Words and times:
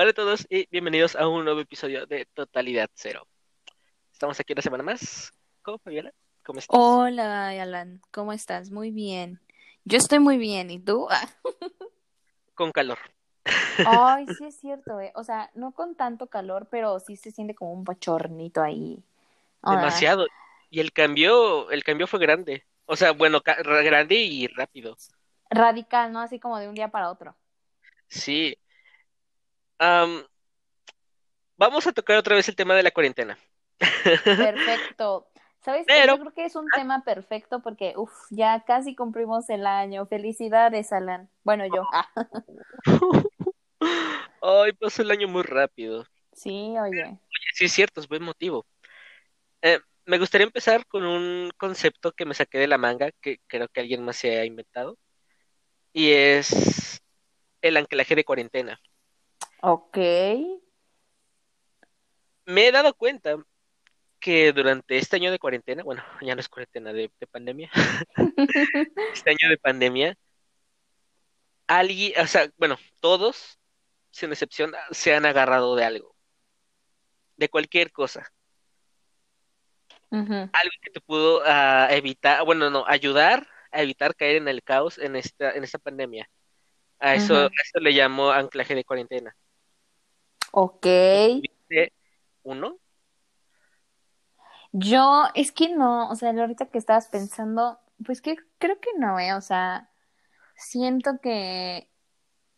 Hola 0.00 0.10
a 0.10 0.12
todos 0.12 0.46
y 0.48 0.68
bienvenidos 0.70 1.16
a 1.16 1.26
un 1.26 1.44
nuevo 1.44 1.58
episodio 1.58 2.06
de 2.06 2.24
Totalidad 2.26 2.88
Cero. 2.94 3.26
Estamos 4.12 4.38
aquí 4.38 4.52
una 4.52 4.62
semana 4.62 4.84
más. 4.84 5.34
¿Cómo, 5.60 5.78
Fabiola? 5.78 6.12
¿Cómo 6.44 6.60
estás? 6.60 6.78
Hola, 6.78 7.48
Alan, 7.48 8.00
¿cómo 8.12 8.32
estás? 8.32 8.70
Muy 8.70 8.92
bien. 8.92 9.40
Yo 9.84 9.98
estoy 9.98 10.20
muy 10.20 10.38
bien, 10.38 10.70
¿y 10.70 10.78
tú? 10.78 11.08
Con 12.54 12.70
calor. 12.70 12.98
Ay, 13.84 14.26
sí 14.38 14.44
es 14.46 14.60
cierto, 14.60 15.00
eh. 15.00 15.10
O 15.16 15.24
sea, 15.24 15.50
no 15.54 15.72
con 15.72 15.96
tanto 15.96 16.28
calor, 16.28 16.68
pero 16.70 17.00
sí 17.00 17.16
se 17.16 17.32
siente 17.32 17.56
como 17.56 17.72
un 17.72 17.82
bochornito 17.82 18.62
ahí. 18.62 19.02
Ah, 19.62 19.78
Demasiado. 19.78 20.28
Y 20.70 20.78
el 20.78 20.92
cambio, 20.92 21.72
el 21.72 21.82
cambio 21.82 22.06
fue 22.06 22.20
grande. 22.20 22.64
O 22.86 22.94
sea, 22.94 23.10
bueno, 23.10 23.40
grande 23.42 24.14
y 24.14 24.46
rápido. 24.46 24.96
Radical, 25.50 26.12
¿no? 26.12 26.20
Así 26.20 26.38
como 26.38 26.60
de 26.60 26.68
un 26.68 26.76
día 26.76 26.86
para 26.86 27.10
otro. 27.10 27.34
Sí. 28.06 28.56
Am, 29.78 30.24
vamos 31.56 31.86
a 31.86 31.92
tocar 31.92 32.16
otra 32.16 32.36
vez 32.36 32.48
el 32.48 32.56
tema 32.56 32.74
de 32.74 32.82
la 32.82 32.90
cuarentena. 32.90 33.38
Perfecto. 33.78 35.28
¿Sabes 35.60 35.86
qué? 35.86 35.94
Pero, 35.94 36.16
Yo 36.16 36.20
creo 36.20 36.34
que 36.34 36.44
es 36.44 36.56
un 36.56 36.66
tema 36.74 37.02
perfecto 37.04 37.60
porque, 37.60 37.94
uff, 37.96 38.12
ya 38.30 38.64
casi 38.64 38.94
cumplimos 38.94 39.50
el 39.50 39.66
año. 39.66 40.06
Felicidades, 40.06 40.92
Alan. 40.92 41.28
Bueno, 41.42 41.64
yo. 41.66 41.82
Ah, 41.92 42.08
ay, 44.42 44.72
pasó 44.72 45.02
el 45.02 45.10
año 45.10 45.28
muy 45.28 45.42
rápido. 45.42 46.06
sí, 46.32 46.76
oye. 46.78 47.18
Sí, 47.54 47.64
es 47.64 47.72
cierto, 47.72 48.00
es 48.00 48.08
buen 48.08 48.22
motivo. 48.22 48.66
Eh, 49.62 49.80
me 50.06 50.18
gustaría 50.18 50.46
empezar 50.46 50.86
con 50.86 51.04
un 51.04 51.50
concepto 51.56 52.12
que 52.12 52.24
me 52.24 52.34
saqué 52.34 52.58
de 52.58 52.68
la 52.68 52.78
manga, 52.78 53.10
que 53.20 53.40
creo 53.46 53.68
que 53.68 53.80
alguien 53.80 54.04
más 54.04 54.16
se 54.16 54.38
ha 54.38 54.44
inventado, 54.44 54.96
y 55.92 56.12
es 56.12 57.02
el 57.60 57.76
anclaje 57.76 58.14
de 58.14 58.24
cuarentena. 58.24 58.80
Ok. 59.62 59.96
Me 62.46 62.66
he 62.66 62.72
dado 62.72 62.94
cuenta 62.94 63.36
que 64.20 64.52
durante 64.52 64.96
este 64.98 65.16
año 65.16 65.30
de 65.30 65.38
cuarentena, 65.38 65.82
bueno, 65.82 66.02
ya 66.22 66.34
no 66.34 66.40
es 66.40 66.48
cuarentena 66.48 66.92
de, 66.92 67.10
de 67.18 67.26
pandemia, 67.26 67.70
este 69.12 69.30
año 69.30 69.48
de 69.48 69.58
pandemia, 69.58 70.16
alguien, 71.66 72.12
o 72.20 72.26
sea, 72.26 72.50
bueno, 72.56 72.76
todos, 73.00 73.58
sin 74.10 74.32
excepción, 74.32 74.72
se 74.90 75.14
han 75.14 75.26
agarrado 75.26 75.76
de 75.76 75.84
algo, 75.84 76.16
de 77.36 77.48
cualquier 77.48 77.92
cosa, 77.92 78.32
algo 80.10 80.72
que 80.82 80.90
te 80.92 81.00
pudo 81.00 81.42
ah, 81.44 81.88
evitar, 81.90 82.44
bueno, 82.44 82.70
no, 82.70 82.84
ayudar 82.86 83.46
a 83.70 83.82
evitar 83.82 84.14
caer 84.14 84.36
en 84.36 84.48
el 84.48 84.62
caos 84.62 84.98
en 84.98 85.16
esta, 85.16 85.52
en 85.52 85.64
esta 85.64 85.78
pandemia. 85.78 86.28
A 86.98 87.14
eso, 87.14 87.36
a 87.36 87.46
eso 87.46 87.78
le 87.80 87.92
llamo 87.92 88.30
anclaje 88.30 88.74
de 88.74 88.84
cuarentena. 88.84 89.36
Ok. 90.52 90.86
¿Viste 91.42 91.92
uno? 92.42 92.78
Yo, 94.72 95.24
es 95.34 95.52
que 95.52 95.70
no, 95.74 96.10
o 96.10 96.14
sea, 96.14 96.30
ahorita 96.30 96.66
que 96.66 96.78
estabas 96.78 97.08
pensando, 97.08 97.78
pues 98.04 98.20
que 98.20 98.36
creo 98.58 98.78
que 98.80 98.90
no, 98.98 99.18
eh, 99.18 99.34
o 99.34 99.40
sea, 99.40 99.90
siento 100.56 101.20
que, 101.22 101.90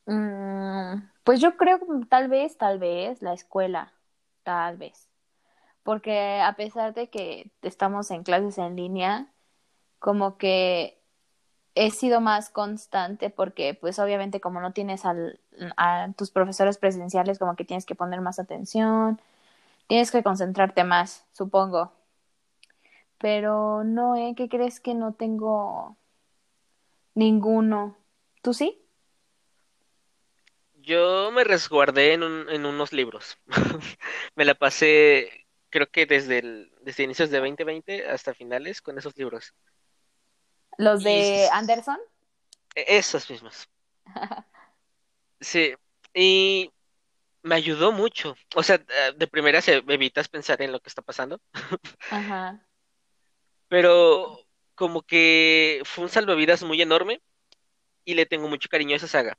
mm, 0.06 0.94
pues 1.24 1.40
yo 1.40 1.56
creo 1.56 1.78
que 1.78 1.86
tal 2.08 2.28
vez, 2.28 2.58
tal 2.58 2.78
vez 2.78 3.22
la 3.22 3.32
escuela, 3.34 3.92
tal 4.42 4.76
vez, 4.76 5.08
porque 5.84 6.40
a 6.40 6.54
pesar 6.56 6.94
de 6.94 7.10
que 7.10 7.52
estamos 7.62 8.10
en 8.10 8.24
clases 8.24 8.58
en 8.58 8.76
línea, 8.76 9.32
como 9.98 10.38
que 10.38 10.99
he 11.86 11.90
sido 11.92 12.20
más 12.20 12.50
constante 12.50 13.30
porque, 13.30 13.74
pues 13.74 13.98
obviamente 14.00 14.40
como 14.40 14.60
no 14.60 14.72
tienes 14.74 15.02
a 15.06 16.08
tus 16.16 16.30
profesores 16.32 16.78
presenciales, 16.78 17.38
como 17.38 17.56
que 17.56 17.64
tienes 17.66 17.86
que 17.86 17.96
poner 17.96 18.20
más 18.22 18.38
atención, 18.40 19.20
tienes 19.88 20.12
que 20.12 20.22
concentrarte 20.24 20.84
más, 20.84 21.26
supongo. 21.32 21.92
Pero 23.18 23.84
no, 23.84 24.16
¿eh? 24.16 24.34
¿Qué 24.36 24.48
crees 24.48 24.80
que 24.80 24.94
no 24.94 25.14
tengo 25.14 25.96
ninguno? 27.14 27.96
¿Tú 28.42 28.52
sí? 28.54 28.82
Yo 30.74 31.30
me 31.32 31.44
resguardé 31.44 32.14
en, 32.14 32.22
un- 32.24 32.48
en 32.50 32.66
unos 32.66 32.92
libros. 32.92 33.38
Me 34.36 34.44
la 34.44 34.54
pasé, 34.54 35.46
creo 35.70 35.88
que 35.90 36.06
desde 36.06 36.42
desde 36.82 37.04
inicios 37.04 37.30
de 37.30 37.38
2020 37.40 38.08
hasta 38.08 38.34
finales 38.34 38.80
con 38.82 38.98
esos 38.98 39.16
libros. 39.16 39.54
¿Los 40.80 41.02
de 41.04 41.48
Anderson? 41.52 41.98
esos 42.74 43.28
mismos. 43.30 43.68
Sí. 45.42 45.74
Y 46.12 46.70
me 47.42 47.54
ayudó 47.54 47.92
mucho. 47.92 48.36
O 48.54 48.62
sea, 48.62 48.76
eh, 48.76 49.12
de 49.16 49.26
primera 49.26 49.62
se 49.62 49.76
evitas 49.88 50.28
pensar 50.28 50.60
en 50.60 50.70
lo 50.70 50.80
que 50.80 50.90
está 50.90 51.00
pasando, 51.00 51.40
Ajá. 52.10 52.66
pero 53.68 54.38
como 54.74 55.00
que 55.02 55.80
fue 55.84 56.04
un 56.04 56.10
salvavidas 56.10 56.62
muy 56.62 56.82
enorme 56.82 57.22
y 58.04 58.14
le 58.14 58.26
tengo 58.26 58.48
mucho 58.48 58.68
cariño 58.68 58.92
a 58.92 58.96
esa 58.96 59.08
saga. 59.08 59.38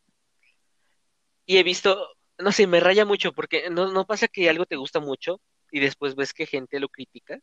Y 1.46 1.58
he 1.58 1.63
visto, 1.63 2.08
no 2.40 2.52
sé, 2.52 2.66
me 2.66 2.79
raya 2.79 3.06
mucho 3.06 3.31
porque 3.34 3.69
no, 3.69 3.91
no 3.91 4.06
pasa 4.08 4.28
que 4.28 4.50
algo 4.50 4.66
te 4.66 4.78
gusta 4.78 5.00
mucho 5.00 5.40
y 5.72 5.79
después 5.79 6.16
ves 6.16 6.34
que 6.34 6.47
gente 6.47 6.79
lo 6.79 6.90
critica 6.90 7.40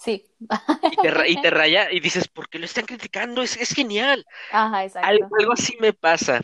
Sí. 0.00 0.26
y 0.88 0.96
te, 0.98 1.10
ra- 1.10 1.28
y 1.28 1.38
te 1.38 1.50
raya 1.50 1.90
y 1.92 2.00
dices, 2.00 2.28
¿por 2.28 2.48
qué 2.48 2.58
lo 2.58 2.64
están 2.66 2.86
criticando? 2.86 3.42
Es, 3.42 3.56
es 3.56 3.72
genial. 3.74 4.26
Ajá, 4.48 4.84
Algo, 5.00 5.24
exacto. 5.24 5.34
algo 5.40 5.54
así 5.54 5.76
me 5.80 5.92
pasa. 5.94 6.42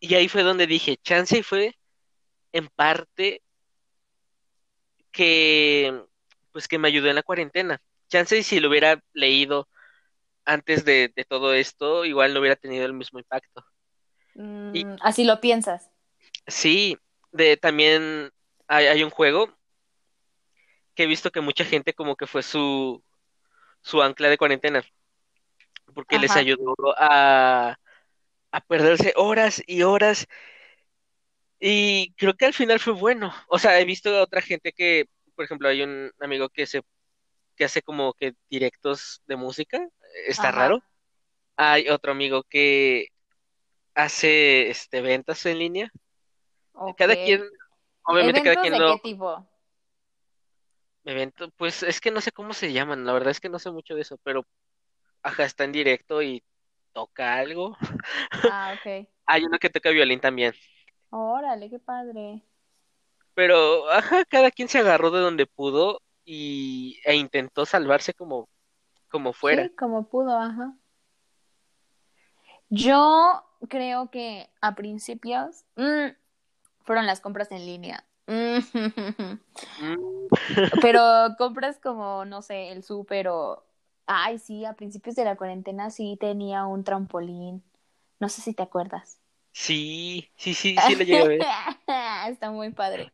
Y 0.00 0.14
ahí 0.16 0.28
fue 0.28 0.42
donde 0.44 0.66
dije, 0.68 0.98
chance 1.02 1.38
y 1.38 1.42
fue 1.42 1.76
en 2.52 2.68
parte 2.68 3.42
que, 5.12 6.02
pues 6.52 6.68
que 6.68 6.78
me 6.78 6.88
ayudó 6.88 7.08
en 7.08 7.16
la 7.16 7.22
cuarentena. 7.22 7.80
Chance 8.08 8.38
y 8.38 8.42
si 8.42 8.60
lo 8.60 8.68
hubiera 8.68 9.02
leído 9.12 9.68
antes 10.44 10.84
de, 10.84 11.12
de 11.16 11.24
todo 11.24 11.54
esto, 11.54 12.04
igual 12.04 12.34
no 12.34 12.40
hubiera 12.40 12.56
tenido 12.56 12.86
el 12.86 12.94
mismo 12.94 13.18
impacto. 13.18 13.64
Y 14.72 14.84
Mm, 14.84 14.96
así 15.02 15.24
lo 15.24 15.40
piensas. 15.40 15.90
sí, 16.46 16.98
de 17.32 17.56
también 17.56 18.30
hay, 18.66 18.86
hay 18.86 19.02
un 19.02 19.10
juego 19.10 19.56
que 20.98 21.04
he 21.04 21.06
visto 21.06 21.30
que 21.30 21.40
mucha 21.40 21.64
gente 21.64 21.94
como 21.94 22.16
que 22.16 22.26
fue 22.26 22.42
su, 22.42 23.04
su 23.82 24.02
ancla 24.02 24.28
de 24.28 24.36
cuarentena, 24.36 24.82
porque 25.94 26.18
les 26.18 26.34
ayudó 26.34 26.74
a, 26.98 27.78
a 28.50 28.60
perderse 28.62 29.12
horas 29.14 29.62
y 29.68 29.84
horas 29.84 30.26
Y 31.60 32.14
creo 32.14 32.34
que 32.34 32.46
al 32.46 32.52
final 32.52 32.80
fue 32.80 32.94
bueno. 32.94 33.32
O 33.46 33.60
sea, 33.60 33.78
he 33.78 33.84
visto 33.84 34.10
a 34.10 34.22
otra 34.22 34.42
gente 34.42 34.72
que, 34.72 35.06
por 35.36 35.44
ejemplo, 35.44 35.68
hay 35.68 35.82
un 35.82 36.10
amigo 36.18 36.48
que 36.48 36.66
se, 36.66 36.82
que 37.54 37.64
hace 37.64 37.80
como 37.80 38.12
que 38.14 38.34
directos 38.50 39.22
de 39.28 39.36
música, 39.36 39.88
está 40.26 40.50
raro. 40.50 40.82
Hay 41.56 41.90
otro 41.90 42.10
amigo 42.10 42.42
que 42.42 43.06
hace 43.94 44.68
este 44.68 45.00
ventas 45.00 45.46
en 45.46 45.60
línea. 45.60 45.92
Cada 46.96 47.14
quien, 47.14 47.44
obviamente 48.02 48.42
cada 48.42 48.54
¿Eventos 48.54 48.62
quien 48.62 48.72
de 48.72 48.78
lo 48.80 48.94
qué 48.96 49.00
tipo? 49.10 49.48
Evento, 51.08 51.50
pues 51.56 51.82
es 51.82 52.00
que 52.00 52.10
no 52.10 52.20
sé 52.20 52.32
cómo 52.32 52.52
se 52.52 52.72
llaman, 52.72 53.04
la 53.04 53.12
verdad 53.12 53.30
es 53.30 53.40
que 53.40 53.48
no 53.48 53.58
sé 53.58 53.70
mucho 53.70 53.94
de 53.94 54.02
eso, 54.02 54.18
pero 54.22 54.44
ajá, 55.22 55.44
está 55.44 55.64
en 55.64 55.72
directo 55.72 56.22
y 56.22 56.42
toca 56.92 57.36
algo. 57.36 57.76
Ah, 58.50 58.74
ok. 58.78 59.08
Hay 59.26 59.44
uno 59.44 59.58
que 59.58 59.70
toca 59.70 59.90
violín 59.90 60.20
también. 60.20 60.54
Órale, 61.10 61.70
qué 61.70 61.78
padre. 61.78 62.42
Pero 63.34 63.90
ajá, 63.90 64.24
cada 64.24 64.50
quien 64.50 64.68
se 64.68 64.78
agarró 64.78 65.10
de 65.10 65.20
donde 65.20 65.46
pudo 65.46 66.00
y 66.24 66.98
e 67.04 67.14
intentó 67.14 67.64
salvarse 67.66 68.14
como, 68.14 68.48
como 69.10 69.32
fuera. 69.32 69.64
Sí, 69.64 69.74
como 69.76 70.08
pudo, 70.08 70.36
ajá. 70.38 70.74
Yo 72.70 73.44
creo 73.68 74.10
que 74.10 74.50
a 74.60 74.74
principios 74.74 75.64
mm, 75.76 76.08
fueron 76.84 77.06
las 77.06 77.20
compras 77.20 77.50
en 77.50 77.64
línea. 77.64 78.04
Mm, 78.28 78.58
Mm, 79.80 80.28
Pero 80.82 81.00
compras 81.38 81.78
como, 81.78 82.24
no 82.24 82.42
sé, 82.42 82.70
el 82.72 82.82
súper 82.82 83.28
o... 83.28 83.64
Ay, 84.06 84.38
sí, 84.38 84.64
a 84.64 84.74
principios 84.74 85.16
de 85.16 85.24
la 85.24 85.36
cuarentena 85.36 85.90
sí 85.90 86.16
tenía 86.20 86.66
un 86.66 86.84
trampolín. 86.84 87.62
No 88.20 88.28
sé 88.28 88.40
si 88.42 88.54
te 88.54 88.62
acuerdas. 88.62 89.20
Sí, 89.52 90.30
sí, 90.36 90.54
sí, 90.54 90.76
sí 90.86 90.94
lo 90.94 91.04
llegué 91.04 91.18
a 91.18 91.24
ver. 91.24 91.40
Está 92.28 92.50
muy 92.50 92.70
padre. 92.72 93.12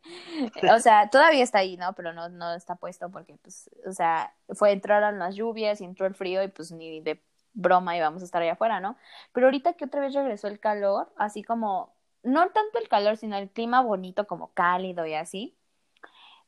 O 0.75 0.79
sea, 0.81 1.09
todavía 1.11 1.43
está 1.43 1.59
ahí, 1.61 1.77
¿no? 1.77 1.95
Pero 1.95 2.13
no, 2.13 2.29
no 2.29 2.55
está 2.55 2.77
puesto 2.77 3.11
porque, 3.11 3.37
pues, 3.37 3.71
o 3.87 3.93
sea, 3.93 4.35
fue, 4.51 4.73
entraron 4.73 5.19
las 5.19 5.37
lluvias 5.37 5.81
y 5.81 5.85
entró 5.85 6.07
el 6.07 6.15
frío 6.15 6.43
y 6.43 6.49
pues 6.49 6.73
ni 6.73 7.01
de 7.01 7.23
broma 7.55 7.97
íbamos 7.97 8.23
a 8.23 8.25
estar 8.27 8.43
allá 8.43 8.53
afuera, 8.55 8.81
¿no? 8.81 8.97
Pero 9.33 9.47
ahorita 9.47 9.75
que 9.75 9.85
otra 9.87 10.01
vez 10.01 10.15
regresó 10.15 10.49
el 10.49 10.61
calor, 10.61 11.13
así 11.17 11.43
como, 11.43 11.94
no 12.25 12.51
tanto 12.51 12.79
el 12.79 12.89
calor, 12.89 13.17
sino 13.17 13.37
el 13.37 13.51
clima 13.51 13.81
bonito, 13.83 14.27
como 14.27 14.53
cálido 14.55 15.07
y 15.07 15.15
así. 15.15 15.57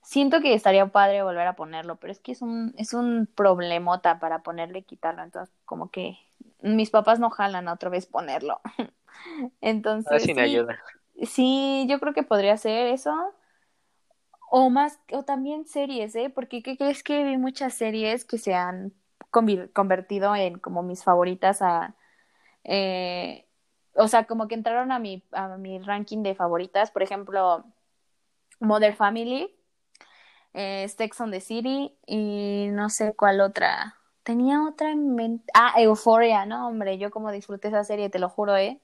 Siento 0.02 0.40
que 0.40 0.54
estaría 0.54 0.86
padre 0.86 1.22
volver 1.22 1.46
a 1.46 1.56
ponerlo, 1.56 1.96
pero 1.96 2.12
es 2.12 2.20
que 2.20 2.32
es 2.32 2.42
un, 2.42 2.74
es 2.78 2.94
un 2.94 3.28
problemota 3.34 4.20
para 4.20 4.42
ponerlo 4.42 4.78
y 4.78 4.82
quitarlo. 4.84 5.22
Entonces, 5.22 5.54
como 5.64 5.90
que 5.90 6.18
mis 6.60 6.90
papás 6.90 7.18
no 7.18 7.30
jalan 7.30 7.68
a 7.68 7.72
otra 7.72 7.90
vez 7.90 8.06
ponerlo. 8.06 8.60
Entonces, 9.60 10.22
sin 10.22 10.36
sí, 10.36 10.42
ayuda. 10.42 10.78
Sí, 11.22 11.86
yo 11.88 11.98
creo 11.98 12.14
que 12.14 12.22
podría 12.22 12.56
ser 12.56 12.86
eso. 12.88 13.12
O 14.48 14.70
más, 14.70 15.00
o 15.12 15.24
también 15.24 15.66
series, 15.66 16.14
¿eh? 16.14 16.30
Porque 16.30 16.62
¿qué 16.62 16.76
crees 16.76 17.02
que 17.02 17.24
vi 17.24 17.36
muchas 17.36 17.74
series 17.74 18.24
que 18.24 18.38
se 18.38 18.54
han 18.54 18.92
convertido 19.72 20.36
en 20.36 20.58
como 20.58 20.82
mis 20.82 21.02
favoritas 21.02 21.62
a, 21.62 21.96
eh, 22.64 23.45
o 23.96 24.08
sea, 24.08 24.24
como 24.26 24.48
que 24.48 24.54
entraron 24.54 24.92
a 24.92 24.98
mi, 24.98 25.24
a 25.32 25.56
mi 25.58 25.78
ranking 25.80 26.22
de 26.22 26.34
favoritas. 26.34 26.90
Por 26.90 27.02
ejemplo, 27.02 27.64
Mother 28.60 28.94
Family, 28.96 29.54
eh, 30.54 30.88
Sex 30.88 31.20
on 31.20 31.30
the 31.30 31.40
City 31.40 31.96
y 32.06 32.68
no 32.72 32.88
sé 32.90 33.14
cuál 33.14 33.40
otra. 33.40 33.96
Tenía 34.22 34.62
otra 34.64 34.90
en 34.92 35.14
mente. 35.14 35.44
Ah, 35.54 35.74
Euphoria, 35.80 36.46
¿no? 36.46 36.68
Hombre, 36.68 36.98
yo 36.98 37.10
como 37.10 37.30
disfruté 37.32 37.68
esa 37.68 37.84
serie, 37.84 38.10
te 38.10 38.18
lo 38.18 38.28
juro, 38.28 38.56
¿eh? 38.56 38.80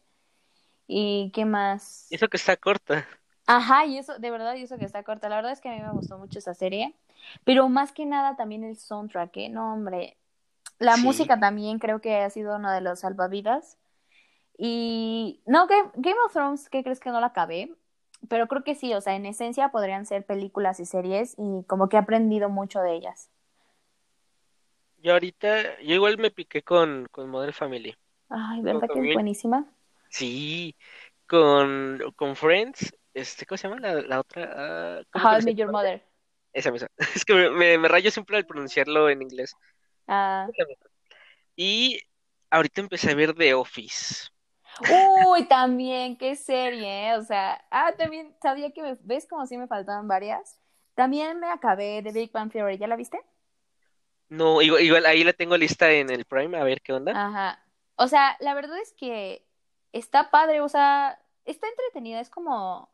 ¿Y 0.87 1.31
qué 1.35 1.44
más? 1.44 2.11
Eso 2.11 2.29
que 2.29 2.37
está 2.37 2.56
corta. 2.56 3.08
Ajá, 3.47 3.85
y 3.87 3.99
eso, 3.99 4.19
de 4.19 4.31
verdad, 4.31 4.55
y 4.55 4.62
eso 4.62 4.79
que 4.79 4.85
está 4.85 5.03
corta. 5.03 5.29
La 5.29 5.37
verdad 5.37 5.53
es 5.53 5.61
que 5.61 5.69
a 5.69 5.73
mí 5.73 5.81
me 5.81 5.93
gustó 5.93 6.19
mucho 6.19 6.38
esa 6.38 6.55
serie. 6.55 6.97
Pero 7.44 7.69
más 7.69 7.93
que 7.93 8.06
nada 8.06 8.37
también 8.37 8.65
el 8.65 8.76
soundtrack, 8.76 9.37
¿eh? 9.38 9.49
No, 9.49 9.75
hombre. 9.75 10.17
La 10.79 10.97
Sí. 10.97 10.99
música 10.99 11.41
también 11.41 11.79
creo 11.79 12.00
que 12.00 12.17
ha 12.23 12.31
sido 12.31 12.56
uno 12.56 12.70
de 12.73 12.81
los 12.81 13.00
salvavidas. 13.00 13.79
Y 14.58 15.43
no, 15.46 15.66
Game, 15.66 15.90
Game 15.94 16.19
of 16.26 16.32
Thrones, 16.32 16.69
¿qué 16.69 16.82
crees 16.82 17.00
que 17.00 17.10
no 17.10 17.20
la 17.20 17.28
acabé? 17.28 17.75
Pero 18.28 18.46
creo 18.46 18.62
que 18.62 18.75
sí, 18.75 18.94
o 18.94 19.00
sea, 19.00 19.14
en 19.16 19.26
esencia 19.26 19.70
podrían 19.70 20.06
ser 20.06 20.25
películas 20.25 20.78
y 20.78 20.87
series 20.87 21.34
y 21.38 21.64
como 21.66 21.88
que 21.88 21.96
he 21.96 22.00
aprendido 22.00 22.49
mucho 22.49 22.81
de 22.81 22.94
ellas. 22.94 23.31
Yo 24.99 25.14
ahorita, 25.14 25.81
yo 25.81 25.94
igual 25.94 26.19
me 26.19 26.31
piqué 26.31 26.62
con, 26.62 27.08
con 27.10 27.28
Modern 27.28 27.52
Family. 27.52 27.96
Ay, 28.28 28.62
¿verdad 28.62 28.88
que 28.93 29.00
es 29.00 29.14
buenísima? 29.14 29.66
Sí, 30.08 30.76
con, 31.26 32.00
con 32.14 32.37
Friends, 32.37 32.94
este, 33.14 33.44
¿cómo 33.46 33.56
se 33.58 33.69
llama 33.69 33.81
la, 33.81 33.94
la 34.02 34.20
otra? 34.20 35.05
¿cómo 35.10 35.25
How 35.25 35.40
I 35.40 35.44
Met 35.44 35.56
Your? 35.56 35.72
Mother. 35.72 36.02
Esa 36.52 36.70
misma. 36.70 36.88
Es 37.16 37.25
que 37.25 37.34
me, 37.34 37.50
me, 37.50 37.78
me 37.78 37.88
rayo 37.88 38.10
siempre 38.10 38.37
al 38.37 38.46
pronunciarlo 38.46 39.08
en 39.08 39.22
inglés. 39.22 39.55
Ah. 40.06 40.46
Y 41.56 42.00
ahorita 42.50 42.81
empecé 42.81 43.10
a 43.10 43.14
ver 43.14 43.34
The 43.34 43.55
Office. 43.55 44.28
Uy, 44.80 45.44
también, 45.46 46.16
qué 46.16 46.36
serie, 46.36 47.10
¿eh? 47.10 47.16
O 47.16 47.22
sea, 47.22 47.64
ah, 47.70 47.92
también 47.96 48.34
sabía 48.40 48.72
que 48.72 48.82
me, 48.82 48.96
¿ves 49.02 49.26
como 49.26 49.46
si 49.46 49.56
me 49.56 49.66
faltaban 49.66 50.08
varias? 50.08 50.58
También 50.94 51.38
me 51.40 51.50
acabé 51.50 52.02
de 52.02 52.12
Big 52.12 52.32
Bang 52.32 52.50
Theory, 52.50 52.78
¿ya 52.78 52.86
la 52.86 52.96
viste? 52.96 53.20
No, 54.28 54.62
igual, 54.62 54.82
igual 54.82 55.06
ahí 55.06 55.24
la 55.24 55.34
tengo 55.34 55.56
lista 55.56 55.90
en 55.90 56.10
el 56.10 56.24
Prime, 56.24 56.58
a 56.58 56.64
ver 56.64 56.80
qué 56.80 56.92
onda. 56.92 57.12
Ajá. 57.12 57.62
O 57.96 58.08
sea, 58.08 58.36
la 58.40 58.54
verdad 58.54 58.78
es 58.78 58.92
que 58.94 59.46
está 59.92 60.30
padre, 60.30 60.60
o 60.60 60.69
sea, 60.69 61.20
está 61.44 61.69
entretenida, 61.69 62.20
es 62.20 62.30
como, 62.30 62.90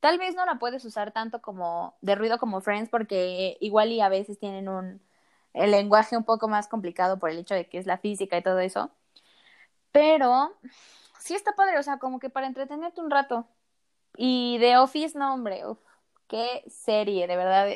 tal 0.00 0.18
vez 0.18 0.34
no 0.34 0.46
la 0.46 0.58
puedes 0.58 0.84
usar 0.84 1.12
tanto 1.12 1.42
como 1.42 1.96
de 2.00 2.14
ruido 2.14 2.38
como 2.38 2.60
Friends, 2.60 2.88
porque 2.90 3.58
igual 3.60 3.92
y 3.92 4.00
a 4.00 4.08
veces 4.08 4.38
tienen 4.38 4.68
un, 4.68 5.02
el 5.52 5.70
lenguaje 5.70 6.16
un 6.16 6.24
poco 6.24 6.48
más 6.48 6.68
complicado 6.68 7.18
por 7.18 7.30
el 7.30 7.38
hecho 7.38 7.54
de 7.54 7.68
que 7.68 7.78
es 7.78 7.86
la 7.86 7.98
física 7.98 8.38
y 8.38 8.42
todo 8.42 8.58
eso. 8.60 8.90
Pero 9.92 10.58
sí 11.22 11.34
está 11.34 11.52
padre, 11.54 11.78
o 11.78 11.82
sea, 11.82 11.98
como 11.98 12.18
que 12.18 12.30
para 12.30 12.46
entretenerte 12.46 13.00
un 13.00 13.10
rato. 13.10 13.46
Y 14.16 14.58
The 14.60 14.78
Office, 14.78 15.18
no, 15.18 15.34
hombre, 15.34 15.66
uf, 15.66 15.78
qué 16.28 16.64
serie, 16.68 17.26
de 17.26 17.36
verdad. 17.36 17.68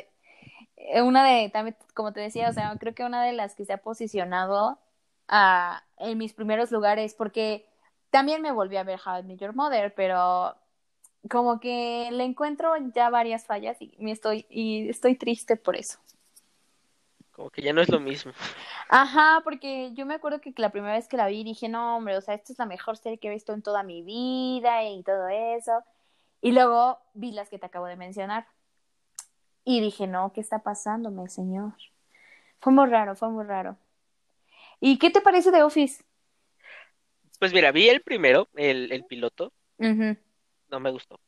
Eh, 0.77 1.01
Una 1.01 1.23
de, 1.25 1.49
también, 1.49 1.77
como 1.93 2.13
te 2.13 2.21
decía, 2.21 2.49
o 2.49 2.53
sea, 2.53 2.75
creo 2.79 2.93
que 2.95 3.05
una 3.05 3.23
de 3.23 3.33
las 3.33 3.55
que 3.55 3.65
se 3.65 3.73
ha 3.73 3.77
posicionado 3.79 4.79
a, 5.27 5.83
en 5.97 6.17
mis 6.17 6.33
primeros 6.33 6.71
lugares, 6.71 7.13
porque 7.15 7.67
también 8.11 8.41
me 8.41 8.51
volví 8.51 8.77
a 8.77 8.83
ver 8.83 8.99
How 9.05 9.19
I 9.19 9.23
Met 9.23 9.39
Your 9.39 9.55
Mother, 9.55 9.93
pero 9.95 10.55
como 11.29 11.59
que 11.59 12.09
le 12.11 12.23
encuentro 12.25 12.75
ya 12.95 13.09
varias 13.09 13.45
fallas 13.45 13.77
y 13.81 13.95
me 13.99 14.11
estoy, 14.11 14.45
y 14.49 14.89
estoy 14.89 15.15
triste 15.17 15.57
por 15.57 15.75
eso. 15.75 15.99
Como 17.37 17.51
que 17.51 17.61
ya 17.61 17.71
no 17.71 17.81
es 17.81 17.89
lo 17.89 17.99
mismo. 17.99 18.31
Ajá, 18.89 19.41
porque 19.43 19.91
yo 19.93 20.07
me 20.07 20.15
acuerdo 20.15 20.41
que 20.41 20.51
la 20.57 20.71
primera 20.71 20.95
vez 20.95 21.07
que 21.07 21.17
la 21.17 21.27
vi 21.27 21.43
dije, 21.43 21.69
no, 21.69 21.95
hombre, 21.97 22.17
o 22.17 22.21
sea, 22.21 22.33
esta 22.33 22.51
es 22.51 22.57
la 22.57 22.65
mejor 22.65 22.97
serie 22.97 23.19
que 23.19 23.27
he 23.27 23.31
visto 23.31 23.53
en 23.53 23.61
toda 23.61 23.83
mi 23.83 24.01
vida 24.01 24.83
y 24.83 25.03
todo 25.03 25.27
eso. 25.27 25.83
Y 26.41 26.51
luego 26.51 26.99
vi 27.13 27.31
las 27.31 27.49
que 27.49 27.59
te 27.59 27.67
acabo 27.67 27.85
de 27.85 27.95
mencionar. 27.95 28.47
Y 29.63 29.81
dije, 29.81 30.07
no, 30.07 30.33
¿qué 30.33 30.41
está 30.41 30.63
pasándome, 30.63 31.29
señor? 31.29 31.73
Fue 32.59 32.73
muy 32.73 32.89
raro, 32.89 33.15
fue 33.15 33.29
muy 33.29 33.45
raro. 33.45 33.77
¿Y 34.79 34.97
qué 34.97 35.11
te 35.11 35.21
parece 35.21 35.51
de 35.51 35.61
Office? 35.61 36.03
Pues 37.37 37.53
mira, 37.53 37.71
vi 37.71 37.87
el 37.87 38.01
primero, 38.01 38.47
el, 38.55 38.91
el 38.91 39.05
piloto, 39.05 39.53
Ujú. 39.77 40.17
No 40.69 40.79
me 40.79 40.91
gustó. 40.91 41.19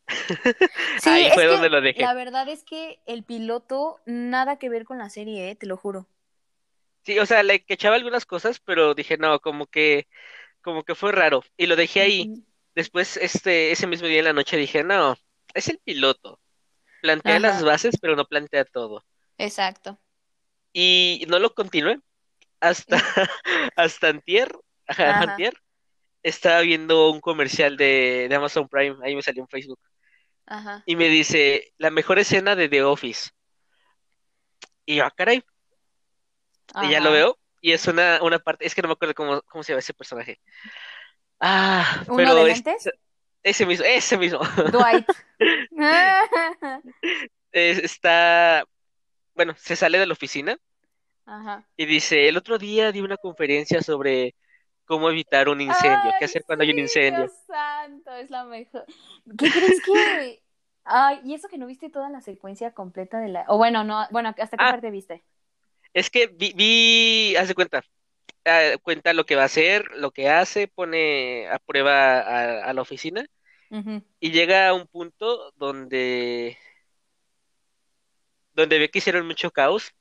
Sí, 0.95 1.09
Ahí 1.09 1.29
fue 1.31 1.45
donde 1.47 1.69
lo 1.69 1.81
dejé. 1.81 2.09
la 2.09 2.13
verdad 2.13 2.47
es 2.47 2.63
que 2.63 2.99
el 3.05 3.23
piloto 3.23 3.99
nada 4.05 4.57
que 4.59 4.69
ver 4.69 4.85
con 4.85 4.97
la 4.99 5.09
serie, 5.09 5.49
eh, 5.51 5.55
te 5.55 5.65
lo 5.65 5.77
juro. 5.77 6.07
Sí, 7.05 7.17
o 7.19 7.25
sea, 7.25 7.43
le 7.43 7.63
echaba 7.67 7.95
algunas 7.95 8.25
cosas, 8.25 8.59
pero 8.59 8.93
dije, 8.93 9.17
no, 9.17 9.39
como 9.39 9.67
que, 9.67 10.07
como 10.61 10.83
que 10.83 10.95
fue 10.95 11.11
raro. 11.13 11.43
Y 11.57 11.67
lo 11.67 11.75
dejé 11.75 12.01
ahí. 12.01 12.33
Después, 12.75 13.17
este, 13.17 13.71
ese 13.71 13.87
mismo 13.87 14.07
día 14.07 14.19
en 14.19 14.25
la 14.25 14.33
noche 14.33 14.57
dije, 14.57 14.83
no, 14.83 15.15
es 15.53 15.69
el 15.69 15.79
piloto. 15.79 16.41
Plantea 17.01 17.39
las 17.39 17.63
bases, 17.63 17.97
pero 18.01 18.15
no 18.17 18.25
plantea 18.27 18.65
todo. 18.65 19.05
exacto. 19.37 19.99
Y 20.73 21.25
no 21.27 21.39
lo 21.39 21.53
continué 21.53 21.99
hasta, 22.61 22.97
hasta 23.77 24.09
antier, 24.09 24.51
Ajá, 25.01 25.21
antier, 25.21 25.55
estaba 26.23 26.61
viendo 26.61 27.11
un 27.11 27.21
comercial 27.21 27.77
de, 27.77 28.27
de 28.29 28.35
Amazon 28.35 28.67
Prime, 28.67 28.97
ahí 29.03 29.15
me 29.15 29.21
salió 29.21 29.41
en 29.43 29.47
Facebook, 29.49 29.79
ajá, 30.45 30.83
y 30.85 30.95
me 30.95 31.07
dice, 31.09 31.71
la 31.77 31.89
mejor 31.91 32.19
escena 32.19 32.55
de 32.55 32.69
The 32.69 32.83
Office. 32.83 33.29
Y 34.85 34.95
yo, 34.95 35.05
ah, 35.05 35.11
caray, 35.15 35.43
y 36.81 36.89
ya 36.89 36.99
lo 36.99 37.11
veo, 37.11 37.37
y 37.61 37.71
es 37.73 37.87
una, 37.87 38.19
una 38.23 38.39
parte, 38.39 38.65
es 38.65 38.73
que 38.73 38.81
no 38.81 38.87
me 38.87 38.93
acuerdo 38.93 39.13
cómo, 39.13 39.41
cómo 39.43 39.63
se 39.63 39.71
llama 39.73 39.79
ese 39.79 39.93
personaje. 39.93 40.39
Ah, 41.39 42.03
¿Uno 42.07 42.17
pero 42.17 42.35
de 42.43 42.51
es- 42.51 42.63
ese 43.43 43.65
mismo, 43.65 43.85
ese 43.85 44.17
mismo. 44.17 44.39
Dwight. 44.71 45.07
Es- 47.51 47.79
está, 47.79 48.63
bueno, 49.33 49.55
se 49.57 49.75
sale 49.75 49.97
de 49.97 50.05
la 50.05 50.13
oficina 50.13 50.57
Ajá. 51.25 51.65
y 51.77 51.85
dice, 51.85 52.27
el 52.27 52.37
otro 52.37 52.57
día 52.57 52.91
di 52.91 53.01
una 53.01 53.17
conferencia 53.17 53.81
sobre 53.81 54.35
cómo 54.89 55.09
evitar 55.11 55.49
un 55.49 55.61
incendio, 55.61 56.13
qué 56.19 56.25
hacer 56.25 56.43
cuando 56.45 56.63
hay 56.65 56.71
un 56.71 56.79
incendio. 56.79 57.27
Dios 57.27 57.31
santo, 57.47 58.11
es 58.15 58.29
la 58.29 58.45
mejor. 58.45 58.85
¿Qué 59.37 59.51
crees 59.51 59.81
que? 59.81 60.43
Ay, 60.85 61.21
y 61.23 61.33
eso 61.35 61.47
que 61.49 61.57
no 61.57 61.67
viste 61.67 61.89
toda 61.89 62.09
la 62.09 62.21
secuencia 62.21 62.73
completa 62.73 63.19
de 63.19 63.29
la. 63.29 63.45
O 63.47 63.57
bueno, 63.57 63.83
no, 63.83 64.07
bueno, 64.11 64.33
¿hasta 64.37 64.57
qué 64.57 64.65
Ah, 64.65 64.67
parte 64.67 64.91
viste? 64.91 65.23
es 65.93 66.09
que 66.09 66.27
vi, 66.27 66.53
vi, 66.55 67.35
haz 67.35 67.47
de 67.47 67.55
cuenta, 67.55 67.83
ah, 68.45 68.73
cuenta 68.83 69.13
lo 69.13 69.25
que 69.25 69.35
va 69.35 69.43
a 69.43 69.45
hacer, 69.45 69.85
lo 69.95 70.11
que 70.11 70.29
hace, 70.29 70.67
pone 70.67 71.47
a 71.49 71.59
prueba 71.59 72.19
a, 72.21 72.65
a 72.65 72.73
la 72.73 72.81
oficina 72.83 73.25
y 74.19 74.31
llega 74.31 74.69
a 74.69 74.73
un 74.73 74.87
punto 74.87 75.51
donde, 75.57 76.57
donde 78.53 78.79
ve 78.79 78.89
que 78.89 78.99
hicieron 78.99 79.25
mucho 79.27 79.51
caos 79.51 79.93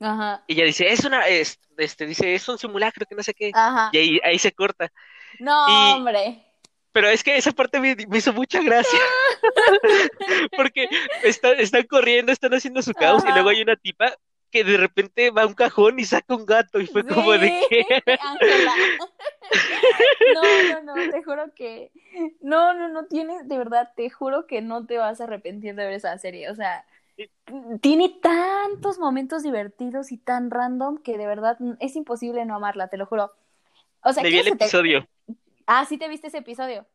Ajá. 0.00 0.42
y 0.46 0.54
ya 0.56 0.64
dice, 0.64 0.90
es 0.92 1.04
una, 1.04 1.26
es, 1.28 1.58
este, 1.78 2.06
dice, 2.06 2.34
es 2.34 2.48
un 2.48 2.58
simulacro, 2.58 3.06
que 3.06 3.14
no 3.14 3.22
sé 3.22 3.34
qué, 3.34 3.50
Ajá. 3.54 3.90
y 3.92 3.98
ahí, 3.98 4.20
ahí 4.24 4.38
se 4.38 4.52
corta. 4.52 4.90
No, 5.38 5.66
Y, 5.68 5.92
hombre. 5.94 6.44
pero 6.92 7.08
es 7.08 7.24
que 7.24 7.36
esa 7.36 7.52
parte 7.52 7.80
me, 7.80 7.96
me 8.08 8.18
hizo 8.18 8.32
mucha 8.32 8.62
gracia. 8.62 8.98
Porque 10.56 10.88
está- 11.22 11.52
están 11.54 11.84
corriendo, 11.84 12.32
están 12.32 12.54
haciendo 12.54 12.82
su 12.82 12.92
caos 12.94 13.24
y 13.28 13.32
luego 13.32 13.48
hay 13.50 13.62
una 13.62 13.76
tipa 13.76 14.12
que 14.50 14.62
de 14.64 14.76
repente 14.76 15.30
va 15.30 15.42
a 15.42 15.46
un 15.46 15.54
cajón 15.54 15.98
y 15.98 16.04
saca 16.04 16.34
un 16.36 16.46
gato 16.46 16.80
y 16.80 16.86
fue 16.86 17.04
como 17.04 17.32
de. 17.32 17.48
Ángela. 18.20 18.72
No, 20.34 20.82
no, 20.82 20.96
no, 20.96 21.10
te 21.10 21.22
juro 21.22 21.52
que. 21.54 21.90
No, 22.40 22.74
no, 22.74 22.88
no 22.88 23.06
tienes, 23.06 23.46
de 23.48 23.58
verdad, 23.58 23.92
te 23.96 24.10
juro 24.10 24.46
que 24.46 24.62
no 24.62 24.86
te 24.86 24.98
vas 24.98 25.20
a 25.20 25.24
arrepentir 25.24 25.74
de 25.74 25.84
ver 25.84 25.94
esa 25.94 26.16
serie. 26.18 26.50
O 26.50 26.54
sea, 26.54 26.84
tiene 27.80 28.08
tantos 28.20 28.98
momentos 28.98 29.42
divertidos 29.42 30.12
y 30.12 30.18
tan 30.18 30.50
random 30.50 30.98
que 30.98 31.16
de 31.18 31.26
verdad 31.26 31.56
es 31.80 31.96
imposible 31.96 32.44
no 32.44 32.54
amarla, 32.54 32.88
te 32.88 32.96
lo 32.96 33.06
juro. 33.06 33.32
O 34.02 34.12
sea, 34.12 34.22
Me 34.22 34.30
vi 34.30 34.38
el 34.38 34.42
¿quieres 34.42 34.52
que 34.52 34.58
te... 34.58 34.64
episodio. 34.64 35.08
Ah, 35.66 35.86
sí 35.86 35.96
te 35.96 36.08
viste 36.08 36.26
ese 36.28 36.38
episodio. 36.38 36.86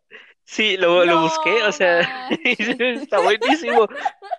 Sí, 0.43 0.77
lo, 0.77 1.05
lo 1.05 1.21
busqué, 1.21 1.63
o 1.63 1.71
sea, 1.71 2.01
está 2.43 3.19
buenísimo. 3.19 3.87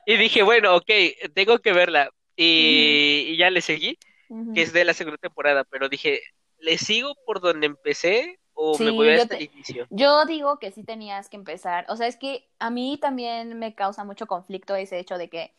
Y 0.07 0.17
dije, 0.17 0.43
bueno, 0.43 0.77
ok, 0.77 0.91
tengo 1.35 1.59
que 1.59 1.73
verla. 1.73 2.11
Y, 2.37 3.27
y 3.29 3.37
ya 3.37 3.51
le 3.51 3.61
seguí, 3.61 3.99
que 4.53 4.63
es 4.63 4.73
de 4.73 4.85
la 4.85 4.95
segunda 4.95 5.19
temporada, 5.19 5.65
pero 5.65 5.89
dije, 5.89 6.21
¿le 6.59 6.79
sigo 6.79 7.15
por 7.27 7.41
donde 7.41 7.67
empecé 7.67 8.39
o 8.55 8.79
me 8.79 8.91
voy 8.91 9.11
hasta 9.11 9.37
el 9.37 9.39
te, 9.39 9.45
inicio? 9.45 9.91
yo 9.91 10.25
digo 10.27 10.59
que 10.59 10.71
sí 10.73 10.85
tenías 10.85 11.29
que 11.29 11.37
empezar. 11.37 11.87
O 11.89 11.97
sea, 11.97 12.07
es 12.07 12.17
que 12.17 12.49
a 12.59 12.71
mí 12.71 12.99
también 13.01 13.59
me 13.59 13.75
causa 13.75 14.05
mucho 14.05 14.27
conflicto 14.27 14.75
ese 14.77 14.99
hecho 14.99 15.19
de 15.19 15.29
que 15.29 15.55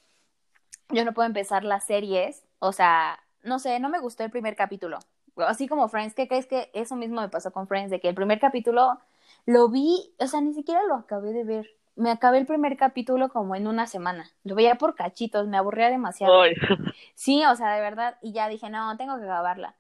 yo 0.93 1.05
no 1.05 1.13
puedo 1.13 1.27
empezar 1.27 1.63
las 1.63 1.83
series. 1.85 2.43
O 2.59 2.71
sea, 2.73 3.19
no 3.43 3.59
sé, 3.59 3.79
no 3.79 3.89
me 3.89 3.99
gustó 3.99 4.23
el 4.23 4.31
primer 4.31 4.55
capítulo. 4.55 4.99
Así 5.37 5.67
como 5.67 5.87
Friends, 5.87 6.13
¿qué 6.15 6.27
crees 6.27 6.45
que 6.47 6.69
eso 6.73 6.95
mismo 6.95 7.21
me 7.21 7.29
pasó 7.29 7.51
con 7.51 7.67
Friends? 7.67 7.89
De 7.91 7.99
que 7.99 8.09
el 8.09 8.15
primer 8.15 8.39
capítulo 8.39 8.99
lo 9.45 9.69
vi, 9.69 10.13
o 10.19 10.27
sea, 10.27 10.41
ni 10.41 10.53
siquiera 10.53 10.83
lo 10.83 10.95
acabé 10.95 11.33
de 11.33 11.43
ver. 11.43 11.69
me 11.95 12.11
acabé 12.11 12.37
el 12.39 12.45
primer 12.45 12.77
capítulo 12.77 13.29
como 13.29 13.55
en 13.55 13.67
una 13.67 13.85
semana. 13.87 14.29
Lo 14.43 14.55
veía 14.55 14.75
por 14.75 14.95
cachitos, 14.95 15.47
me 15.47 15.57
aburría 15.57 15.89
demasiado. 15.89 16.41
Ay, 16.41 16.53
Sí, 17.15 17.43
o 17.45 17.55
sea, 17.55 17.73
de 17.75 17.81
verdad, 17.81 18.17
y 18.21 18.33
ya 18.33 18.47
dije, 18.49 18.69
no, 18.69 18.95
tengo 18.97 19.17
que 19.17 19.23
acabarla. 19.25 19.75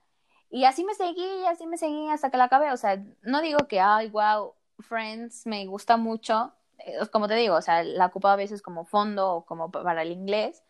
Y 0.49 0.65
así 0.65 0.83
me 0.83 0.93
seguí, 0.95 1.45
así 1.47 1.65
me 1.67 1.77
seguí 1.77 2.09
hasta 2.09 2.29
que 2.29 2.37
la 2.37 2.45
acabé. 2.45 2.71
O 2.71 2.77
sea, 2.77 3.01
no 3.21 3.41
digo 3.41 3.59
que, 3.67 3.79
ay, 3.79 4.09
wow, 4.09 4.53
Friends 4.79 5.45
me 5.47 5.65
gusta 5.65 5.97
mucho. 5.97 6.53
Eh, 6.79 6.97
Como 7.11 7.27
te 7.27 7.35
digo, 7.35 7.55
o 7.55 7.61
sea, 7.61 7.83
la 7.83 8.07
ocupo 8.07 8.27
a 8.27 8.35
veces 8.35 8.61
como 8.61 8.85
fondo 8.85 9.31
o 9.35 9.45
como 9.45 9.71
pa- 9.71 9.83
para 9.83 10.01
el 10.03 10.11
inglés. 10.11 10.63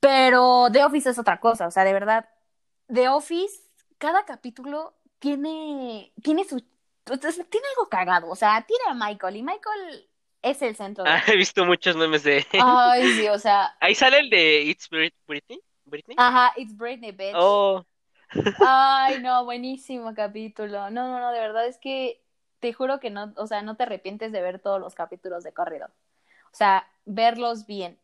Pero 0.00 0.68
The 0.72 0.84
Office 0.84 1.10
es 1.10 1.18
otra 1.18 1.40
cosa, 1.40 1.66
o 1.66 1.70
sea, 1.70 1.84
de 1.84 1.92
verdad, 1.92 2.28
The 2.92 3.08
Office, 3.08 3.62
cada 3.98 4.24
capítulo 4.24 4.94
tiene, 5.18 6.12
tiene 6.22 6.44
su, 6.44 6.60
tiene 7.04 7.66
algo 7.76 7.88
cagado, 7.90 8.30
o 8.30 8.36
sea, 8.36 8.64
tiene 8.66 8.84
a 8.88 8.94
Michael 8.94 9.36
y 9.36 9.42
Michael 9.42 10.08
es 10.42 10.62
el 10.62 10.76
centro 10.76 11.06
de... 11.08 11.16
ah, 11.16 11.22
he 11.26 11.36
visto 11.36 11.64
muchos 11.64 11.96
memes 11.96 12.22
de... 12.24 12.44
Ay, 12.56 13.10
sí, 13.10 13.28
o 13.28 13.38
sea, 13.38 13.74
Ahí 13.80 13.94
sale 13.94 14.18
el 14.20 14.30
de 14.30 14.62
It's 14.62 14.88
Brit- 14.90 15.14
Britney. 15.26 15.60
¿Britney? 15.84 16.16
ajá, 16.16 16.52
it's 16.56 16.72
Britney, 16.76 17.10
bitch. 17.12 17.36
Oh, 17.36 17.84
Ay, 18.58 19.18
no, 19.18 19.44
buenísimo 19.44 20.14
capítulo. 20.14 20.90
No, 20.90 21.08
no, 21.08 21.18
no, 21.20 21.32
de 21.32 21.40
verdad 21.40 21.66
es 21.66 21.78
que 21.78 22.22
te 22.60 22.72
juro 22.72 23.00
que 23.00 23.10
no, 23.10 23.32
o 23.36 23.46
sea, 23.46 23.62
no 23.62 23.76
te 23.76 23.84
arrepientes 23.84 24.32
de 24.32 24.42
ver 24.42 24.60
todos 24.60 24.80
los 24.80 24.94
capítulos 24.94 25.42
de 25.44 25.52
corrido. 25.54 25.86
O 26.52 26.56
sea, 26.56 26.86
verlos 27.06 27.66
bien. 27.66 27.98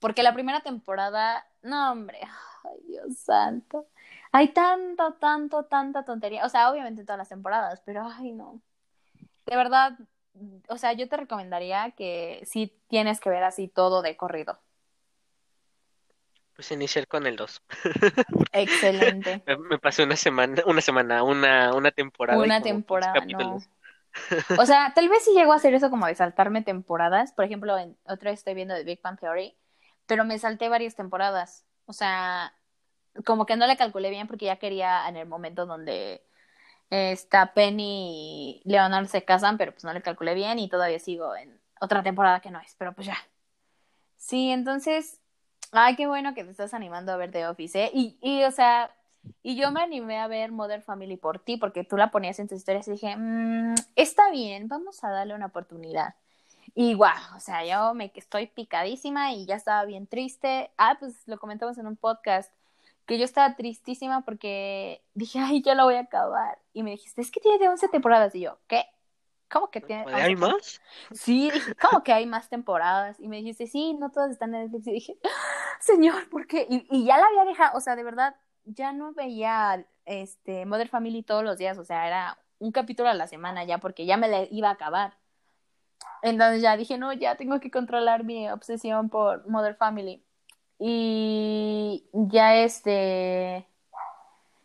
Porque 0.00 0.22
la 0.22 0.34
primera 0.34 0.60
temporada, 0.62 1.46
no, 1.62 1.92
hombre, 1.92 2.18
ay, 2.64 2.78
Dios 2.88 3.18
santo. 3.18 3.86
Hay 4.32 4.48
tanto, 4.48 5.14
tanto, 5.14 5.64
tanta 5.64 6.04
tontería. 6.04 6.44
O 6.46 6.48
sea, 6.48 6.70
obviamente 6.70 7.00
en 7.02 7.06
todas 7.06 7.18
las 7.18 7.28
temporadas, 7.28 7.82
pero 7.84 8.08
ay, 8.08 8.32
no. 8.32 8.60
De 9.46 9.56
verdad, 9.56 9.98
o 10.68 10.78
sea, 10.78 10.92
yo 10.94 11.08
te 11.08 11.16
recomendaría 11.16 11.92
que 11.92 12.42
sí 12.44 12.74
tienes 12.88 13.20
que 13.20 13.30
ver 13.30 13.44
así 13.44 13.68
todo 13.68 14.02
de 14.02 14.16
corrido. 14.16 14.60
pues 16.54 16.72
iniciar 16.72 17.06
con 17.06 17.26
el 17.26 17.36
2. 17.36 17.62
Excelente. 18.52 19.42
Me, 19.46 19.56
me 19.56 19.78
pasé 19.78 20.04
una 20.04 20.16
semana, 20.16 20.62
una 20.66 20.80
semana, 20.80 21.22
una, 21.22 21.74
una 21.74 21.90
temporada. 21.90 22.38
Una 22.38 22.60
como 22.60 22.64
15 22.64 22.68
temporada, 22.74 23.24
no. 23.26 23.58
O 24.58 24.66
sea, 24.66 24.92
tal 24.94 25.08
vez 25.08 25.24
sí 25.24 25.32
llego 25.34 25.52
a 25.52 25.56
hacer 25.56 25.74
eso 25.74 25.90
como 25.90 26.06
de 26.06 26.14
saltarme 26.14 26.62
temporadas. 26.62 27.32
Por 27.32 27.44
ejemplo, 27.44 27.78
en 27.78 27.96
otra 28.04 28.30
vez 28.30 28.40
estoy 28.40 28.54
viendo 28.54 28.74
The 28.74 28.84
Big 28.84 29.00
Bang 29.02 29.18
Theory, 29.18 29.56
pero 30.10 30.24
me 30.24 30.40
salté 30.40 30.68
varias 30.68 30.96
temporadas. 30.96 31.64
O 31.86 31.92
sea, 31.92 32.52
como 33.24 33.46
que 33.46 33.54
no 33.54 33.68
le 33.68 33.76
calculé 33.76 34.10
bien 34.10 34.26
porque 34.26 34.46
ya 34.46 34.56
quería 34.56 35.08
en 35.08 35.16
el 35.16 35.28
momento 35.28 35.66
donde 35.66 36.26
está 36.90 37.54
Penny 37.54 38.60
y 38.64 38.68
Leonard 38.68 39.06
se 39.06 39.24
casan, 39.24 39.56
pero 39.56 39.70
pues 39.70 39.84
no 39.84 39.92
le 39.92 40.02
calculé 40.02 40.34
bien 40.34 40.58
y 40.58 40.68
todavía 40.68 40.98
sigo 40.98 41.36
en 41.36 41.60
otra 41.80 42.02
temporada 42.02 42.40
que 42.40 42.50
no 42.50 42.58
es, 42.58 42.74
pero 42.76 42.92
pues 42.92 43.06
ya. 43.06 43.16
Sí, 44.16 44.50
entonces, 44.50 45.20
ay, 45.70 45.94
qué 45.94 46.08
bueno 46.08 46.34
que 46.34 46.42
te 46.42 46.50
estás 46.50 46.74
animando 46.74 47.12
a 47.12 47.16
ver 47.16 47.30
The 47.30 47.46
Office, 47.46 47.84
¿eh? 47.84 47.90
Y, 47.94 48.18
y 48.20 48.42
o 48.42 48.50
sea, 48.50 48.92
y 49.44 49.54
yo 49.54 49.70
me 49.70 49.80
animé 49.80 50.18
a 50.18 50.26
ver 50.26 50.50
Modern 50.50 50.82
Family 50.82 51.18
por 51.18 51.38
ti, 51.38 51.56
porque 51.56 51.84
tú 51.84 51.96
la 51.96 52.10
ponías 52.10 52.40
en 52.40 52.48
tus 52.48 52.58
historias 52.58 52.88
y 52.88 52.92
dije, 52.92 53.14
"Mm, 53.16 53.76
está 53.94 54.28
bien, 54.32 54.66
vamos 54.66 55.04
a 55.04 55.10
darle 55.10 55.36
una 55.36 55.46
oportunidad. 55.46 56.16
Y 56.74 56.94
guau, 56.94 57.36
o 57.36 57.40
sea, 57.40 57.64
yo 57.64 57.94
me 57.94 58.12
estoy 58.14 58.46
picadísima 58.46 59.32
y 59.32 59.46
ya 59.46 59.56
estaba 59.56 59.84
bien 59.84 60.06
triste. 60.06 60.70
Ah, 60.76 60.96
pues 60.98 61.26
lo 61.26 61.38
comentamos 61.38 61.78
en 61.78 61.86
un 61.86 61.96
podcast, 61.96 62.52
que 63.06 63.18
yo 63.18 63.24
estaba 63.24 63.56
tristísima 63.56 64.22
porque 64.24 65.02
dije, 65.14 65.40
ay, 65.40 65.62
ya 65.62 65.74
la 65.74 65.84
voy 65.84 65.96
a 65.96 66.00
acabar. 66.00 66.58
Y 66.72 66.82
me 66.82 66.92
dijiste, 66.92 67.20
es 67.20 67.30
que 67.30 67.40
tiene 67.40 67.68
11 67.68 67.88
temporadas. 67.88 68.34
Y 68.34 68.40
yo, 68.40 68.58
¿qué? 68.68 68.84
¿Cómo 69.50 69.68
que 69.70 69.80
tiene 69.80 70.04
¿Hay 70.12 70.34
11 70.34 70.36
más? 70.36 70.80
Sí, 71.12 71.50
dije, 71.50 71.74
¿cómo 71.74 72.04
que 72.04 72.12
hay 72.12 72.26
más 72.26 72.48
temporadas? 72.48 73.18
Y 73.18 73.26
me 73.26 73.38
dijiste, 73.38 73.66
sí, 73.66 73.94
no 73.94 74.10
todas 74.12 74.30
están 74.30 74.54
en 74.54 74.62
Netflix. 74.62 74.86
Y 74.86 74.92
dije, 74.92 75.18
"Ah, 75.24 75.78
señor, 75.80 76.28
¿por 76.30 76.46
qué? 76.46 76.66
Y, 76.70 76.86
y 76.88 77.04
ya 77.04 77.18
la 77.18 77.26
había 77.26 77.44
dejado, 77.44 77.76
o 77.76 77.80
sea, 77.80 77.96
de 77.96 78.04
verdad, 78.04 78.36
ya 78.64 78.92
no 78.92 79.12
veía 79.12 79.84
este 80.04 80.64
Mother 80.66 80.88
Family 80.88 81.22
todos 81.24 81.42
los 81.42 81.58
días, 81.58 81.78
o 81.78 81.84
sea, 81.84 82.06
era 82.06 82.38
un 82.58 82.70
capítulo 82.72 83.08
a 83.08 83.14
la 83.14 83.26
semana 83.26 83.64
ya, 83.64 83.78
porque 83.78 84.06
ya 84.06 84.16
me 84.16 84.28
la 84.28 84.44
iba 84.50 84.68
a 84.68 84.72
acabar. 84.72 85.14
Entonces 86.22 86.62
ya 86.62 86.76
dije, 86.76 86.98
no, 86.98 87.12
ya 87.12 87.36
tengo 87.36 87.60
que 87.60 87.70
controlar 87.70 88.24
mi 88.24 88.48
obsesión 88.50 89.08
por 89.08 89.46
Mother 89.48 89.74
Family. 89.74 90.22
Y 90.78 92.04
ya 92.12 92.56
este, 92.56 93.66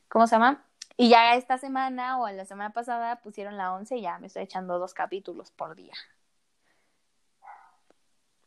¿cómo 0.07 0.27
se 0.27 0.35
llama? 0.35 0.65
Y 0.97 1.09
ya 1.09 1.35
esta 1.35 1.57
semana 1.57 2.19
o 2.19 2.29
la 2.29 2.45
semana 2.45 2.71
pasada 2.71 3.17
pusieron 3.21 3.57
la 3.57 3.73
11 3.73 3.97
y 3.97 4.01
ya 4.01 4.17
me 4.19 4.27
estoy 4.27 4.43
echando 4.43 4.79
dos 4.79 4.93
capítulos 4.93 5.51
por 5.51 5.75
día. 5.75 5.93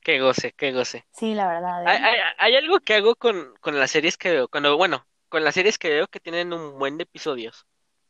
Qué 0.01 0.21
goce, 0.21 0.53
qué 0.53 0.73
goce. 0.73 1.05
Sí, 1.13 1.35
la 1.35 1.47
verdad. 1.47 1.83
¿eh? 1.83 1.89
Hay, 1.89 2.03
hay, 2.03 2.19
hay 2.39 2.57
algo 2.57 2.81
que 2.81 2.95
hago 2.95 3.17
con, 3.17 3.55
con 3.61 3.79
las 3.79 3.91
series 3.91 4.17
que 4.17 4.31
veo. 4.31 4.49
Cuando, 4.49 4.75
bueno, 4.79 5.07
con 5.29 5.45
las 5.45 5.55
series 5.55 5.79
que 5.79 5.91
veo 5.91 6.07
que 6.07 6.21
tienen 6.21 6.55
un 6.55 6.79
buen 6.79 6.97
de 6.97 7.03
episodios. 7.03 7.67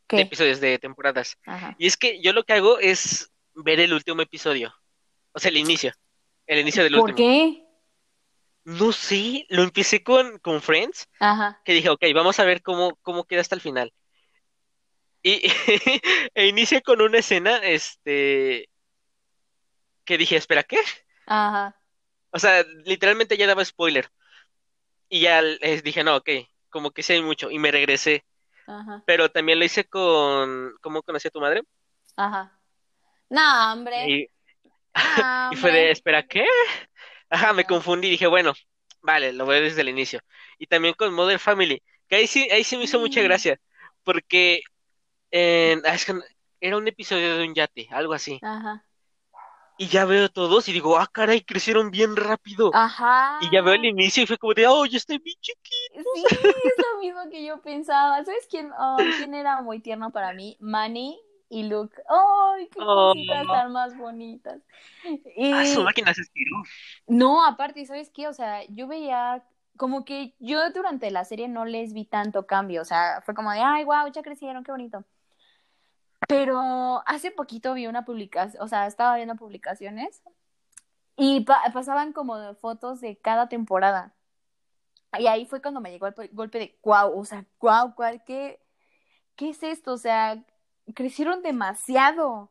De 0.08 0.22
episodios 0.22 0.60
de 0.60 0.78
temporadas. 0.78 1.36
Ajá. 1.44 1.74
Y 1.78 1.86
es 1.86 1.96
que 1.96 2.22
yo 2.22 2.32
lo 2.32 2.44
que 2.44 2.54
hago 2.54 2.78
es 2.78 3.32
ver 3.62 3.80
el 3.80 3.92
último 3.92 4.22
episodio. 4.22 4.74
O 5.32 5.38
sea, 5.38 5.50
el 5.50 5.56
inicio. 5.56 5.92
El 6.46 6.60
inicio 6.60 6.82
del 6.82 6.94
¿Por 6.94 7.10
último. 7.10 7.16
qué? 7.16 7.64
No 8.64 8.92
sé, 8.92 9.46
lo 9.48 9.62
empecé 9.62 10.02
con, 10.02 10.38
con 10.40 10.60
Friends, 10.60 11.08
Ajá. 11.20 11.60
que 11.64 11.72
dije, 11.72 11.88
ok, 11.88 12.04
vamos 12.14 12.38
a 12.38 12.44
ver 12.44 12.62
cómo, 12.62 12.96
cómo 13.02 13.24
queda 13.24 13.40
hasta 13.40 13.54
el 13.54 13.60
final. 13.60 13.92
Y 15.22 15.42
e 16.34 16.46
inicia 16.46 16.80
con 16.80 17.00
una 17.00 17.18
escena, 17.18 17.56
este, 17.58 18.68
que 20.04 20.18
dije, 20.18 20.36
espera, 20.36 20.62
¿qué? 20.62 20.78
Ajá. 21.26 21.76
O 22.30 22.38
sea, 22.38 22.62
literalmente 22.84 23.36
ya 23.36 23.46
daba 23.46 23.64
spoiler. 23.64 24.10
Y 25.08 25.20
ya 25.20 25.42
dije, 25.42 26.04
no, 26.04 26.16
ok, 26.16 26.28
como 26.68 26.90
que 26.90 27.02
sí 27.02 27.14
hay 27.14 27.22
mucho. 27.22 27.50
Y 27.50 27.58
me 27.58 27.70
regresé. 27.70 28.24
Ajá. 28.66 29.02
Pero 29.06 29.30
también 29.30 29.58
lo 29.58 29.64
hice 29.64 29.84
con, 29.84 30.74
¿cómo 30.82 31.02
conocí 31.02 31.28
a 31.28 31.30
tu 31.30 31.40
madre? 31.40 31.62
Ajá. 32.16 32.57
No, 33.30 33.72
hombre. 33.72 34.08
Y, 34.08 34.26
No, 34.94 34.94
y 35.52 35.56
fue 35.56 35.72
de, 35.72 35.90
espera, 35.90 36.22
¿qué? 36.22 36.46
Ajá, 37.30 37.52
me 37.52 37.64
confundí. 37.64 38.10
Dije, 38.10 38.26
bueno, 38.26 38.54
vale, 39.02 39.32
lo 39.32 39.46
veo 39.46 39.62
desde 39.62 39.82
el 39.82 39.88
inicio. 39.88 40.20
Y 40.58 40.66
también 40.66 40.94
con 40.94 41.12
Modern 41.14 41.38
Family, 41.38 41.82
que 42.08 42.16
ahí 42.16 42.26
sí, 42.26 42.48
ahí 42.50 42.64
sí 42.64 42.76
me 42.76 42.84
hizo 42.84 42.98
mucha 42.98 43.20
Mm. 43.20 43.24
gracia. 43.24 43.60
Porque 44.02 44.60
que 45.30 45.80
era 46.60 46.76
un 46.76 46.88
episodio 46.88 47.36
de 47.36 47.46
un 47.46 47.54
yate, 47.54 47.88
algo 47.90 48.14
así. 48.14 48.38
Ajá. 48.42 48.84
Y 49.80 49.86
ya 49.86 50.04
veo 50.06 50.28
todos 50.28 50.68
y 50.68 50.72
digo, 50.72 50.98
ah, 50.98 51.06
caray, 51.10 51.42
crecieron 51.42 51.92
bien 51.92 52.16
rápido. 52.16 52.72
Ajá. 52.74 53.38
Y 53.42 53.50
ya 53.52 53.62
veo 53.62 53.74
el 53.74 53.84
inicio 53.84 54.24
y 54.24 54.26
fue 54.26 54.36
como 54.36 54.52
de, 54.54 54.66
oh, 54.66 54.84
ya 54.86 54.96
estoy 54.96 55.18
bien 55.18 55.36
chiquito. 55.40 56.02
Sí, 56.14 56.24
es 56.24 56.84
lo 56.92 57.00
mismo 57.00 57.30
que 57.30 57.44
yo 57.44 57.60
pensaba. 57.62 58.24
¿Sabes 58.24 58.48
quién, 58.50 58.72
oh, 58.76 58.96
quién 59.16 59.34
era 59.34 59.62
muy 59.62 59.78
tierno 59.78 60.10
para 60.10 60.32
mí? 60.32 60.56
Manny 60.58 61.20
y 61.48 61.64
Luke. 61.64 61.96
¡Ay, 62.08 62.68
qué 62.68 62.78
Oh. 62.82 63.12
cositas 63.14 63.46
tan 63.46 63.72
más 63.72 63.96
bonitas! 63.96 64.60
Y 65.36 65.52
Ah, 65.52 65.64
su 65.66 65.82
máquina 65.82 66.12
se 66.14 66.22
estiró. 66.22 66.56
no, 67.06 67.44
aparte, 67.44 67.84
¿sabes 67.86 68.10
qué? 68.10 68.28
O 68.28 68.32
sea, 68.32 68.64
yo 68.68 68.86
veía 68.86 69.44
como 69.76 70.04
que 70.04 70.34
yo 70.40 70.70
durante 70.72 71.10
la 71.10 71.24
serie 71.24 71.48
no 71.48 71.64
les 71.64 71.92
vi 71.92 72.04
tanto 72.04 72.46
cambio. 72.46 72.82
O 72.82 72.84
sea, 72.84 73.22
fue 73.24 73.34
como 73.34 73.50
de, 73.52 73.60
ay, 73.60 73.84
wow, 73.84 74.10
ya 74.12 74.22
crecieron, 74.22 74.64
qué 74.64 74.72
bonito. 74.72 75.04
Pero 76.26 77.02
hace 77.06 77.30
poquito 77.30 77.74
vi 77.74 77.86
una 77.86 78.04
publicación, 78.04 78.62
o 78.62 78.68
sea, 78.68 78.86
estaba 78.86 79.16
viendo 79.16 79.36
publicaciones 79.36 80.22
y 81.16 81.40
pa- 81.40 81.62
pasaban 81.72 82.12
como 82.12 82.54
fotos 82.56 83.00
de 83.00 83.16
cada 83.18 83.48
temporada. 83.48 84.14
Y 85.18 85.26
ahí 85.26 85.46
fue 85.46 85.62
cuando 85.62 85.80
me 85.80 85.90
llegó 85.90 86.06
el 86.08 86.14
pe- 86.14 86.28
golpe 86.32 86.58
de 86.58 86.78
wow, 86.82 87.18
o 87.18 87.24
sea, 87.24 87.46
wow, 87.60 87.94
¿cuál, 87.94 88.22
qué, 88.24 88.60
¿qué 89.36 89.50
es 89.50 89.62
esto? 89.62 89.92
O 89.92 89.96
sea, 89.98 90.44
crecieron 90.94 91.42
demasiado. 91.42 92.50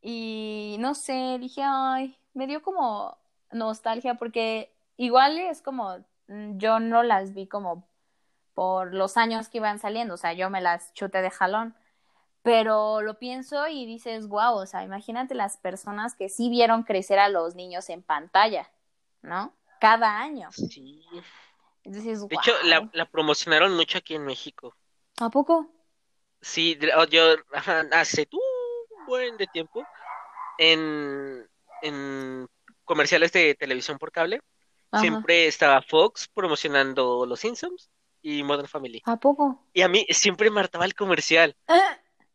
Y 0.00 0.76
no 0.80 0.94
sé, 0.94 1.38
dije, 1.40 1.62
ay, 1.64 2.18
me 2.34 2.46
dio 2.46 2.62
como 2.62 3.16
nostalgia 3.50 4.14
porque 4.14 4.74
igual 4.96 5.38
es 5.38 5.62
como, 5.62 5.98
mm, 6.28 6.58
yo 6.58 6.80
no 6.80 7.02
las 7.02 7.32
vi 7.32 7.46
como 7.46 7.88
por 8.54 8.94
los 8.94 9.16
años 9.16 9.48
que 9.48 9.58
iban 9.58 9.78
saliendo, 9.78 10.14
o 10.14 10.16
sea, 10.16 10.32
yo 10.32 10.50
me 10.50 10.60
las 10.60 10.92
chuté 10.94 11.22
de 11.22 11.30
jalón. 11.30 11.74
Pero 12.42 13.00
lo 13.00 13.18
pienso 13.18 13.66
y 13.68 13.86
dices, 13.86 14.28
wow, 14.28 14.56
o 14.56 14.66
sea, 14.66 14.84
imagínate 14.84 15.34
las 15.34 15.56
personas 15.56 16.14
que 16.14 16.28
sí 16.28 16.50
vieron 16.50 16.82
crecer 16.82 17.18
a 17.18 17.30
los 17.30 17.54
niños 17.54 17.88
en 17.88 18.02
pantalla, 18.02 18.70
¿no? 19.22 19.54
Cada 19.80 20.18
año. 20.18 20.52
Sí. 20.52 21.02
Entonces, 21.84 22.28
De 22.28 22.34
hecho, 22.34 22.52
la, 22.64 22.88
la 22.92 23.06
promocionaron 23.06 23.74
mucho 23.74 23.96
aquí 23.96 24.14
en 24.14 24.26
México. 24.26 24.76
¿A 25.18 25.30
poco? 25.30 25.73
Sí, 26.44 26.78
oh, 26.96 27.04
yo 27.06 27.36
hace 27.92 28.28
un 28.30 29.06
buen 29.06 29.36
de 29.38 29.46
tiempo 29.46 29.82
en, 30.58 31.48
en 31.82 32.46
comerciales 32.84 33.32
de 33.32 33.54
televisión 33.54 33.98
por 33.98 34.12
cable 34.12 34.40
Ajá. 34.90 35.00
siempre 35.00 35.46
estaba 35.46 35.80
Fox 35.82 36.28
promocionando 36.28 37.24
Los 37.26 37.40
Simpsons 37.40 37.90
y 38.20 38.42
Modern 38.42 38.68
Family. 38.68 39.02
¿A 39.06 39.16
poco? 39.16 39.66
Y 39.72 39.80
a 39.82 39.88
mí 39.88 40.06
siempre 40.10 40.50
me 40.50 40.60
hartaba 40.60 40.84
el 40.84 40.94
comercial 40.94 41.56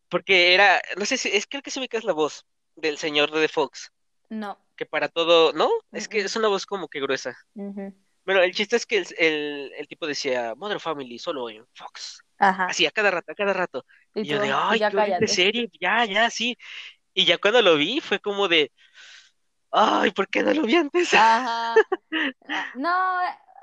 porque 0.10 0.56
era, 0.56 0.82
no 0.98 1.06
sé 1.06 1.18
si, 1.18 1.30
es 1.30 1.46
creo 1.48 1.62
que 1.62 1.70
se 1.72 1.80
ubicas 1.80 2.04
la 2.04 2.14
voz 2.14 2.46
del 2.76 2.98
señor 2.98 3.30
de 3.30 3.48
Fox, 3.48 3.92
No. 4.30 4.58
que 4.76 4.88
para 4.88 5.08
todo, 5.08 5.54
¿no? 5.54 5.70
Es 5.92 6.08
que 6.08 6.20
es 6.22 6.36
una 6.36 6.48
voz 6.48 6.66
como 6.66 6.88
que 6.88 7.00
gruesa. 7.00 7.38
Ujú. 7.54 7.94
Bueno, 8.26 8.42
el 8.42 8.54
chiste 8.54 8.76
es 8.76 8.86
que 8.88 8.98
el, 8.98 9.08
el, 9.18 9.74
el 9.78 9.88
tipo 9.88 10.08
decía, 10.08 10.56
Mother 10.56 10.80
Family, 10.80 11.20
solo 11.20 11.48
en 11.50 11.66
Fox. 11.76 12.24
Ajá. 12.40 12.68
Así, 12.68 12.86
a 12.86 12.92
cada 12.92 13.12
rato, 13.12 13.32
a 13.32 13.36
cada 13.36 13.54
rato. 13.54 13.86
Y 14.14 14.24
Y 14.24 14.30
yo 14.30 14.40
tú, 14.40 14.40
de, 14.40 14.52
ay, 14.54 14.82
ya 14.92 14.92
qué 15.18 15.28
serie, 15.28 15.70
ya, 15.80 16.06
ya, 16.06 16.30
sí. 16.30 16.58
Y 17.14 17.26
ya 17.26 17.38
cuando 17.40 17.62
lo 17.64 17.78
vi 17.78 18.02
fue 18.02 18.20
como 18.20 18.48
de, 18.50 18.72
ay, 19.72 20.12
¿por 20.12 20.28
qué 20.30 20.44
no 20.44 20.54
lo 20.54 20.64
vi 20.64 20.76
antes? 20.76 21.10
Ajá. 21.12 21.86
Ah, 22.50 22.66
No, 22.74 22.90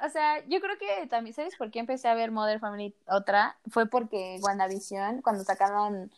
o 0.07 0.09
sea, 0.11 0.47
yo 0.49 0.61
creo 0.61 0.79
que 0.79 1.07
también, 1.09 1.35
¿sabes 1.35 1.57
por 1.57 1.71
qué 1.71 1.81
empecé 1.81 2.09
a 2.09 2.15
ver 2.15 2.31
Mother 2.33 2.61
Family 2.61 2.95
otra? 3.09 3.59
Fue 3.71 3.87
porque 3.89 4.39
WandaVision, 4.43 5.23
cuando 5.23 5.45
sacaron 5.45 6.13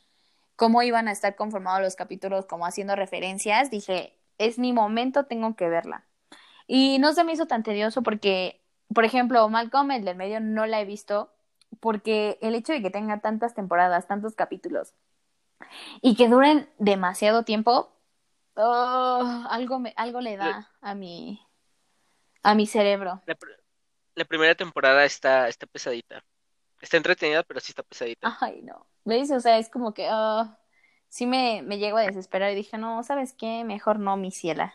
cómo 0.57 0.83
iban 0.83 1.09
a 1.09 1.12
estar 1.12 1.37
conformados 1.37 1.83
los 1.83 1.97
capítulos, 1.97 2.47
como 2.47 2.67
haciendo 2.67 2.97
referencias, 2.97 3.71
dije, 3.71 4.15
es 4.38 4.59
mi 4.59 4.73
momento, 4.73 5.27
tengo 5.27 5.57
que 5.57 5.69
verla. 5.69 6.07
Y 6.67 6.99
no 7.00 7.12
se 7.15 7.25
me 7.25 7.33
hizo 7.33 7.47
tan 7.47 7.62
tedioso 7.65 8.03
porque, 8.03 8.62
por 8.95 9.05
ejemplo, 9.05 9.49
Malcolm, 9.49 9.91
el 9.93 10.05
del 10.05 10.17
medio, 10.17 10.41
no 10.41 10.67
la 10.67 10.81
he 10.81 10.85
visto 10.85 11.33
porque 11.80 12.38
el 12.42 12.54
hecho 12.54 12.73
de 12.73 12.82
que 12.82 12.90
tenga 12.90 13.20
tantas 13.20 13.54
temporadas, 13.54 14.06
tantos 14.06 14.35
capítulos 14.35 14.94
y 16.00 16.16
que 16.16 16.28
duren 16.28 16.68
demasiado 16.78 17.44
tiempo, 17.44 17.90
oh, 18.54 19.44
algo, 19.50 19.78
me, 19.78 19.92
algo 19.97 20.20
le 20.20 20.37
da 20.37 20.70
a 20.80 20.94
mi, 20.94 21.40
a 22.42 22.54
mi 22.54 22.66
cerebro. 22.66 23.20
La, 23.26 23.35
pr- 23.35 23.56
la 24.14 24.25
primera 24.25 24.54
temporada 24.54 25.04
está, 25.04 25.49
está 25.49 25.66
pesadita. 25.66 26.25
Está 26.80 26.97
entretenida, 26.97 27.42
pero 27.42 27.61
sí 27.61 27.73
está 27.73 27.82
pesadita. 27.82 28.37
Ay, 28.40 28.62
no. 28.62 28.87
¿Ves? 29.04 29.30
O 29.30 29.40
sea, 29.40 29.58
es 29.58 29.68
como 29.68 29.94
que 29.94 30.08
ah, 30.11 30.58
sí 31.08 31.26
me, 31.26 31.62
me 31.62 31.78
llego 31.78 31.97
a 31.97 32.02
desesperar 32.02 32.52
y 32.52 32.54
dije, 32.54 32.78
no, 32.78 33.02
¿sabes 33.02 33.32
qué? 33.32 33.64
Mejor 33.64 33.99
no, 33.99 34.16
mi 34.16 34.30
ciela. 34.30 34.75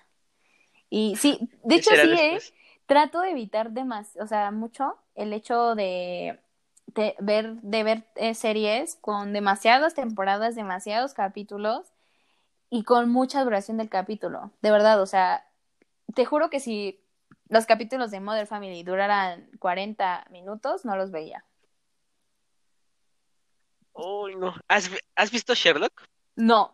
Y 0.89 1.15
sí, 1.15 1.39
de 1.63 1.75
¿Qué 1.75 1.81
hecho 1.81 1.91
sí, 1.95 2.12
¿eh? 2.13 2.39
Trato 2.86 3.22
de 3.22 3.31
evitar 3.31 3.72
demás, 3.72 4.17
o 4.19 4.27
sea, 4.27 4.51
mucho 4.51 4.98
el 5.15 5.31
hecho 5.31 5.74
de, 5.74 6.39
de 6.88 7.16
ver, 7.20 7.56
de 7.62 7.84
ver 7.84 8.04
eh, 8.16 8.36
series 8.36 8.96
con 9.02 9.34
demasiadas 9.34 9.94
temporadas, 9.94 10.56
demasiados 10.56 11.13
capítulos 11.13 11.94
y 12.70 12.84
con 12.84 13.10
mucha 13.10 13.44
duración 13.44 13.78
del 13.78 13.90
capítulo. 13.90 14.52
De 14.62 14.72
verdad, 14.72 15.02
o 15.02 15.06
sea, 15.06 15.48
te 16.16 16.25
juro 16.25 16.50
que 16.50 16.60
si 16.60 17.00
los 17.50 17.66
capítulos 17.66 18.12
de 18.12 18.20
Mother 18.20 18.48
Family 18.48 18.84
duraran 18.84 19.50
40 19.60 20.25
minutos, 20.32 20.86
no 20.86 20.96
los 20.96 21.12
veía. 21.12 21.46
Uy, 23.94 24.36
no. 24.36 24.56
¿Has, 24.68 24.90
has 25.16 25.32
visto 25.32 25.54
Sherlock? 25.54 26.02
No. 26.36 26.74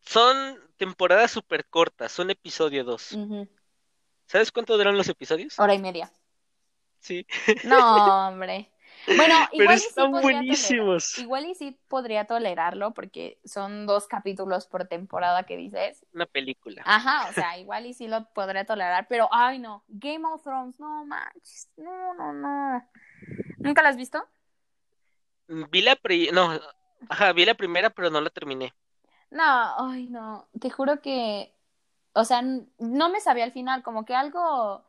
Son 0.00 0.58
temporadas 0.76 1.30
súper 1.30 1.66
cortas, 1.66 2.12
son 2.12 2.30
episodio 2.30 2.84
2. 2.84 3.12
Ujú. 3.12 3.48
¿Sabes 4.26 4.50
cuánto 4.50 4.76
duran 4.76 4.96
los 4.96 5.08
episodios? 5.08 5.58
Hora 5.58 5.74
y 5.74 5.78
media. 5.78 6.10
Sí. 7.04 7.26
No, 7.64 8.28
hombre. 8.28 8.70
Bueno, 9.06 9.34
Pero 9.52 9.62
igual 9.62 9.76
y 9.76 9.80
sí 9.80 9.86
están 9.88 10.10
buenísimos. 10.10 11.04
tolerar- 11.04 11.22
igual 11.22 11.46
y 11.46 11.54
sí 11.54 11.78
podría 11.88 12.24
tolerarlo 12.24 12.94
porque 12.94 13.38
son 13.44 13.86
dos 13.86 14.06
capítulos 14.06 14.66
por 14.66 14.86
temporada 14.88 15.42
que 15.42 15.58
dices. 15.58 16.06
Una 16.14 16.24
película. 16.24 16.82
Ajá, 16.86 17.28
o 17.28 17.32
sea, 17.34 17.58
igual 17.58 17.84
y 17.84 17.92
sí 17.92 18.08
lo 18.08 18.24
podría 18.32 18.64
tolerar, 18.64 19.06
pero 19.06 19.28
ay 19.32 19.58
no, 19.58 19.84
Game 19.88 20.26
of 20.26 20.42
Thrones, 20.42 20.80
no 20.80 21.04
manches, 21.04 21.68
no, 21.76 22.14
no, 22.14 22.32
no. 22.32 22.90
¿Nunca 23.58 23.82
la 23.82 23.90
has 23.90 23.96
visto? 23.96 24.26
Vi 25.46 25.82
la 25.82 25.96
pri- 25.96 26.30
no, 26.32 26.58
ajá, 27.10 27.34
vi 27.34 27.44
la 27.44 27.54
primera, 27.54 27.90
pero 27.90 28.08
no 28.08 28.20
la 28.22 28.30
terminé. 28.30 28.72
No, 29.30 29.90
ay 29.90 30.08
no, 30.08 30.48
te 30.58 30.70
juro 30.70 31.02
que, 31.02 31.54
o 32.14 32.24
sea, 32.24 32.40
no 32.40 33.08
me 33.10 33.20
sabía 33.20 33.44
al 33.44 33.52
final, 33.52 33.82
como 33.82 34.06
que 34.06 34.14
algo 34.14 34.84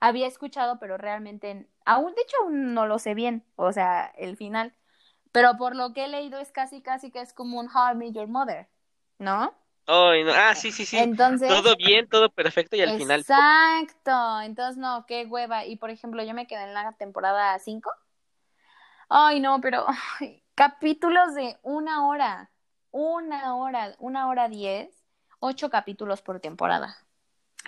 había 0.00 0.26
escuchado, 0.26 0.78
pero 0.78 0.96
realmente, 0.98 1.68
aún, 1.84 2.14
de 2.14 2.22
hecho, 2.22 2.36
aún 2.42 2.74
no 2.74 2.86
lo 2.86 2.98
sé 2.98 3.14
bien, 3.14 3.44
o 3.56 3.72
sea, 3.72 4.06
el 4.16 4.36
final, 4.36 4.74
pero 5.32 5.56
por 5.56 5.76
lo 5.76 5.92
que 5.92 6.04
he 6.04 6.08
leído 6.08 6.38
es 6.38 6.52
casi, 6.52 6.82
casi 6.82 7.10
que 7.10 7.20
es 7.20 7.32
como 7.32 7.58
un 7.60 7.68
How 7.68 7.92
I 7.92 7.94
Met 7.96 8.14
Your 8.14 8.28
Mother, 8.28 8.68
¿no? 9.18 9.54
Ay, 9.86 10.24
no. 10.24 10.32
Ah, 10.32 10.54
sí, 10.54 10.70
sí, 10.70 10.84
sí. 10.86 10.96
Entonces, 10.98 11.50
Todo 11.50 11.76
bien, 11.76 12.08
todo 12.08 12.30
perfecto 12.30 12.76
y 12.76 12.82
al 12.82 12.96
final. 12.96 13.20
exacto, 13.20 14.40
entonces 14.42 14.76
no, 14.76 15.04
qué 15.06 15.26
hueva, 15.26 15.64
y 15.66 15.76
por 15.76 15.90
ejemplo, 15.90 16.22
yo 16.22 16.34
me 16.34 16.46
quedé 16.46 16.62
en 16.64 16.74
la 16.74 16.92
temporada 16.92 17.58
5, 17.58 17.90
ay 19.08 19.40
no, 19.40 19.60
pero 19.60 19.86
ay, 20.20 20.42
capítulos 20.54 21.34
de 21.34 21.58
una 21.62 22.06
hora, 22.08 22.50
una 22.90 23.54
hora, 23.56 23.94
una 23.98 24.28
hora 24.28 24.48
diez, 24.48 25.04
ocho 25.38 25.70
capítulos 25.70 26.22
por 26.22 26.40
temporada. 26.40 26.96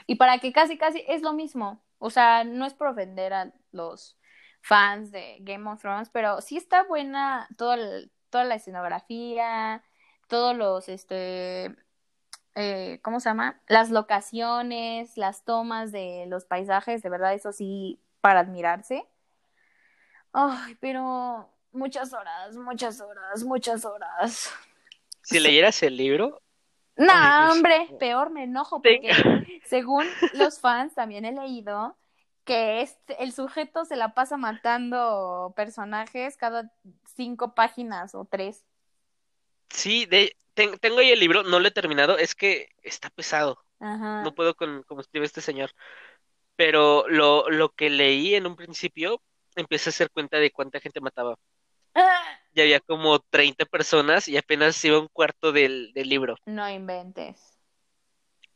Y 0.07 0.17
para 0.17 0.39
que 0.39 0.53
casi, 0.53 0.79
casi 0.79 1.05
es 1.09 1.23
lo 1.23 1.33
mismo. 1.33 1.81
O 2.05 2.11
sea, 2.11 2.43
no 2.43 2.67
es 2.67 2.75
por 2.75 2.89
ofender 2.89 3.33
a 3.33 3.53
los 3.71 4.19
fans 4.61 5.13
de 5.13 5.37
Game 5.41 5.71
of 5.71 5.81
Thrones, 5.81 6.11
pero 6.11 6.41
sí 6.41 6.57
está 6.57 6.83
buena 6.83 7.47
todo 7.57 7.75
el- 7.75 8.11
toda 8.29 8.43
la 8.43 8.57
escenografía, 8.57 9.85
todos 10.27 10.57
los, 10.57 10.89
este, 10.89 11.77
eh, 12.57 12.99
¿cómo 13.03 13.21
se 13.21 13.29
llama? 13.29 13.61
Las 13.69 13.91
locaciones, 13.91 15.17
las 15.17 15.45
tomas 15.45 15.93
de 15.93 16.25
los 16.27 16.45
paisajes, 16.45 17.03
de 17.03 17.09
verdad, 17.09 17.35
eso 17.35 17.53
sí, 17.53 18.01
para 18.21 18.41
admirarse. 18.41 19.07
Ay, 20.33 20.77
pero 20.81 21.49
muchas 21.71 22.13
horas, 22.13 22.57
muchas 22.57 23.01
horas, 23.01 23.45
muchas 23.45 23.85
horas. 23.85 24.51
Si 25.23 25.39
leyeras 25.39 25.81
el 25.85 25.97
libro, 25.97 26.43
No, 26.97 27.13
Dios. 27.37 27.53
hombre, 27.53 27.95
peor 27.99 28.31
me 28.31 28.45
enojo 28.45 28.83
porque 28.83 29.13
según 29.65 30.07
los 30.33 30.61
fans 30.61 30.95
también 30.95 31.25
he 31.25 31.33
leído 31.33 31.99
que 32.45 32.83
este, 32.83 33.23
el 33.23 33.33
sujeto 33.33 33.85
se 33.85 33.97
la 33.97 34.15
pasa 34.15 34.37
matando 34.37 35.53
personajes 35.57 36.37
cada 36.37 36.73
cinco 37.17 37.55
páginas 37.55 38.15
o 38.15 38.25
tres. 38.27 38.65
sí, 39.71 40.07
de, 40.07 40.37
ten- 40.55 40.79
tengo 40.79 40.99
ahí 40.99 41.11
el 41.11 41.21
libro, 41.21 41.43
no 41.43 41.61
lo 41.61 41.69
he 41.69 41.71
terminado, 41.71 42.19
es 42.19 42.35
que 42.35 42.69
está 42.83 43.11
pesado. 43.11 43.59
Ajá. 43.81 44.23
No 44.23 44.35
puedo 44.35 44.55
con 44.57 44.83
como 44.85 45.01
escribe 45.03 45.27
este 45.27 45.41
señor. 45.41 45.73
Pero 46.57 47.09
lo, 47.09 47.51
lo 47.51 47.71
que 47.75 47.91
leí 47.91 48.35
en 48.37 48.47
un 48.47 48.57
principio, 48.57 49.23
empecé 49.57 49.91
a 49.91 49.93
hacer 49.93 50.11
cuenta 50.13 50.39
de 50.39 50.53
cuánta 50.53 50.81
gente 50.81 51.01
mataba. 51.03 51.37
Ya 52.55 52.63
había 52.63 52.81
como 52.81 53.19
30 53.21 53.67
personas 53.67 54.27
y 54.29 54.37
apenas 54.39 54.83
iba 54.85 54.99
un 54.99 55.09
cuarto 55.09 55.53
del, 55.53 55.93
del 55.95 56.09
libro. 56.09 56.37
No 56.47 56.69
inventes. 56.69 57.59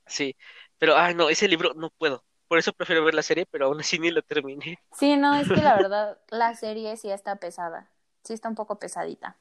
Sí. 0.06 0.36
Pero, 0.78 0.96
ay, 0.96 1.14
no, 1.14 1.28
ese 1.30 1.48
libro 1.48 1.72
no 1.74 1.90
puedo. 1.90 2.24
Por 2.48 2.58
eso 2.58 2.72
prefiero 2.72 3.04
ver 3.04 3.14
la 3.14 3.22
serie, 3.22 3.46
pero 3.46 3.66
aún 3.66 3.80
así 3.80 3.98
ni 3.98 4.10
lo 4.10 4.22
terminé. 4.22 4.78
Sí, 4.92 5.16
no, 5.16 5.34
es 5.36 5.50
que 5.50 5.62
la 5.62 5.74
verdad 5.76 6.18
la 6.28 6.54
serie 6.56 6.96
sí 6.96 7.10
está 7.10 7.36
pesada. 7.36 7.88
Sí 8.24 8.32
está 8.32 8.48
un 8.48 8.54
poco 8.56 8.78
pesadita. 8.80 9.36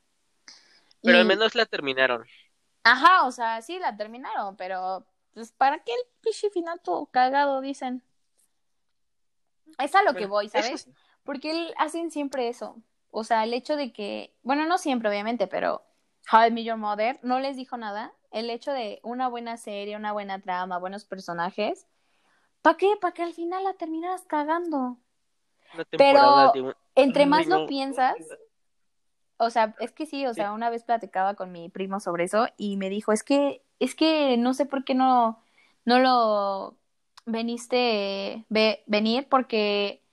Pero 1.03 1.19
al 1.19 1.25
Y- 1.25 1.25
menos 1.25 1.55
la 1.55 1.65
terminaron. 1.65 2.25
Ajá, 2.83 3.25
o 3.25 3.31
sea, 3.31 3.61
sí 3.61 3.79
la 3.79 3.95
terminaron, 3.97 4.55
pero 4.57 5.05
pues 5.33 5.51
¿para 5.51 5.79
qué 5.83 5.91
el 5.93 5.99
pichi 6.21 6.49
final 6.49 6.79
todo 6.81 7.07
cagado 7.07 7.59
dicen? 7.61 8.01
Es 9.77 9.95
a 9.95 10.03
lo 10.03 10.15
que 10.15 10.25
voy, 10.25 10.49
eso 10.53 10.77
¿sabes? 10.77 10.83
sí. 10.83 10.95
Porque 11.23 11.51
él- 11.51 11.73
hacen 11.77 12.11
siempre 12.11 12.47
eso. 12.49 12.81
O 13.17 13.23
sea, 13.23 13.45
el 13.45 13.53
hecho 13.53 13.77
de 13.77 13.93
que, 13.93 14.35
bueno, 14.43 14.65
no 14.65 14.77
siempre, 14.77 15.07
obviamente, 15.07 15.47
pero 15.47 15.81
How 16.29 16.47
I 16.47 16.51
Met 16.51 16.65
Your 16.65 16.75
Mother 16.75 17.17
no 17.23 17.39
les 17.39 17.55
dijo 17.55 17.77
nada. 17.77 18.11
El 18.29 18.49
hecho 18.49 18.73
de 18.73 18.99
una 19.03 19.29
buena 19.29 19.55
serie, 19.55 19.95
una 19.95 20.11
buena 20.11 20.41
trama, 20.41 20.79
buenos 20.79 21.05
personajes. 21.05 21.87
¿Para 22.61 22.75
qué? 22.75 22.91
Para 22.99 23.13
que 23.13 23.23
al 23.23 23.33
final 23.33 23.63
la 23.63 23.73
terminaras 23.75 24.23
cagando. 24.25 24.97
De 25.93 26.61
un... 26.61 26.73
Entre 26.95 27.25
más 27.25 27.47
lo 27.47 27.67
piensas, 27.67 28.15
o 29.37 29.49
sea, 29.49 29.75
es 29.79 29.93
que 29.93 30.05
sí, 30.05 30.25
o 30.25 30.33
Sí. 30.33 30.41
sea, 30.41 30.51
una 30.51 30.69
vez 30.69 30.83
platicaba 30.83 31.35
con 31.35 31.53
mi 31.53 31.69
primo 31.69 32.01
sobre 32.01 32.25
eso 32.25 32.47
y 32.57 32.75
me 32.75 32.89
dijo, 32.89 33.13
es 33.13 33.23
que, 33.23 33.63
es 33.79 33.95
que 33.95 34.35
no 34.35 34.53
sé 34.53 34.65
por 34.65 34.83
qué 34.83 34.93
no, 34.93 35.41
no 35.85 35.99
lo 35.99 36.75
veniste 37.25 38.43
ve, 38.49 38.83
venir 38.87 39.29
porque, 39.29 40.03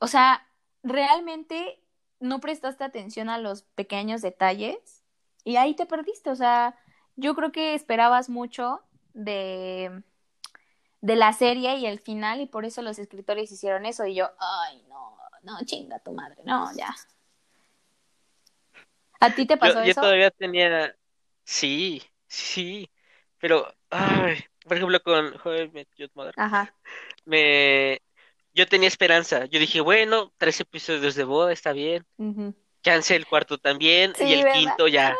o 0.00 0.06
sea, 0.06 0.46
realmente 0.82 1.82
no 2.20 2.40
prestaste 2.40 2.84
atención 2.84 3.28
a 3.28 3.38
los 3.38 3.62
pequeños 3.62 4.22
detalles 4.22 5.04
y 5.44 5.56
ahí 5.56 5.74
te 5.74 5.86
perdiste, 5.86 6.30
o 6.30 6.36
sea, 6.36 6.78
yo 7.16 7.34
creo 7.34 7.52
que 7.52 7.74
esperabas 7.74 8.28
mucho 8.28 8.80
de, 9.14 10.02
de 11.00 11.16
la 11.16 11.32
serie 11.32 11.76
y 11.76 11.86
el 11.86 11.98
final 12.00 12.40
y 12.40 12.46
por 12.46 12.64
eso 12.64 12.82
los 12.82 12.98
escritores 12.98 13.52
hicieron 13.52 13.86
eso 13.86 14.06
y 14.06 14.14
yo, 14.14 14.30
ay, 14.38 14.84
no, 14.88 15.16
no, 15.42 15.58
chinga 15.64 15.98
tu 16.00 16.12
madre, 16.12 16.42
no, 16.44 16.70
ya. 16.76 16.94
¿A 19.20 19.34
ti 19.34 19.46
te 19.46 19.56
pasó 19.56 19.80
Yo, 19.80 19.84
yo 19.84 19.90
eso? 19.90 20.00
todavía 20.00 20.30
tenía... 20.30 20.96
Sí, 21.44 22.02
sí. 22.26 22.90
Pero, 23.38 23.66
ay, 23.90 24.38
por 24.64 24.76
ejemplo, 24.76 25.00
con 25.02 25.32
Your 25.96 26.10
Mother, 26.14 26.34
Ajá. 26.36 26.74
me... 27.24 28.00
Yo 28.56 28.66
tenía 28.66 28.88
esperanza. 28.88 29.44
Yo 29.44 29.60
dije, 29.60 29.82
bueno, 29.82 30.32
tres 30.38 30.58
episodios 30.60 31.14
de 31.14 31.24
boda 31.24 31.52
está 31.52 31.72
bien. 31.72 32.06
ujú. 32.16 32.54
Chance 32.82 33.14
el 33.14 33.26
cuarto 33.26 33.58
también. 33.58 34.14
Sí, 34.16 34.24
y 34.24 34.32
el 34.32 34.44
¿verdad? 34.44 34.58
quinto 34.58 34.88
ya. 34.88 35.14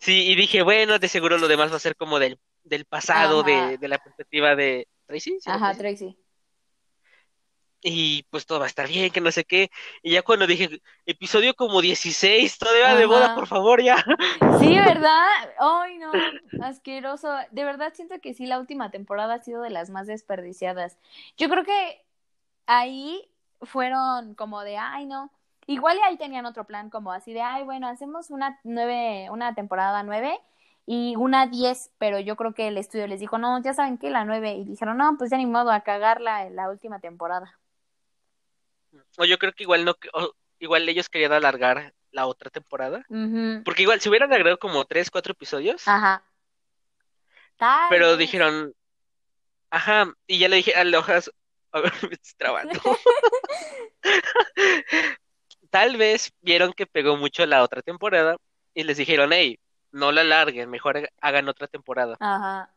Sí, 0.00 0.26
y 0.28 0.34
dije, 0.34 0.62
bueno, 0.62 0.98
de 0.98 1.06
seguro 1.06 1.38
lo 1.38 1.46
demás 1.46 1.70
va 1.70 1.76
a 1.76 1.78
ser 1.80 1.94
como 1.94 2.18
del 2.18 2.38
del 2.64 2.84
pasado, 2.84 3.40
Ajá. 3.40 3.70
de, 3.70 3.78
de 3.78 3.88
la 3.88 3.98
perspectiva 3.98 4.54
de 4.56 4.88
Tracy. 5.06 5.38
¿sí 5.40 5.48
era 5.48 5.54
Ajá, 5.56 5.74
Tracy? 5.76 6.16
Y 7.84 8.22
pues 8.30 8.46
todo 8.46 8.60
va 8.60 8.66
a 8.66 8.68
estar 8.68 8.86
bien, 8.86 9.10
que 9.10 9.20
no 9.20 9.32
sé 9.32 9.44
qué. 9.44 9.70
Y 10.02 10.12
ya 10.12 10.22
cuando 10.22 10.46
dije, 10.46 10.80
episodio 11.04 11.54
como 11.54 11.80
16, 11.80 12.56
todavía 12.58 12.94
de 12.94 13.06
boda, 13.06 13.26
Ajá. 13.26 13.34
por 13.34 13.48
favor, 13.48 13.82
ya. 13.82 14.04
Sí, 14.60 14.74
¿verdad? 14.76 15.26
Ay, 15.58 15.98
no, 15.98 16.12
asqueroso. 16.64 17.28
De 17.50 17.64
verdad 17.64 17.92
siento 17.94 18.20
que 18.20 18.34
sí, 18.34 18.46
la 18.46 18.60
última 18.60 18.90
temporada 18.92 19.34
ha 19.34 19.42
sido 19.42 19.62
de 19.62 19.70
las 19.70 19.90
más 19.90 20.06
desperdiciadas. 20.06 20.96
Yo 21.36 21.48
creo 21.48 21.64
que 21.64 22.04
ahí 22.66 23.28
fueron 23.60 24.34
como 24.34 24.62
de, 24.62 24.78
ay, 24.78 25.06
no. 25.06 25.30
Igual 25.66 25.96
y 25.98 26.00
ahí 26.00 26.16
tenían 26.16 26.46
otro 26.46 26.64
plan, 26.64 26.90
como 26.90 27.12
así 27.12 27.32
de, 27.32 27.40
ay, 27.42 27.62
bueno, 27.64 27.86
hacemos 27.88 28.30
una 28.30 28.58
nueve, 28.64 29.28
una 29.30 29.54
temporada 29.54 30.02
nueve 30.02 30.40
y 30.86 31.14
una 31.16 31.46
diez, 31.46 31.92
pero 31.98 32.18
yo 32.18 32.34
creo 32.34 32.54
que 32.54 32.66
el 32.68 32.76
estudio 32.76 33.06
les 33.06 33.20
dijo, 33.20 33.38
no, 33.38 33.62
ya 33.62 33.72
saben 33.72 33.98
que 33.98 34.10
la 34.10 34.24
nueve, 34.24 34.54
y 34.54 34.64
dijeron, 34.64 34.96
no, 34.96 35.16
pues 35.16 35.30
ya 35.30 35.36
ni 35.36 35.46
modo 35.46 35.70
a 35.70 35.82
cagarla 35.82 36.46
en 36.46 36.56
la 36.56 36.68
última 36.68 36.98
temporada. 36.98 37.56
O 39.16 39.24
yo 39.24 39.38
creo 39.38 39.52
que 39.52 39.62
igual 39.62 39.84
no, 39.84 39.94
igual 40.58 40.88
ellos 40.88 41.08
querían 41.08 41.32
alargar 41.32 41.94
la 42.10 42.26
otra 42.26 42.50
temporada. 42.50 43.06
Porque 43.64 43.82
igual, 43.82 44.00
si 44.00 44.08
hubieran 44.08 44.32
agregado 44.32 44.58
como 44.58 44.84
3, 44.84 45.10
4 45.10 45.32
episodios, 45.32 45.86
Ajá. 45.86 46.24
Tal 47.56 47.86
pero 47.88 48.08
vez. 48.08 48.18
dijeron, 48.18 48.74
ajá, 49.70 50.12
y 50.26 50.38
ya 50.38 50.48
le 50.48 50.56
dije 50.56 50.74
a 50.74 50.82
Lojas, 50.82 51.30
a 51.72 51.80
ver, 51.80 51.92
me 52.02 52.14
estoy 52.14 52.34
trabando. 52.36 52.80
Tal 55.70 55.96
vez 55.96 56.32
vieron 56.40 56.72
que 56.72 56.86
pegó 56.86 57.16
mucho 57.16 57.46
la 57.46 57.62
otra 57.62 57.82
temporada 57.82 58.36
y 58.74 58.84
les 58.84 58.98
dijeron, 58.98 59.32
hey, 59.32 59.58
no 59.90 60.12
la 60.12 60.22
alarguen, 60.22 60.70
mejor 60.70 61.10
hagan 61.20 61.48
otra 61.48 61.66
temporada. 61.66 62.16
Ajá. 62.20 62.70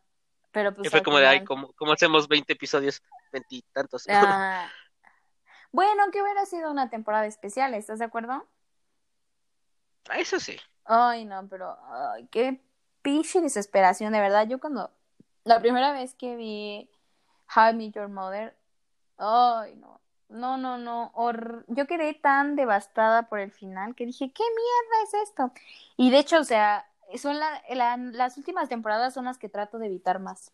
Pero 0.52 0.74
pues 0.74 0.88
Y 0.88 0.90
fue 0.90 1.04
como 1.04 1.18
de, 1.18 1.28
ay, 1.28 1.44
¿cómo, 1.44 1.74
cómo 1.74 1.92
hacemos 1.92 2.28
20 2.28 2.54
episodios? 2.54 3.02
Veintitantos. 3.34 4.06
Ah, 4.10 4.70
bueno, 5.72 6.04
que 6.14 6.22
hubiera 6.22 6.46
sido 6.46 6.72
una 6.72 6.90
temporada 6.90 7.26
especial, 7.26 7.74
¿estás 7.74 8.00
de 8.00 8.06
acuerdo? 8.06 8.48
Ah, 10.08 10.20
Eso 10.20 10.40
sí. 10.40 10.58
Ay, 10.86 11.26
no, 11.26 11.46
pero 11.50 11.78
ay, 11.92 12.28
qué 12.32 12.62
pinche 13.02 13.42
desesperación, 13.42 14.14
de 14.14 14.22
verdad. 14.22 14.48
Yo 14.48 14.60
cuando 14.60 14.92
la 15.44 15.60
primera 15.60 15.92
vez 15.92 16.16
que 16.16 16.38
vi 16.38 16.90
How 17.54 17.72
I 17.72 17.74
Met 17.74 17.96
Your 17.96 18.08
Mother, 18.08 18.56
ay, 19.18 19.76
no, 19.76 20.02
no, 20.30 20.58
no, 20.58 20.78
no, 20.78 21.12
hor- 21.16 21.66
yo 21.68 21.88
quedé 21.88 22.14
tan 22.14 22.56
devastada 22.56 23.24
por 23.30 23.40
el 23.40 23.52
final 23.52 23.96
que 23.96 24.06
dije, 24.06 24.32
¿qué 24.32 24.44
mierda 24.44 25.04
es 25.04 25.30
esto? 25.30 25.52
Y 25.98 26.12
de 26.12 26.20
hecho, 26.20 26.40
o 26.40 26.44
sea, 26.44 26.86
son 27.18 27.40
la- 27.40 27.62
la- 27.70 27.98
las 27.98 28.38
últimas 28.38 28.70
temporadas 28.70 29.14
son 29.14 29.26
las 29.26 29.38
que 29.38 29.50
trato 29.50 29.80
de 29.80 29.88
evitar 29.88 30.20
más. 30.20 30.52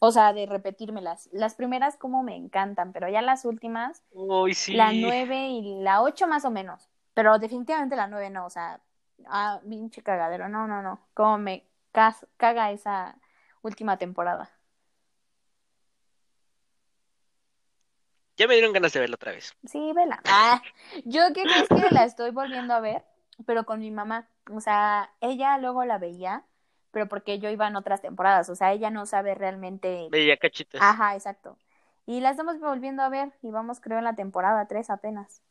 O 0.00 0.12
sea, 0.12 0.32
de 0.32 0.46
repetírmelas. 0.46 1.28
Las 1.32 1.54
primeras 1.54 1.96
como 1.96 2.22
me 2.22 2.36
encantan, 2.36 2.92
pero 2.92 3.08
ya 3.08 3.22
las 3.22 3.44
últimas 3.44 4.02
Uy, 4.12 4.54
sí. 4.54 4.76
la 4.76 4.92
9 4.92 5.48
y 5.48 5.80
la 5.82 6.02
8 6.02 6.26
más 6.28 6.44
o 6.44 6.50
menos. 6.50 6.88
Pero 7.14 7.38
definitivamente 7.38 7.96
la 7.96 8.06
9 8.08 8.30
no, 8.30 8.46
o 8.46 8.50
sea, 8.50 8.80
ah, 9.26 9.60
pinche 9.68 10.02
cagadero. 10.02 10.48
No, 10.48 10.66
no, 10.66 10.82
no. 10.82 11.00
Como 11.14 11.38
me 11.38 11.66
caga 12.36 12.70
esa 12.70 13.16
última 13.62 13.96
temporada. 13.98 14.50
Ya 18.38 18.46
me 18.46 18.54
dieron 18.54 18.72
ganas 18.72 18.92
de 18.92 19.00
verla 19.00 19.16
otra 19.16 19.32
vez. 19.32 19.54
Sí, 19.66 19.92
vela. 19.92 20.20
Ah, 20.24 20.62
yo 21.04 21.22
qué 21.34 21.42
crees 21.42 21.68
que 21.68 21.94
la 21.94 22.04
estoy 22.04 22.30
volviendo 22.30 22.72
a 22.72 22.80
ver, 22.80 23.04
pero 23.44 23.66
con 23.66 23.80
mi 23.80 23.90
mamá. 23.90 24.28
O 24.52 24.60
sea, 24.60 25.10
ella 25.20 25.58
luego 25.58 25.84
la 25.84 25.98
veía, 25.98 26.44
pero 26.92 27.08
porque 27.08 27.40
yo 27.40 27.50
iba 27.50 27.66
en 27.66 27.74
otras 27.74 28.00
temporadas. 28.00 28.48
O 28.48 28.54
sea, 28.54 28.72
ella 28.72 28.90
no 28.90 29.06
sabe 29.06 29.34
realmente. 29.34 30.06
Veía 30.10 30.36
cachitos. 30.36 30.80
Ajá, 30.80 31.16
exacto. 31.16 31.58
Y 32.06 32.20
la 32.20 32.30
estamos 32.30 32.60
volviendo 32.60 33.02
a 33.02 33.08
ver 33.08 33.32
y 33.42 33.50
vamos 33.50 33.80
creo 33.80 33.98
en 33.98 34.04
la 34.04 34.14
temporada 34.14 34.68
3 34.68 34.88
apenas. 34.88 35.42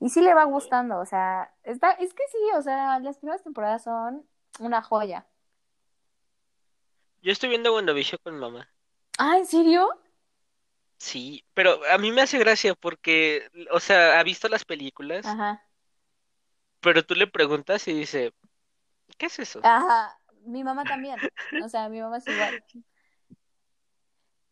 Y 0.00 0.08
sí 0.08 0.22
le 0.22 0.34
va 0.34 0.44
gustando, 0.44 0.98
o 0.98 1.06
sea, 1.06 1.52
está, 1.62 1.92
es 1.92 2.12
que 2.14 2.24
sí, 2.30 2.38
o 2.56 2.62
sea, 2.62 2.98
las 2.98 3.18
primeras 3.18 3.42
temporadas 3.42 3.84
son 3.84 4.26
una 4.58 4.82
joya. 4.82 5.24
Yo 7.22 7.32
estoy 7.32 7.48
viendo 7.50 7.74
WandaVision 7.74 8.18
con 8.22 8.34
mi 8.34 8.40
mamá. 8.40 8.68
Ah, 9.18 9.38
¿en 9.38 9.46
serio? 9.46 9.88
Sí, 10.98 11.44
pero 11.54 11.80
a 11.90 11.98
mí 11.98 12.12
me 12.12 12.22
hace 12.22 12.38
gracia 12.38 12.74
porque, 12.74 13.48
o 13.70 13.80
sea, 13.80 14.18
ha 14.18 14.22
visto 14.22 14.48
las 14.48 14.64
películas, 14.64 15.26
Ajá. 15.26 15.62
pero 16.80 17.04
tú 17.04 17.14
le 17.14 17.26
preguntas 17.26 17.86
y 17.88 17.92
dice, 17.92 18.32
¿qué 19.18 19.26
es 19.26 19.38
eso? 19.38 19.60
Ajá. 19.62 20.18
Mi 20.46 20.62
mamá 20.62 20.84
también. 20.84 21.18
O 21.62 21.68
sea, 21.68 21.88
mi 21.88 22.00
mamá 22.00 22.18
es 22.18 22.26
igual. 22.28 22.62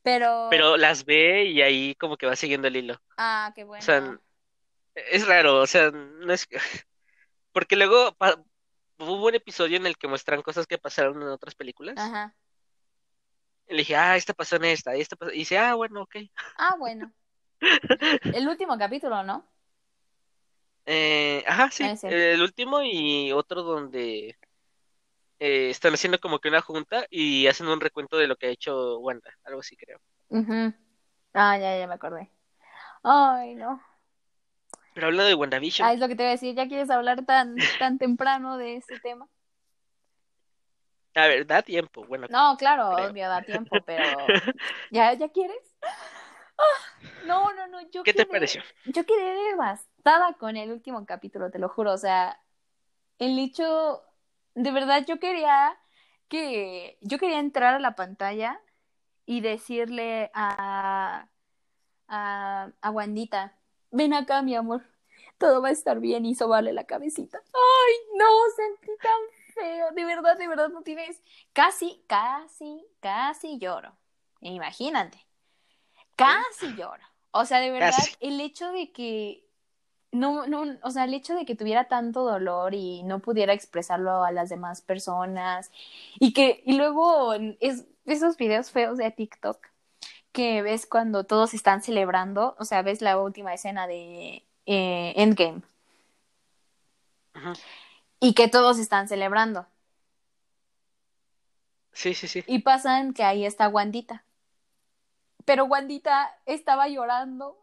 Pero. 0.03 0.49
Pero 0.51 0.77
las 0.77 1.05
ve 1.05 1.45
y 1.45 1.63
ahí 1.63 1.95
como 1.97 2.17
que 2.17 2.27
va 2.27 2.37
siguiendo 2.37 2.69
el 2.69 2.77
hilo. 2.77 3.01
Ah, 3.17 3.53
qué 3.55 3.65
O 3.65 3.67
bueno. 3.69 3.85
sea, 3.85 4.19
es 4.95 5.27
raro, 5.27 5.61
o 5.61 5.67
sea, 5.67 5.91
no 5.91 6.33
es... 6.33 6.49
Porque 7.53 7.77
luego 7.77 8.15
pa- 8.17 8.43
hubo 8.99 9.27
un 9.27 9.35
episodio 9.35 9.77
en 9.77 9.87
el 9.87 9.97
que 9.99 10.09
muestran 10.09 10.43
cosas 10.43 10.67
que 10.67 10.79
pasaron 10.79 11.21
en 11.23 11.29
otras 11.29 11.55
películas. 11.55 11.97
Ajá. 11.99 12.35
Le 13.69 13.79
dije, 13.79 13.97
ah, 13.97 14.17
esta 14.17 14.35
pasó 14.35 14.57
en 14.57 14.65
esta, 14.67 14.97
y 14.97 15.01
esta 15.01 15.17
pasó... 15.17 15.33
Y 15.33 15.39
dice, 15.39 15.59
ah, 15.59 15.75
bueno, 15.75 16.03
ok. 16.03 16.17
Ah, 16.59 16.77
bueno. 16.79 17.13
El 18.35 18.49
último 18.49 18.77
capítulo, 18.77 19.23
¿no? 19.23 19.47
Eh, 20.85 21.45
ajá, 21.47 21.71
sí, 21.71 21.85
Ese. 21.85 22.33
el 22.35 22.43
último 22.43 22.83
y 22.83 23.31
otro 23.31 23.63
donde 23.63 24.37
eh, 25.39 25.71
están 25.71 25.95
haciendo 25.95 26.19
como 26.19 26.41
que 26.41 26.49
una 26.49 26.61
junta 26.61 27.07
y 27.09 27.47
hacen 27.47 27.69
un 27.69 27.81
recuento 27.81 28.17
de 28.17 28.27
lo 28.27 28.35
que 28.35 28.47
ha 28.47 28.51
hecho 28.51 28.99
Wanda, 28.99 29.31
algo 29.45 29.61
así 29.61 29.77
creo. 29.77 30.01
Ujú. 30.29 30.75
Ah, 31.35 31.57
ya, 31.57 31.79
ya 31.79 31.87
me 31.87 31.95
acordé. 31.95 32.31
Ay, 33.03 33.55
no. 33.55 33.81
Pero 34.95 35.07
hablando 35.07 35.29
de 35.29 35.35
WandaVision, 35.35 35.89
Ah, 35.89 35.93
es 35.93 36.01
lo 36.01 36.09
que 36.09 36.17
te 36.17 36.23
iba 36.23 36.31
a 36.31 36.33
decir. 36.33 36.55
¿Ya 36.55 36.69
quieres 36.69 36.91
hablar 36.91 37.25
tan, 37.25 37.57
tan 37.79 37.99
temprano 37.99 38.57
de 38.57 38.77
ese 38.77 38.99
tema? 39.01 39.29
A 41.15 41.27
ver, 41.29 41.47
da 41.47 41.63
tiempo, 41.63 42.05
bueno, 42.07 42.29
No, 42.29 42.57
claro, 42.57 42.89
Creo. 42.89 43.09
obvio, 43.09 43.29
da 43.29 43.45
tiempo, 43.45 43.85
pero 43.85 44.43
¿ya, 44.91 45.13
ya 45.15 45.29
quieres? 45.29 45.59
Ah, 46.59 46.65
no, 47.23 47.53
no, 47.55 47.67
no, 47.69 47.81
yo 47.91 48.03
¿qué 48.03 48.13
te 48.15 48.27
pareció? 48.27 48.63
yo 48.85 49.05
quedé 49.07 49.35
devastada 49.51 50.35
con 50.35 50.57
el 50.57 50.71
último 50.73 51.05
capítulo, 51.07 51.51
te 51.51 51.59
lo 51.59 51.69
juro, 51.69 51.93
o 51.93 51.99
sea, 51.99 52.41
el 53.19 53.39
hecho, 53.39 54.03
de 54.55 54.73
verdad 54.73 55.05
yo 55.07 55.21
quería 55.21 55.79
que, 56.29 56.99
yo 57.03 57.19
quería 57.19 57.41
entrar 57.41 57.75
a 57.75 57.79
la 57.81 57.97
pantalla 57.97 58.61
y 59.27 59.41
decirle 59.43 60.31
a, 60.35 61.29
a, 62.09 62.73
a 62.83 62.91
Wandita, 62.91 63.59
ven 63.91 64.15
acá, 64.15 64.43
mi 64.43 64.55
amor, 64.57 64.83
todo 65.39 65.63
va 65.63 65.69
a 65.69 65.73
estar 65.73 66.01
bien 66.01 66.27
y 66.27 66.35
sobarle 66.35 66.73
la 66.73 66.85
cabecita. 66.85 67.43
Ay, 67.55 67.95
no, 68.19 68.27
sentí 68.57 68.93
tan 69.01 69.21
feo, 69.55 69.91
de 69.93 70.05
verdad, 70.05 70.37
de 70.39 70.49
verdad, 70.49 70.69
no 70.69 70.83
tienes, 70.83 71.21
casi, 71.53 72.03
casi, 72.07 72.87
casi 73.01 73.59
lloro, 73.59 73.97
imagínate, 74.41 75.19
casi 76.17 76.75
lloro, 76.75 77.03
o 77.31 77.45
sea, 77.45 77.61
de 77.61 77.71
verdad, 77.71 77.91
Casi. 77.91 78.17
el 78.21 78.41
hecho 78.41 78.71
de 78.73 78.93
que 78.93 79.47
no, 80.13 80.47
no, 80.47 80.65
o 80.83 80.91
sea, 80.91 81.05
el 81.05 81.15
hecho 81.15 81.35
de 81.35 81.47
que 81.47 81.57
tuviera 81.57 81.89
tanto 81.89 82.25
dolor 82.25 82.75
y 82.75 83.03
no 83.03 83.21
pudiera 83.21 83.55
expresarlo 83.55 84.25
a 84.25 84.31
las 84.31 84.51
demás 84.51 84.83
personas 84.83 85.71
y 86.21 86.35
que, 86.35 86.63
y 86.67 86.77
luego 86.77 87.33
es, 87.61 87.87
esos 88.05 88.37
videos 88.37 88.71
feos 88.71 88.99
de 88.99 89.11
TikTok 89.11 89.67
que 90.33 90.63
ves 90.63 90.87
cuando 90.87 91.25
todos 91.25 91.55
están 91.55 91.83
celebrando, 91.83 92.57
o 92.59 92.65
sea, 92.65 92.83
ves 92.83 93.01
la 93.01 93.19
última 93.19 93.55
escena 93.55 93.87
de 93.87 94.45
eh, 94.67 95.15
Endgame 95.17 95.63
Ujú. 97.35 97.53
Y 98.23 98.35
que 98.35 98.49
todos 98.49 98.79
están 98.79 99.09
celebrando 99.09 99.67
Sí, 101.93 102.15
sí, 102.15 102.27
sí. 102.27 102.43
y 102.47 102.61
pasan 102.61 103.13
que 103.13 103.23
ahí 103.23 103.45
está 103.45 103.69
Wandita, 103.69 104.25
pero 105.45 105.65
Wandita 105.67 106.35
estaba 106.47 106.89
llorando 106.89 107.59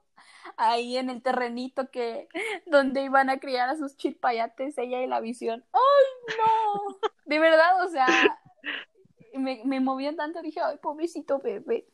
ahí 0.58 0.98
en 0.98 1.10
el 1.10 1.22
terrenito 1.22 1.90
que 1.90 2.28
donde 2.66 3.04
iban 3.04 3.30
a 3.30 3.40
criar 3.40 3.70
a 3.70 3.78
sus 3.78 3.98
chilpayates 3.98 4.78
ella 4.78 5.02
y 5.02 5.08
la 5.08 5.20
visión. 5.20 5.64
¡Ay, 5.74 6.36
no! 6.38 6.98
De 7.26 7.40
verdad, 7.40 7.84
o 7.86 7.90
sea, 7.90 8.08
me, 9.34 9.62
me 9.66 9.80
movían 9.80 10.16
tanto, 10.16 10.42
dije, 10.42 10.60
ay, 10.62 10.78
pobrecito 10.78 11.40
bebé. 11.40 11.88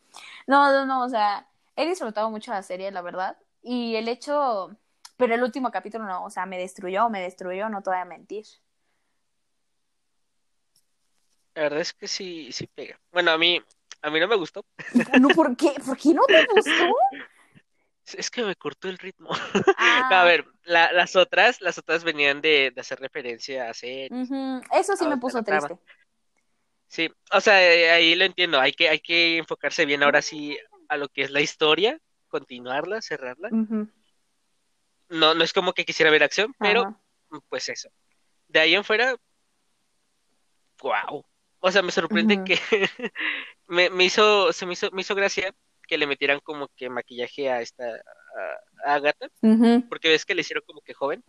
No, 0.48 0.72
no, 0.72 0.86
no, 0.86 1.04
o 1.04 1.10
sea, 1.10 1.48
he 1.76 1.86
disfrutado 1.88 2.30
mucho 2.30 2.52
la 2.52 2.64
serie, 2.64 2.92
la 2.92 3.02
verdad. 3.02 3.38
Y 3.62 3.96
el 3.96 4.08
hecho, 4.08 4.76
pero 5.18 5.36
el 5.36 5.44
último 5.44 5.72
capítulo 5.72 6.06
no, 6.06 6.26
o 6.26 6.30
sea, 6.30 6.46
me 6.46 6.58
destruyó, 6.58 7.10
me 7.10 7.22
destruyó, 7.22 7.70
no 7.70 7.82
te 7.84 7.90
voy 7.92 8.00
a 8.00 8.06
mentir. 8.06 8.46
La 11.54 11.64
verdad 11.64 11.80
es 11.82 11.94
que 11.94 12.08
sí, 12.08 12.52
sí 12.52 12.68
pega. 12.68 13.00
Bueno, 13.12 13.32
a 13.32 13.38
mí, 13.38 13.62
a 14.02 14.10
mí 14.10 14.20
no 14.20 14.28
me 14.28 14.36
gustó. 14.36 14.66
No, 15.20 15.32
¿por 15.32 15.56
qué? 15.56 15.74
¿Por 15.86 15.98
qué 15.98 16.14
no 16.14 16.22
te 16.28 16.42
gustó? 16.54 16.96
Es 18.14 18.30
que 18.30 18.44
me 18.44 18.56
cortó 18.56 18.88
el 18.88 18.98
ritmo. 18.98 19.30
Ah, 19.78 20.04
No, 20.10 20.16
a 20.18 20.24
ver, 20.26 20.46
la- 20.64 20.92
las 20.92 21.16
otras, 21.16 21.60
las 21.62 21.78
otras 21.78 22.04
venían 22.04 22.42
de, 22.42 22.72
de 22.74 22.82
hacer 22.82 23.00
referencia 23.00 23.70
a 23.70 23.74
series. 23.74 24.12
ujú, 24.12 24.62
Eso 24.72 24.96
sí 24.96 25.06
Ah, 25.06 25.10
me 25.10 25.18
puso 25.18 25.44
trama. 25.44 25.68
triste. 25.68 25.86
Sí, 26.88 27.10
o 27.32 27.42
sea, 27.42 27.62
eh, 27.64 27.90
ahí 27.92 28.16
lo 28.16 28.26
entiendo, 28.26 28.60
hay 28.60 28.72
que, 28.72 28.88
hay 28.90 29.00
que 29.00 29.38
enfocarse 29.38 29.86
bien 29.86 30.04
ahora 30.04 30.22
sí 30.22 30.58
a 30.88 30.98
lo 30.98 31.10
que 31.10 31.24
es 31.24 31.32
la 31.32 31.42
historia, 31.42 32.00
continuarla, 32.28 33.02
cerrarla. 33.02 33.50
No, 35.10 35.34
no 35.34 35.44
es 35.44 35.54
como 35.54 35.74
que 35.74 35.86
quisiera 35.86 36.12
ver 36.12 36.24
acción, 36.24 36.54
pero 36.60 36.82
ajá. 36.82 37.02
pues 37.50 37.70
eso. 37.70 37.90
De 38.48 38.60
ahí 38.60 38.76
en 38.76 38.84
fuera, 38.84 39.16
wow. 40.82 41.26
O 41.60 41.72
sea, 41.72 41.82
me 41.82 41.92
sorprende 41.92 42.44
que 42.44 42.60
me, 43.68 43.90
me 43.90 44.04
hizo, 44.06 44.54
se 44.54 44.66
me 44.66 44.74
hizo, 44.74 44.92
me 44.92 45.02
hizo 45.02 45.16
gracia 45.16 45.54
que 45.88 45.98
le 45.98 46.08
metieran 46.08 46.40
como 46.40 46.68
que 46.76 46.90
maquillaje 46.90 47.50
a 47.50 47.62
esta, 47.62 47.84
a, 47.86 48.90
a 48.92 48.96
Agatha, 48.96 49.28
ujú, 49.42 49.88
porque 49.88 50.10
ves 50.10 50.26
que 50.26 50.36
le 50.36 50.42
hicieron 50.42 50.64
como 50.66 50.82
que 50.82 50.94
joven, 50.94 51.24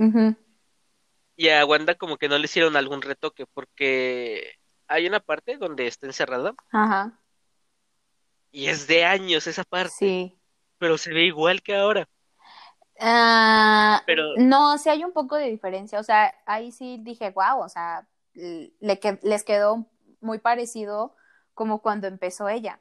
y 1.37 1.49
a 1.51 1.65
Wanda 1.67 1.95
como 1.95 2.17
que 2.17 2.29
no 2.29 2.39
le 2.39 2.45
hicieron 2.47 2.77
algún 2.77 3.03
retoque, 3.03 3.45
porque 3.47 4.55
hay 4.89 5.07
una 5.07 5.21
parte 5.21 5.59
donde 5.59 5.87
está 5.87 6.07
encerrada, 6.07 6.55
Ajá. 6.73 7.21
y 8.51 8.69
es 8.69 8.87
de 8.87 9.05
años 9.05 9.47
esa 9.47 9.65
parte, 9.65 9.93
Sí. 9.99 10.39
pero 10.79 10.97
se 10.99 11.13
ve 11.13 11.25
igual 11.25 11.63
que 11.63 11.75
ahora. 11.75 12.09
Ah, 13.01 14.03
Pero, 14.07 14.25
no, 14.35 14.79
sí 14.79 14.89
hay 14.89 15.05
un 15.05 15.13
poco 15.13 15.37
de 15.37 15.47
diferencia. 15.51 16.01
O 16.01 16.03
sea, 16.03 16.35
ahí 16.47 16.73
sí 16.73 16.99
dije, 17.03 17.31
wow, 17.31 17.61
o 17.61 17.69
sea, 17.69 18.07
le 18.35 19.01
que- 19.01 19.19
les 19.23 19.45
quedó 19.45 19.87
muy 20.21 20.39
parecido 20.39 21.15
como 21.55 21.81
cuando 21.83 22.07
empezó 22.07 22.49
ella. 22.49 22.81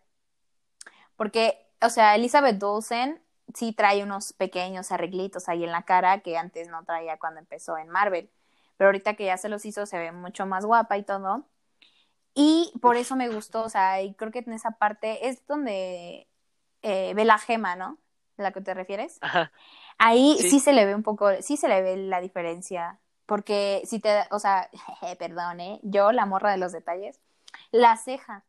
Porque, 1.15 1.57
o 1.81 1.89
sea, 1.89 2.15
Elizabeth 2.15 2.61
Olsen 2.63 3.21
sí 3.53 3.73
trae 3.73 4.03
unos 4.03 4.33
pequeños 4.33 4.91
arreglitos 4.91 5.47
ahí 5.49 5.63
en 5.63 5.71
la 5.71 5.83
cara 5.83 6.19
que 6.21 6.37
antes 6.37 6.67
no 6.69 6.83
traía 6.85 7.17
cuando 7.17 7.39
empezó 7.39 7.77
en 7.77 7.89
Marvel. 7.89 8.29
Pero 8.77 8.89
ahorita 8.89 9.13
que 9.15 9.25
ya 9.25 9.37
se 9.37 9.49
los 9.49 9.65
hizo, 9.65 9.85
se 9.85 9.97
ve 9.97 10.11
mucho 10.11 10.45
más 10.45 10.65
guapa 10.65 10.97
y 10.97 11.03
todo. 11.03 11.47
Y 12.35 12.73
por 12.81 12.97
eso 12.97 13.15
me 13.15 13.29
gustó, 13.29 13.63
o 13.63 13.69
sea, 13.69 14.01
y 14.03 14.13
creo 14.15 14.31
que 14.31 14.39
en 14.39 14.53
esa 14.53 14.71
parte 14.71 15.27
es 15.29 15.45
donde 15.47 16.29
eh, 16.83 17.13
ve 17.15 17.25
la 17.25 17.39
gema, 17.39 17.75
¿no? 17.75 17.99
¿A 18.37 18.43
la 18.43 18.51
que 18.53 18.61
te 18.61 18.73
refieres? 18.73 19.21
ajá, 19.21 19.51
Ahí 19.97 20.37
sí. 20.39 20.49
sí 20.49 20.59
se 20.59 20.73
le 20.73 20.85
ve 20.85 20.95
un 20.95 21.03
poco, 21.03 21.29
sí 21.41 21.57
se 21.57 21.67
le 21.67 21.81
ve 21.81 21.97
la 21.97 22.21
diferencia, 22.21 22.99
porque 23.25 23.81
si 23.85 23.99
te, 23.99 24.23
o 24.31 24.39
sea, 24.39 24.69
perdón, 25.19 25.59
¿eh? 25.59 25.79
Yo, 25.83 26.11
la 26.11 26.25
morra 26.25 26.51
de 26.51 26.57
los 26.57 26.71
detalles, 26.71 27.19
la 27.71 27.95
ceja, 27.97 28.43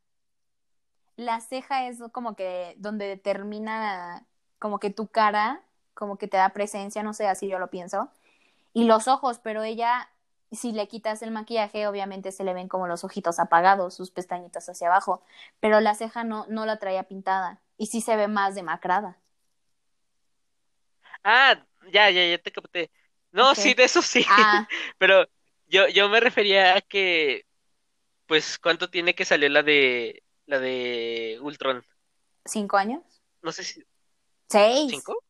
la 1.16 1.40
ceja 1.40 1.88
es 1.88 1.98
como 2.12 2.36
que 2.36 2.74
donde 2.78 3.06
determina 3.06 4.26
como 4.58 4.78
que 4.78 4.90
tu 4.90 5.08
cara, 5.08 5.62
como 5.94 6.18
que 6.18 6.28
te 6.28 6.36
da 6.36 6.50
presencia, 6.50 7.02
no 7.02 7.14
sé, 7.14 7.26
así 7.26 7.48
yo 7.48 7.58
lo 7.58 7.70
pienso, 7.70 8.10
y 8.74 8.84
los 8.84 9.08
ojos, 9.08 9.38
pero 9.38 9.62
ella, 9.62 10.10
si 10.52 10.72
le 10.72 10.88
quitas 10.88 11.22
el 11.22 11.30
maquillaje, 11.30 11.86
obviamente 11.86 12.32
se 12.32 12.44
le 12.44 12.54
ven 12.54 12.68
como 12.68 12.86
los 12.86 13.04
ojitos 13.04 13.38
apagados, 13.38 13.94
sus 13.94 14.10
pestañitas 14.10 14.68
hacia 14.68 14.88
abajo, 14.88 15.22
pero 15.60 15.80
la 15.80 15.94
ceja 15.94 16.24
no, 16.24 16.46
no 16.48 16.66
la 16.66 16.78
traía 16.78 17.04
pintada, 17.04 17.60
y 17.78 17.86
sí 17.86 18.00
se 18.00 18.16
ve 18.16 18.28
más 18.28 18.54
demacrada. 18.54 19.16
Ah, 21.28 21.56
ya, 21.92 22.10
ya, 22.10 22.22
ya 22.30 22.38
te 22.38 22.52
capté. 22.52 22.90
No, 23.32 23.54
sí, 23.54 23.74
de 23.74 23.84
eso 23.84 24.00
sí, 24.02 24.24
Ah, 24.26 24.66
pero 24.98 25.26
yo, 25.66 25.88
yo 25.88 26.08
me 26.08 26.20
refería 26.20 26.76
a 26.76 26.80
que, 26.80 27.44
pues, 28.26 28.58
¿cuánto 28.58 28.90
tiene 28.90 29.14
que 29.14 29.24
salir 29.26 29.50
la 29.52 29.62
de, 29.64 30.24
la 30.46 30.60
de 30.60 31.38
Ultron? 31.42 31.84
¿cinco 32.46 32.76
años? 32.78 33.22
No 33.42 33.52
sé 33.52 33.64
si, 33.64 33.82
Seis. 34.50 34.96
¿cinco? 34.96 35.22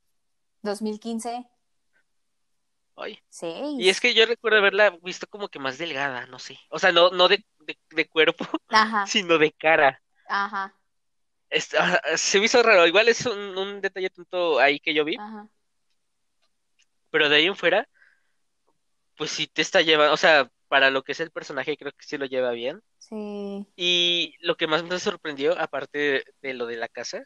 2015. 0.62 1.46
Ay. 2.96 3.18
Y 3.76 3.88
es 3.90 4.00
Seis. 4.00 4.02
que 4.02 4.14
yo 4.14 4.26
recuerdo 4.26 4.58
haberla 4.58 4.90
visto 5.02 5.26
como 5.28 5.48
que 5.48 5.58
más 5.58 5.78
delgada, 5.78 6.26
no 6.28 6.38
sé. 6.38 6.58
O 6.70 6.78
sea, 6.78 6.92
no, 6.92 7.10
no 7.10 7.28
de, 7.28 7.44
de, 7.60 7.78
de 7.90 8.08
cuerpo, 8.08 8.46
Ajá, 8.70 9.04
sino 9.04 9.38
de 9.38 9.52
cara. 9.52 10.02
ajá, 10.28 10.74
Es- 11.50 11.74
ah, 11.78 12.00
se 12.16 12.38
me 12.38 12.46
hizo 12.46 12.62
raro. 12.62 12.86
Igual 12.86 13.08
es 13.08 13.24
un, 13.26 13.38
un 13.58 13.80
detalle 13.80 14.10
tonto 14.10 14.58
ahí 14.58 14.80
que 14.80 14.94
yo 14.94 15.04
vi, 15.04 15.16
ajá. 15.16 15.48
Pero 17.16 17.30
de 17.30 17.36
ahí 17.36 17.46
en 17.46 17.56
fuera, 17.56 17.88
pues 19.16 19.30
sí 19.30 19.46
te 19.46 19.62
está 19.62 19.82
llevando, 19.82 20.12
o 20.14 20.16
sea, 20.16 20.50
para 20.68 20.90
lo 20.90 21.02
que 21.02 21.12
es 21.12 21.20
el 21.20 21.30
personaje, 21.30 21.76
creo 21.76 21.92
que 21.92 22.04
sí 22.06 22.18
lo 22.18 22.26
lleva 22.26 22.50
bien. 22.52 22.82
Sí, 22.98 23.66
Y 23.76 24.34
lo 24.40 24.56
que 24.56 24.66
más 24.68 24.84
me 24.84 24.98
sorprendió, 25.00 25.58
aparte 25.60 25.98
de, 25.98 26.24
de 26.42 26.54
lo 26.54 26.66
de 26.66 26.76
la 26.76 26.88
casa, 26.88 27.24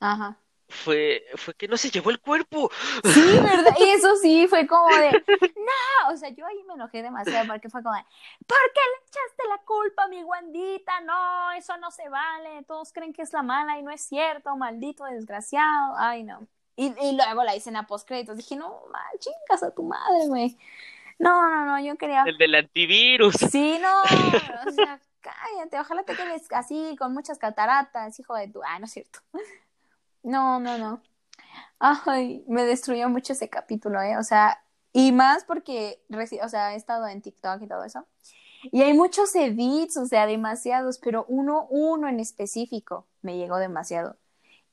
ajá. 0.00 0.38
fue, 0.68 1.24
fue 1.36 1.54
que 1.54 1.68
no 1.68 1.76
se 1.76 1.90
llevó 1.90 2.10
el 2.10 2.20
cuerpo. 2.20 2.70
Sí, 3.02 3.20
¿verdad? 3.42 3.72
Y 3.78 3.90
eso 3.90 4.16
sí, 4.16 4.46
fue 4.48 4.66
como 4.66 4.96
de, 4.96 5.18
no, 5.56 6.12
o 6.12 6.16
sea, 6.16 6.28
yo 6.30 6.46
ahí 6.46 6.62
me 6.64 6.74
enojé 6.74 7.02
demasiado 7.02 7.46
porque 7.46 7.68
fue 7.70 7.82
como 7.82 7.94
de, 7.94 8.02
¿por 8.46 8.58
qué 8.74 8.80
le 8.80 9.06
echaste 9.06 9.48
la 9.48 9.58
culpa 9.64 10.04
a 10.04 10.08
mi 10.08 10.22
Wandita? 10.24 11.00
No, 11.02 11.52
eso 11.52 11.76
no 11.78 11.90
se 11.90 12.08
vale, 12.08 12.62
todos 12.64 12.92
creen 12.92 13.12
que 13.12 13.22
es 13.22 13.32
la 13.32 13.42
mala 13.42 13.78
y 13.78 13.82
no 13.82 13.90
es 13.90 14.02
cierto, 14.02 14.56
maldito 14.56 15.04
desgraciado, 15.04 15.94
ay 15.96 16.24
no. 16.24 16.46
Y, 16.78 16.94
y 17.00 17.16
luego 17.16 17.42
la 17.42 17.56
escena 17.56 17.88
post 17.88 18.06
créditos, 18.06 18.36
dije, 18.36 18.54
no, 18.54 18.84
mal, 18.92 19.18
chingas 19.18 19.64
a 19.64 19.72
tu 19.72 19.82
madre, 19.82 20.28
güey. 20.28 20.56
No, 21.18 21.50
no, 21.50 21.66
no, 21.66 21.80
yo 21.80 21.96
quería, 21.96 22.22
El 22.24 22.38
del 22.38 22.54
antivirus. 22.54 23.34
sí, 23.34 23.80
no, 23.82 24.02
o 24.68 24.70
sea, 24.70 25.00
cállate, 25.20 25.80
ojalá 25.80 26.04
te 26.04 26.14
quedes 26.14 26.46
así 26.52 26.94
con 26.96 27.12
muchas 27.12 27.38
cataratas, 27.38 28.20
hijo 28.20 28.36
de 28.36 28.46
tu, 28.46 28.60
ay, 28.64 28.78
no 28.78 28.84
es 28.84 28.92
cierto. 28.92 29.18
No, 30.22 30.60
no, 30.60 30.78
no. 30.78 31.02
Ay, 31.80 32.44
me 32.46 32.64
destruyó 32.64 33.08
mucho 33.08 33.32
ese 33.32 33.48
capítulo, 33.50 34.00
¿eh? 34.00 34.16
O 34.16 34.22
sea, 34.22 34.62
y 34.92 35.10
más 35.10 35.42
porque, 35.42 36.00
o 36.42 36.48
sea, 36.48 36.74
he 36.74 36.76
estado 36.76 37.08
en 37.08 37.22
TikTok 37.22 37.60
y 37.62 37.66
todo 37.66 37.82
eso. 37.82 38.06
Y 38.70 38.82
hay 38.82 38.94
muchos 38.94 39.34
edits, 39.34 39.96
o 39.96 40.06
sea, 40.06 40.26
demasiados, 40.26 40.98
pero 40.98 41.24
uno, 41.28 41.66
uno 41.70 42.08
en 42.08 42.20
específico 42.20 43.08
me 43.22 43.36
llegó 43.36 43.56
demasiado. 43.58 44.16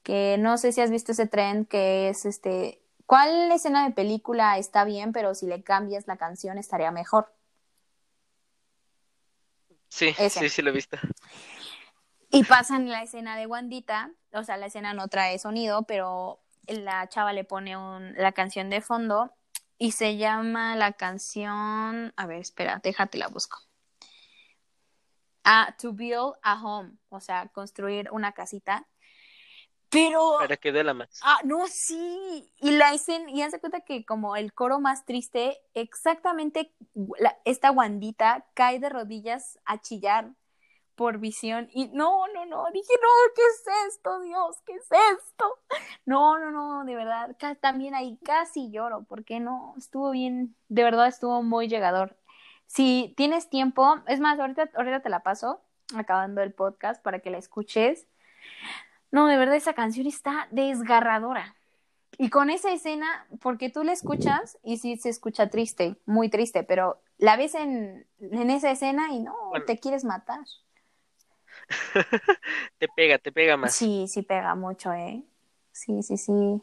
Que 0.05 0.37
no 0.37 0.59
sé 0.59 0.71
si 0.71 0.81
has 0.81 0.91
visto 0.91 1.13
ese 1.13 1.25
trend 1.25 1.67
que 1.67 2.09
es 2.09 2.25
este, 2.25 2.79
¿cuál 3.07 3.51
escena 3.51 3.83
de 3.83 3.91
película 3.91 4.59
está 4.59 4.85
bien, 4.85 5.11
pero 5.11 5.33
si 5.33 5.47
le 5.47 5.63
cambias 5.63 6.05
la 6.05 6.15
canción 6.15 6.59
estaría 6.59 6.91
mejor? 6.91 7.33
Sí, 9.89 10.13
Ese. 10.19 10.41
sí, 10.41 10.49
sí 10.49 10.61
lo 10.61 10.69
he 10.69 10.73
visto. 10.73 10.95
Y 12.29 12.43
pasan 12.43 12.87
la 12.87 13.01
escena 13.01 13.35
de 13.35 13.47
Wandita, 13.47 14.11
o 14.31 14.43
sea, 14.43 14.57
la 14.57 14.67
escena 14.67 14.93
no 14.93 15.07
trae 15.07 15.39
sonido, 15.39 15.83
pero 15.87 16.39
la 16.67 17.09
chava 17.09 17.33
le 17.33 17.43
pone 17.43 17.75
un, 17.75 18.13
la 18.13 18.31
canción 18.31 18.69
de 18.69 18.81
fondo 18.81 19.33
y 19.79 19.93
se 19.93 20.17
llama 20.17 20.75
la 20.75 20.93
canción, 20.93 22.13
a 22.15 22.27
ver, 22.27 22.41
espera, 22.41 22.79
déjate 22.83 23.17
la 23.17 23.27
busco. 23.27 23.57
Ah, 25.43 25.75
To 25.81 25.93
Build 25.93 26.35
a 26.43 26.63
Home, 26.63 26.91
o 27.09 27.19
sea, 27.19 27.47
construir 27.47 28.09
una 28.11 28.33
casita. 28.33 28.87
Pero, 29.89 30.35
Para 30.39 30.57
que 30.57 30.71
duela 30.71 30.93
más. 30.93 31.19
ah, 31.23 31.39
no, 31.43 31.67
sí, 31.67 32.51
y 32.57 32.71
la 32.71 32.93
escena, 32.93 33.29
y 33.29 33.41
hace 33.41 33.59
cuenta 33.59 33.81
que 33.81 34.05
como 34.05 34.35
el 34.35 34.53
coro 34.53 34.79
más 34.79 35.05
triste, 35.05 35.57
exactamente 35.73 36.73
la- 37.19 37.37
esta 37.45 37.71
Wandita 37.71 38.45
cae 38.53 38.79
de 38.79 38.89
rodillas 38.89 39.59
a 39.65 39.79
chillar 39.79 40.31
por 40.95 41.19
visión 41.19 41.69
y 41.73 41.87
no, 41.89 42.27
no, 42.33 42.45
no, 42.45 42.65
dije, 42.73 42.93
no, 43.01 43.33
¿qué 43.35 43.41
es 43.41 43.93
esto, 43.93 44.21
Dios? 44.21 44.57
¿Qué 44.65 44.73
es 44.73 44.87
esto? 45.17 45.45
No, 46.05 46.37
no, 46.39 46.51
no, 46.51 46.85
de 46.85 46.95
verdad, 46.95 47.35
también 47.59 47.95
ahí 47.95 48.17
casi 48.23 48.71
lloro, 48.71 49.03
porque 49.07 49.39
no, 49.39 49.73
estuvo 49.77 50.11
bien, 50.11 50.55
de 50.69 50.83
verdad 50.83 51.07
estuvo 51.07 51.43
muy 51.43 51.67
llegador. 51.67 52.17
Si 52.67 53.13
tienes 53.17 53.49
tiempo, 53.49 53.97
es 54.07 54.19
más, 54.19 54.39
ahorita, 54.39 54.69
ahorita 54.75 55.01
te 55.01 55.09
la 55.09 55.21
paso, 55.21 55.61
acabando 55.95 56.41
el 56.41 56.53
podcast, 56.53 57.03
para 57.03 57.19
que 57.19 57.29
la 57.29 57.37
escuches. 57.37 58.07
No, 59.15 59.27
de 59.27 59.37
verdad 59.37 59.55
esa 59.55 59.73
canción 59.73 60.07
está 60.07 60.47
desgarradora. 60.51 61.55
Y 62.17 62.29
con 62.29 62.49
esa 62.49 62.73
escena, 62.73 63.27
porque 63.41 63.69
tú 63.69 63.83
la 63.83 63.93
escuchas 63.93 64.57
y 64.63 64.77
sí 64.77 64.97
se 64.97 65.09
escucha 65.09 65.49
triste, 65.49 65.97
muy 66.05 66.29
triste, 66.29 66.63
pero 66.63 67.01
la 67.17 67.37
ves 67.37 67.55
en, 67.55 68.07
en 68.19 68.49
esa 68.49 68.71
escena 68.71 69.11
y 69.11 69.19
no, 69.19 69.35
Bueno, 69.49 69.65
te 69.67 69.79
quieres 69.79 70.03
matar. 70.05 70.41
te 72.79 72.87
pega, 72.87 73.17
te 73.19 73.31
pega 73.31 73.57
más. 73.57 73.73
Sí, 73.73 74.07
sí 74.07 74.21
pega 74.21 74.55
mucho, 74.55 74.93
¿eh? 74.93 75.23
Sí, 75.71 76.01
sí, 76.03 76.17
sí. 76.17 76.61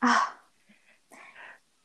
Ah, 0.00 0.40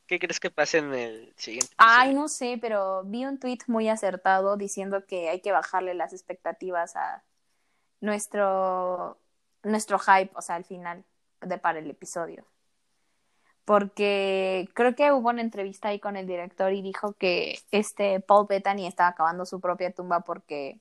¿Qué 0.07 0.19
crees 0.19 0.39
que 0.39 0.51
pase 0.51 0.79
en 0.79 0.93
el 0.93 1.33
siguiente 1.37 1.73
Ay, 1.77 2.09
episodio? 2.09 2.15
no 2.15 2.27
sé, 2.27 2.57
pero 2.61 3.03
vi 3.05 3.25
un 3.25 3.39
tweet 3.39 3.59
muy 3.67 3.89
acertado 3.89 4.57
diciendo 4.57 5.05
que 5.05 5.29
hay 5.29 5.41
que 5.41 5.51
bajarle 5.51 5.93
las 5.93 6.13
expectativas 6.13 6.95
a 6.95 7.23
nuestro, 8.01 9.19
nuestro 9.65 9.99
hype, 9.99 10.31
o 10.35 10.41
sea, 10.41 10.55
al 10.55 10.63
final 10.63 11.03
de 11.41 11.57
para 11.57 11.79
el 11.79 11.89
episodio. 11.89 12.45
Porque 13.65 14.69
creo 14.73 14.95
que 14.95 15.11
hubo 15.11 15.29
una 15.29 15.41
entrevista 15.41 15.89
ahí 15.89 15.99
con 15.99 16.15
el 16.15 16.27
director 16.27 16.71
y 16.71 16.81
dijo 16.81 17.13
que 17.13 17.59
este 17.71 18.19
Paul 18.19 18.45
Bettany 18.47 18.85
estaba 18.85 19.09
acabando 19.09 19.45
su 19.45 19.59
propia 19.59 19.91
tumba 19.91 20.19
porque 20.21 20.79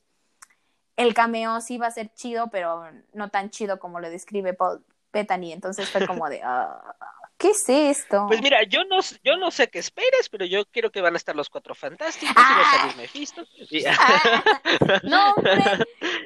el 0.96 1.14
cameo 1.14 1.60
sí 1.60 1.74
iba 1.74 1.86
a 1.86 1.90
ser 1.90 2.12
chido, 2.12 2.50
pero 2.50 2.84
no 3.14 3.30
tan 3.30 3.50
chido 3.50 3.78
como 3.78 4.00
lo 4.00 4.10
describe 4.10 4.52
Paul 4.52 4.84
Bettany. 5.12 5.52
Entonces 5.52 5.88
fue 5.88 6.06
como 6.06 6.28
de, 6.28 6.42
ah, 6.44 6.94
¿Qué 7.38 7.50
es 7.50 7.68
esto? 7.68 8.26
Pues 8.28 8.40
mira, 8.42 8.62
yo 8.62 8.84
no, 8.84 9.00
yo 9.22 9.36
no 9.36 9.50
sé 9.50 9.68
qué 9.68 9.78
esperes, 9.78 10.28
pero 10.28 10.44
yo 10.44 10.64
quiero 10.66 10.90
que 10.90 11.00
van 11.00 11.14
a 11.14 11.16
estar 11.16 11.34
los 11.34 11.50
cuatro 11.50 11.74
fantásticos 11.74 12.34
y 12.36 12.54
va 12.54 12.60
a 12.60 12.78
salir 12.78 12.96
Mephisto. 12.96 13.44
y- 13.70 13.84
Ah, 13.86 14.52
no, 15.02 15.32
hombre, 15.32 15.64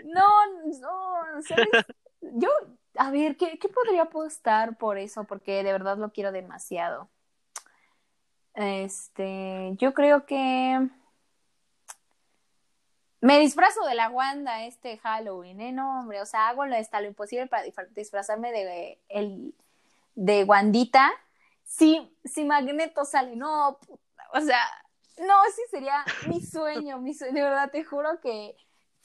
no, 0.04 0.26
no, 0.80 1.42
¿sabes? 1.42 1.86
Yo, 2.20 2.48
a 2.96 3.10
ver, 3.10 3.36
¿qué, 3.36 3.58
¿qué 3.58 3.68
podría 3.68 4.02
apostar 4.02 4.76
por 4.76 4.98
eso? 4.98 5.24
Porque 5.24 5.62
de 5.62 5.72
verdad 5.72 5.98
lo 5.98 6.10
quiero 6.12 6.32
demasiado. 6.32 7.08
Este, 8.54 9.72
yo 9.76 9.94
creo 9.94 10.26
que 10.26 10.88
me 13.20 13.38
disfrazo 13.38 13.84
de 13.84 13.94
la 13.94 14.10
Wanda 14.10 14.64
este 14.64 14.98
Halloween, 14.98 15.60
¿eh? 15.60 15.72
No, 15.72 16.00
hombre, 16.00 16.20
o 16.20 16.26
sea, 16.26 16.48
hago 16.48 16.66
lo, 16.66 16.76
hasta 16.76 17.00
lo 17.00 17.08
imposible 17.08 17.46
para 17.46 17.64
disfra- 17.64 17.88
disfrazarme 17.90 18.52
de, 18.52 19.00
el, 19.08 19.54
de 20.14 20.44
Wandita. 20.44 21.10
Si, 21.64 22.16
si 22.24 22.44
Magneto 22.44 23.04
sale, 23.04 23.36
no, 23.36 23.78
o 24.32 24.40
sea, 24.40 24.60
no, 25.18 25.34
sí 25.54 25.62
sería 25.70 26.04
mi 26.28 26.40
sueño, 26.44 26.98
mi 26.98 27.12
sueño, 27.14 27.34
de 27.34 27.42
verdad, 27.42 27.70
te 27.70 27.84
juro 27.84 28.20
que, 28.20 28.56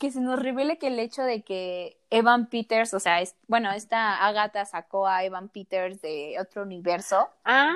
que 0.03 0.11
se 0.11 0.19
nos 0.19 0.37
revele 0.37 0.77
que 0.77 0.87
el 0.87 0.99
hecho 0.99 1.23
de 1.23 1.43
que 1.43 1.95
Evan 2.09 2.49
Peters, 2.49 2.93
o 2.93 2.99
sea, 2.99 3.21
es, 3.21 3.37
bueno, 3.47 3.71
esta 3.71 4.27
Agatha 4.27 4.65
sacó 4.65 5.07
a 5.07 5.23
Evan 5.23 5.47
Peters 5.47 6.01
de 6.01 6.35
otro 6.41 6.63
universo. 6.63 7.29
Ah, 7.45 7.73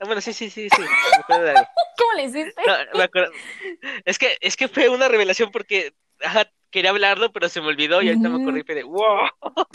bueno, 0.00 0.20
sí, 0.20 0.32
sí, 0.32 0.50
sí, 0.50 0.68
sí. 0.68 0.82
me 0.82 1.18
acuerdo 1.20 1.44
de 1.44 1.50
algo. 1.50 1.68
¿Cómo 1.96 2.12
le 2.14 2.24
hiciste? 2.24 2.60
No, 2.66 2.98
me 2.98 3.04
acuerdo. 3.04 3.30
Es 4.04 4.18
que, 4.18 4.36
es 4.40 4.56
que 4.56 4.66
fue 4.66 4.88
una 4.88 5.06
revelación 5.06 5.52
porque 5.52 5.94
ajá, 6.24 6.50
quería 6.70 6.90
hablarlo, 6.90 7.32
pero 7.32 7.48
se 7.48 7.60
me 7.60 7.68
olvidó 7.68 8.02
y 8.02 8.08
ahorita 8.08 8.28
me 8.28 8.42
acordé 8.42 8.58
y 8.58 8.64
fue 8.64 8.74
de 8.74 8.82
wow. 8.82 9.28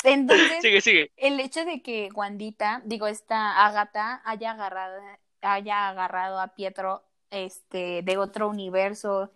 Entonces, 0.04 0.58
Sigue, 0.62 0.82
sigue. 0.82 1.12
el 1.16 1.40
hecho 1.40 1.64
de 1.64 1.82
que 1.82 2.10
Wandita, 2.14 2.82
digo, 2.84 3.08
esta 3.08 3.66
Agatha 3.66 4.22
haya 4.26 4.52
agarrado, 4.52 5.02
haya 5.44 5.88
agarrado 5.88 6.42
a 6.42 6.50
Pietro 6.56 7.06
este, 7.30 8.02
de 8.04 8.18
otro 8.18 8.50
universo 8.50 9.32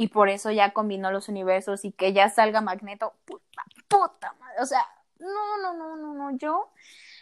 y 0.00 0.08
por 0.08 0.30
eso 0.30 0.50
ya 0.50 0.72
combinó 0.72 1.10
los 1.10 1.28
universos 1.28 1.84
y 1.84 1.92
que 1.92 2.14
ya 2.14 2.30
salga 2.30 2.62
Magneto, 2.62 3.12
puta, 3.26 3.62
puta 3.86 4.32
madre, 4.40 4.62
o 4.62 4.64
sea, 4.64 4.82
no, 5.18 5.58
no, 5.58 5.74
no, 5.74 5.94
no, 5.94 6.14
no, 6.14 6.38
yo 6.38 6.70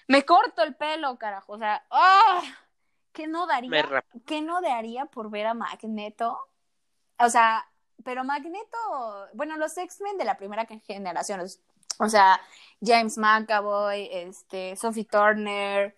me 0.06 0.24
corto 0.24 0.62
el 0.62 0.76
pelo, 0.76 1.18
carajo, 1.18 1.54
o 1.54 1.58
sea, 1.58 1.84
¡ah! 1.90 2.40
¿qué 3.12 3.26
no 3.26 3.48
daría? 3.48 4.04
¿Qué 4.24 4.42
no 4.42 4.60
daría 4.60 5.06
por 5.06 5.28
ver 5.28 5.48
a 5.48 5.54
Magneto? 5.54 6.38
O 7.18 7.28
sea, 7.28 7.68
pero 8.04 8.22
Magneto, 8.22 9.26
bueno, 9.34 9.56
los 9.56 9.76
X-Men 9.76 10.16
de 10.16 10.24
la 10.24 10.36
primera 10.36 10.64
generación, 10.86 11.40
o 11.98 12.08
sea, 12.08 12.40
James 12.80 13.18
McAvoy, 13.18 14.08
este, 14.12 14.76
Sophie 14.76 15.04
Turner, 15.04 15.96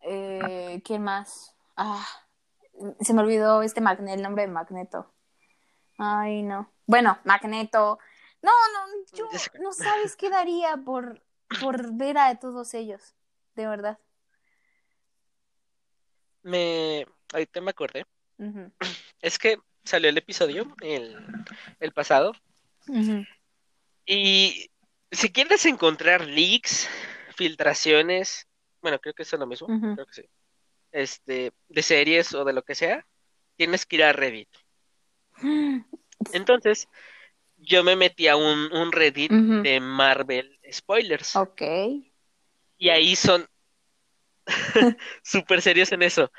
eh, 0.00 0.82
¿quién 0.84 1.04
más? 1.04 1.54
Ah, 1.76 2.04
se 2.98 3.14
me 3.14 3.22
olvidó 3.22 3.62
este 3.62 3.80
el 3.80 4.22
nombre 4.22 4.42
de 4.42 4.48
Magneto. 4.48 5.12
Ay, 5.98 6.42
no. 6.42 6.72
Bueno, 6.86 7.18
Magneto. 7.24 7.98
No, 8.42 8.52
no, 8.72 9.16
yo 9.16 9.28
no 9.60 9.72
sabes 9.72 10.16
qué 10.16 10.30
daría 10.30 10.76
por, 10.76 11.22
por 11.60 11.94
ver 11.94 12.18
a 12.18 12.38
todos 12.38 12.74
ellos, 12.74 13.14
de 13.54 13.66
verdad. 13.66 13.98
Me, 16.42 17.06
ahorita 17.32 17.60
me 17.60 17.70
acordé. 17.70 18.06
Es 19.22 19.38
que 19.38 19.58
salió 19.82 20.10
el 20.10 20.18
episodio, 20.18 20.76
el, 20.82 21.16
el 21.80 21.92
pasado, 21.92 22.32
y 24.04 24.70
si 25.10 25.32
quieres 25.32 25.66
encontrar 25.66 26.26
leaks, 26.26 26.88
filtraciones, 27.34 28.46
bueno, 28.80 29.00
creo 29.00 29.14
que 29.14 29.22
eso 29.22 29.36
es 29.36 29.40
lo 29.40 29.46
mismo, 29.46 29.66
creo 29.66 30.06
que 30.06 30.14
sí, 30.14 30.28
este, 30.92 31.52
de 31.68 31.82
series 31.82 32.32
o 32.34 32.44
de 32.44 32.52
lo 32.52 32.62
que 32.62 32.74
sea, 32.74 33.04
tienes 33.56 33.86
que 33.86 33.96
ir 33.96 34.04
a 34.04 34.12
Reddit. 34.12 34.48
Entonces, 36.32 36.88
yo 37.58 37.84
me 37.84 37.96
metí 37.96 38.28
a 38.28 38.36
un, 38.36 38.72
un 38.72 38.92
Reddit 38.92 39.30
de 39.32 39.80
Marvel 39.80 40.58
Spoilers, 40.70 41.36
Ok. 41.36 41.62
y 42.78 42.88
ahí 42.88 43.16
son 43.16 43.46
súper 45.22 45.62
serios 45.62 45.92
en 45.92 46.02
eso. 46.02 46.30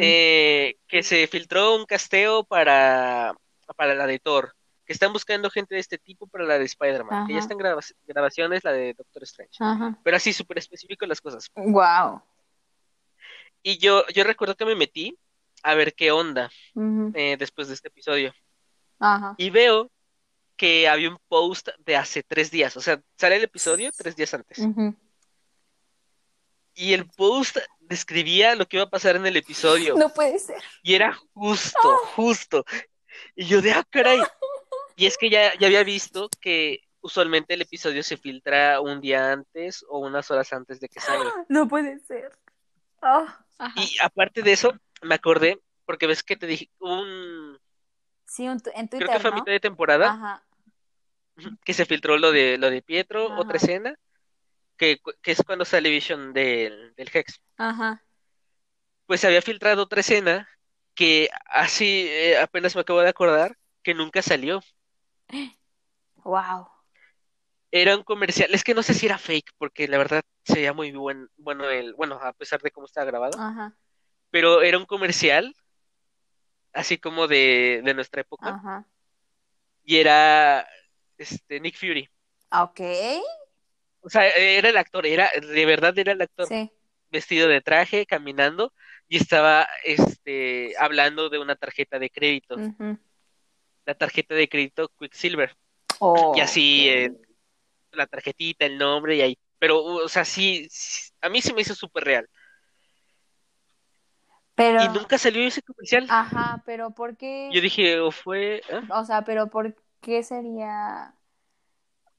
Eh, 0.00 0.76
que 0.86 1.02
se 1.02 1.26
filtró 1.26 1.76
un 1.76 1.84
casteo 1.86 2.44
para, 2.44 3.34
para 3.76 3.94
la 3.94 4.06
de 4.06 4.18
Thor, 4.18 4.54
que 4.84 4.92
están 4.92 5.12
buscando 5.12 5.50
gente 5.50 5.74
de 5.74 5.80
este 5.80 5.98
tipo 5.98 6.26
para 6.26 6.44
la 6.44 6.58
de 6.58 6.64
Spider-Man, 6.64 7.26
que 7.26 7.32
ya 7.34 7.38
están 7.40 7.58
graba- 7.58 7.82
grabaciones 8.06 8.64
la 8.64 8.72
de 8.72 8.94
Doctor 8.94 9.22
Strange, 9.24 9.58
pero 10.02 10.16
así 10.16 10.32
súper 10.32 10.58
específico 10.58 11.04
las 11.06 11.20
cosas. 11.20 11.50
Wow. 11.56 12.22
Y 13.62 13.78
yo, 13.78 14.06
yo 14.14 14.24
recuerdo 14.24 14.54
que 14.56 14.64
me 14.64 14.74
metí 14.74 15.18
a 15.62 15.74
ver 15.74 15.94
qué 15.94 16.10
onda 16.10 16.50
eh, 17.14 17.36
después 17.38 17.68
de 17.68 17.74
este 17.74 17.88
episodio, 17.88 18.32
Ajá. 18.98 19.34
y 19.38 19.50
veo 19.50 19.90
que 20.56 20.88
había 20.88 21.10
un 21.10 21.18
post 21.28 21.68
de 21.78 21.96
hace 21.96 22.22
tres 22.22 22.50
días, 22.50 22.76
o 22.76 22.80
sea, 22.80 23.00
sale 23.16 23.36
el 23.36 23.44
episodio 23.44 23.90
tres 23.96 24.16
días 24.16 24.34
antes, 24.34 24.58
y 26.74 26.92
el 26.92 27.08
post 27.08 27.58
describía 27.80 28.54
lo 28.54 28.66
que 28.66 28.76
iba 28.76 28.84
a 28.84 28.90
pasar 28.90 29.16
en 29.16 29.26
el 29.26 29.36
episodio. 29.36 29.96
No 29.96 30.10
puede 30.10 30.38
ser. 30.38 30.62
Y 30.84 30.94
era 30.94 31.12
justo, 31.34 31.96
justo. 32.14 32.64
Y 33.34 33.46
yo 33.46 33.60
de, 33.60 33.72
ah, 33.72 33.84
caray. 33.90 34.20
Y 34.94 35.06
es 35.06 35.16
que 35.16 35.30
ya, 35.30 35.56
ya 35.56 35.68
había 35.68 35.84
visto 35.84 36.28
que 36.40 36.80
usualmente 37.00 37.54
el 37.54 37.62
episodio 37.62 38.02
se 38.02 38.16
filtra 38.16 38.80
un 38.80 39.00
día 39.00 39.30
antes 39.30 39.84
o 39.88 40.00
unas 40.00 40.28
horas 40.32 40.52
antes 40.52 40.80
de 40.80 40.88
que 40.88 40.98
salga. 40.98 41.32
No 41.48 41.68
puede 41.68 42.00
ser. 42.00 42.32
Ah. 43.00 43.44
Y 43.76 43.96
aparte 44.02 44.42
de 44.42 44.52
eso, 44.52 44.74
me 45.02 45.14
acordé, 45.14 45.60
porque 45.84 46.06
ves 46.06 46.22
que 46.22 46.36
te 46.36 46.46
dije, 46.46 46.70
un, 46.78 47.58
Sí, 48.26 48.46
un 48.46 48.58
en 48.74 48.88
creo 48.88 48.88
Twitter, 48.88 49.10
que 49.10 49.20
fue 49.20 49.30
a 49.30 49.32
¿no? 49.32 49.40
mitad 49.40 49.52
de 49.52 49.60
temporada, 49.60 50.12
Ajá. 50.12 50.42
que 51.64 51.72
se 51.74 51.86
filtró 51.86 52.18
lo 52.18 52.32
de, 52.32 52.58
lo 52.58 52.70
de 52.70 52.82
Pietro, 52.82 53.26
Ajá. 53.26 53.40
otra 53.40 53.56
escena, 53.56 53.94
que, 54.76 55.00
que 55.22 55.32
es 55.32 55.42
cuando 55.42 55.64
sale 55.64 55.90
Vision 55.90 56.32
del, 56.32 56.94
del 56.94 57.10
Hex. 57.12 57.40
Ajá. 57.56 58.04
Pues 59.06 59.20
se 59.20 59.26
había 59.26 59.42
filtrado 59.42 59.82
otra 59.82 60.00
escena 60.00 60.48
que 60.94 61.30
así 61.46 62.06
eh, 62.08 62.38
apenas 62.38 62.74
me 62.74 62.82
acabo 62.82 63.00
de 63.00 63.08
acordar 63.08 63.56
que 63.82 63.94
nunca 63.94 64.22
salió. 64.22 64.60
Wow. 66.24 66.68
Era 67.70 67.96
un 67.96 68.02
comercial, 68.02 68.50
es 68.52 68.64
que 68.64 68.74
no 68.74 68.82
sé 68.82 68.94
si 68.94 69.06
era 69.06 69.18
fake, 69.18 69.52
porque 69.58 69.88
la 69.88 69.98
verdad 69.98 70.22
sería 70.44 70.72
muy 70.72 70.90
buen, 70.92 71.28
bueno 71.36 71.68
el, 71.68 71.94
bueno, 71.94 72.16
a 72.20 72.32
pesar 72.32 72.60
de 72.62 72.70
cómo 72.70 72.86
estaba 72.86 73.06
grabado, 73.06 73.38
Ajá. 73.38 73.76
Pero 74.30 74.62
era 74.62 74.78
un 74.78 74.86
comercial, 74.86 75.54
así 76.72 76.98
como 76.98 77.26
de, 77.26 77.82
de 77.84 77.94
nuestra 77.94 78.20
época, 78.22 78.50
Ajá. 78.50 78.86
y 79.84 79.96
era 79.98 80.68
este 81.16 81.60
Nick 81.60 81.76
Fury. 81.76 82.08
Ok. 82.52 82.80
O 84.00 84.10
sea, 84.10 84.28
era 84.28 84.68
el 84.68 84.76
actor, 84.76 85.06
era, 85.06 85.30
de 85.40 85.66
verdad 85.66 85.98
era 85.98 86.12
el 86.12 86.22
actor, 86.22 86.46
Sí. 86.46 86.70
vestido 87.10 87.48
de 87.48 87.60
traje, 87.60 88.06
caminando, 88.06 88.72
y 89.08 89.16
estaba 89.16 89.66
este 89.84 90.74
hablando 90.78 91.28
de 91.28 91.38
una 91.38 91.56
tarjeta 91.56 91.98
de 91.98 92.10
crédito, 92.10 92.56
Ujú. 92.56 92.98
la 93.86 93.94
tarjeta 93.94 94.34
de 94.34 94.48
crédito 94.48 94.88
Quicksilver, 94.98 95.56
Oh, 96.00 96.34
y 96.36 96.40
así 96.40 96.88
eh, 96.88 97.10
la 97.92 98.06
tarjetita, 98.06 98.66
el 98.66 98.78
nombre 98.78 99.16
y 99.16 99.20
ahí. 99.22 99.38
Pero, 99.58 99.82
o 99.82 100.08
sea, 100.08 100.24
sí, 100.24 100.68
sí, 100.70 101.10
a 101.20 101.28
mí 101.28 101.42
se 101.42 101.52
me 101.52 101.62
hizo 101.62 101.74
súper 101.74 102.04
real. 102.04 102.28
Pero, 104.58 104.82
Y 104.82 104.88
nunca 104.88 105.16
salió 105.18 105.46
ese 105.46 105.62
comercial. 105.62 106.06
ajá, 106.10 106.62
pero 106.66 106.90
¿por 106.90 107.16
qué? 107.16 107.48
Yo 107.52 107.60
dije, 107.60 108.00
o 108.00 108.10
fue. 108.10 108.56
¿eh? 108.68 108.80
O 108.90 109.04
sea, 109.04 109.24
pero 109.24 109.48
¿por 109.48 109.74
qué 110.00 110.22
sería? 110.22 111.14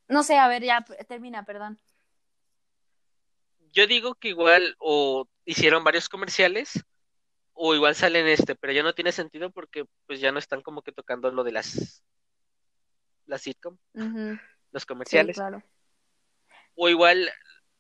No 0.07 0.23
sé, 0.23 0.37
a 0.37 0.47
ver, 0.47 0.63
ya 0.63 0.83
termina, 1.07 1.43
perdón. 1.43 1.79
Yo 3.71 3.85
digo 3.87 4.15
que 4.15 4.29
igual 4.29 4.75
o 4.79 5.27
hicieron 5.45 5.83
varios 5.83 6.09
comerciales 6.09 6.83
o 7.53 7.75
igual 7.75 7.93
salen 7.95 8.27
este, 8.27 8.55
pero 8.55 8.73
ya 8.73 8.83
no 8.83 8.93
tiene 8.93 9.11
sentido 9.11 9.51
porque 9.51 9.85
pues 10.07 10.19
ya 10.19 10.31
no 10.31 10.39
están 10.39 10.61
como 10.61 10.81
que 10.81 10.91
tocando 10.91 11.29
lo 11.31 11.43
de 11.43 11.51
las 11.51 12.03
las 13.25 13.41
sitcom, 13.43 13.77
los 14.71 14.81
Sí, 14.81 14.87
comerciales. 14.87 15.35
claro. 15.35 15.61
O 16.75 16.89
igual 16.89 17.29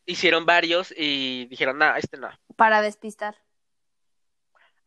hicieron 0.05 0.45
varios 0.45 0.93
y 0.95 1.45
dijeron, 1.47 1.77
no, 1.79 1.95
este 1.95 2.17
no. 2.17 2.29
Para 2.55 2.81
despistar. 2.81 3.35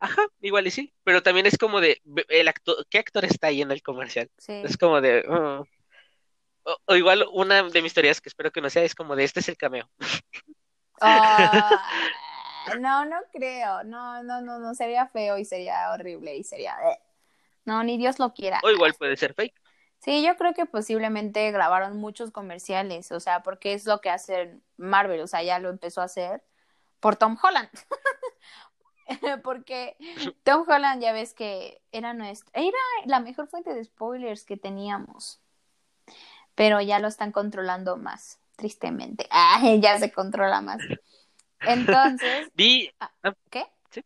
Ajá, 0.03 0.21
igual 0.41 0.67
y 0.67 0.71
sí, 0.71 0.93
pero 1.05 1.23
también 1.23 1.45
es 1.45 1.57
como 1.57 1.79
de 1.79 2.01
el 2.27 2.47
actor, 2.49 2.85
¿qué 2.89 2.99
actor 2.99 3.23
está 3.23 3.47
ahí 3.47 3.61
en 3.61 3.71
el 3.71 3.81
comercial? 3.81 4.29
Sí. 4.37 4.61
Es 4.63 4.77
como 4.77 4.99
de 4.99 5.23
"Mm". 5.25 5.63
o, 6.65 6.77
o 6.85 6.95
igual 6.95 7.25
una 7.31 7.63
de 7.63 7.81
mis 7.81 7.93
teorías 7.93 8.19
que 8.19 8.27
espero 8.27 8.51
que 8.51 8.59
no 8.61 8.69
sea 8.69 8.83
es 8.83 8.95
como 8.95 9.15
de 9.15 9.23
este 9.23 9.39
es 9.39 9.47
el 9.47 9.55
cameo. 9.57 9.89
Ah, 11.01 11.81
no, 12.79 13.05
no 13.05 13.17
creo. 13.31 13.83
No, 13.83 14.23
no, 14.23 14.41
no, 14.41 14.59
no. 14.59 14.73
Sería 14.75 15.07
feo 15.07 15.37
y 15.37 15.45
sería 15.45 15.91
horrible 15.91 16.35
y 16.35 16.43
sería. 16.43 16.77
No, 17.65 17.83
ni 17.83 17.97
Dios 17.97 18.19
lo 18.19 18.33
quiera. 18.33 18.59
O 18.63 18.69
igual 18.69 18.93
puede 18.93 19.17
ser 19.17 19.33
fake. 19.33 19.55
Sí, 19.99 20.21
yo 20.21 20.35
creo 20.35 20.53
que 20.53 20.65
posiblemente 20.65 21.49
grabaron 21.51 21.95
muchos 21.97 22.31
comerciales, 22.31 23.11
o 23.13 23.21
sea, 23.21 23.41
porque 23.41 23.73
es 23.73 23.85
lo 23.85 24.01
que 24.01 24.09
hace 24.09 24.59
Marvel, 24.75 25.21
o 25.21 25.27
sea, 25.27 25.43
ya 25.43 25.59
lo 25.59 25.69
empezó 25.69 26.01
a 26.01 26.05
hacer, 26.05 26.43
por 26.99 27.15
Tom 27.15 27.37
Holland. 27.41 27.69
Porque 29.43 29.97
Tom 30.43 30.65
Holland 30.67 31.01
ya 31.01 31.11
ves 31.11 31.33
que 31.33 31.81
era 31.91 32.13
nuestra, 32.13 32.51
era 32.53 32.77
la 33.05 33.19
mejor 33.19 33.47
fuente 33.47 33.73
de 33.73 33.83
spoilers 33.83 34.45
que 34.45 34.57
teníamos. 34.57 35.39
Pero 36.55 36.81
ya 36.81 36.99
lo 36.99 37.07
están 37.07 37.31
controlando 37.31 37.97
más, 37.97 38.39
tristemente. 38.55 39.27
Ah, 39.31 39.61
ya 39.79 39.97
se 39.97 40.11
controla 40.11 40.61
más. 40.61 40.79
Entonces. 41.61 42.49
Vi. 42.55 42.91
Ah, 42.99 43.11
ah, 43.23 43.33
¿Qué? 43.49 43.65
Sí. 43.89 44.01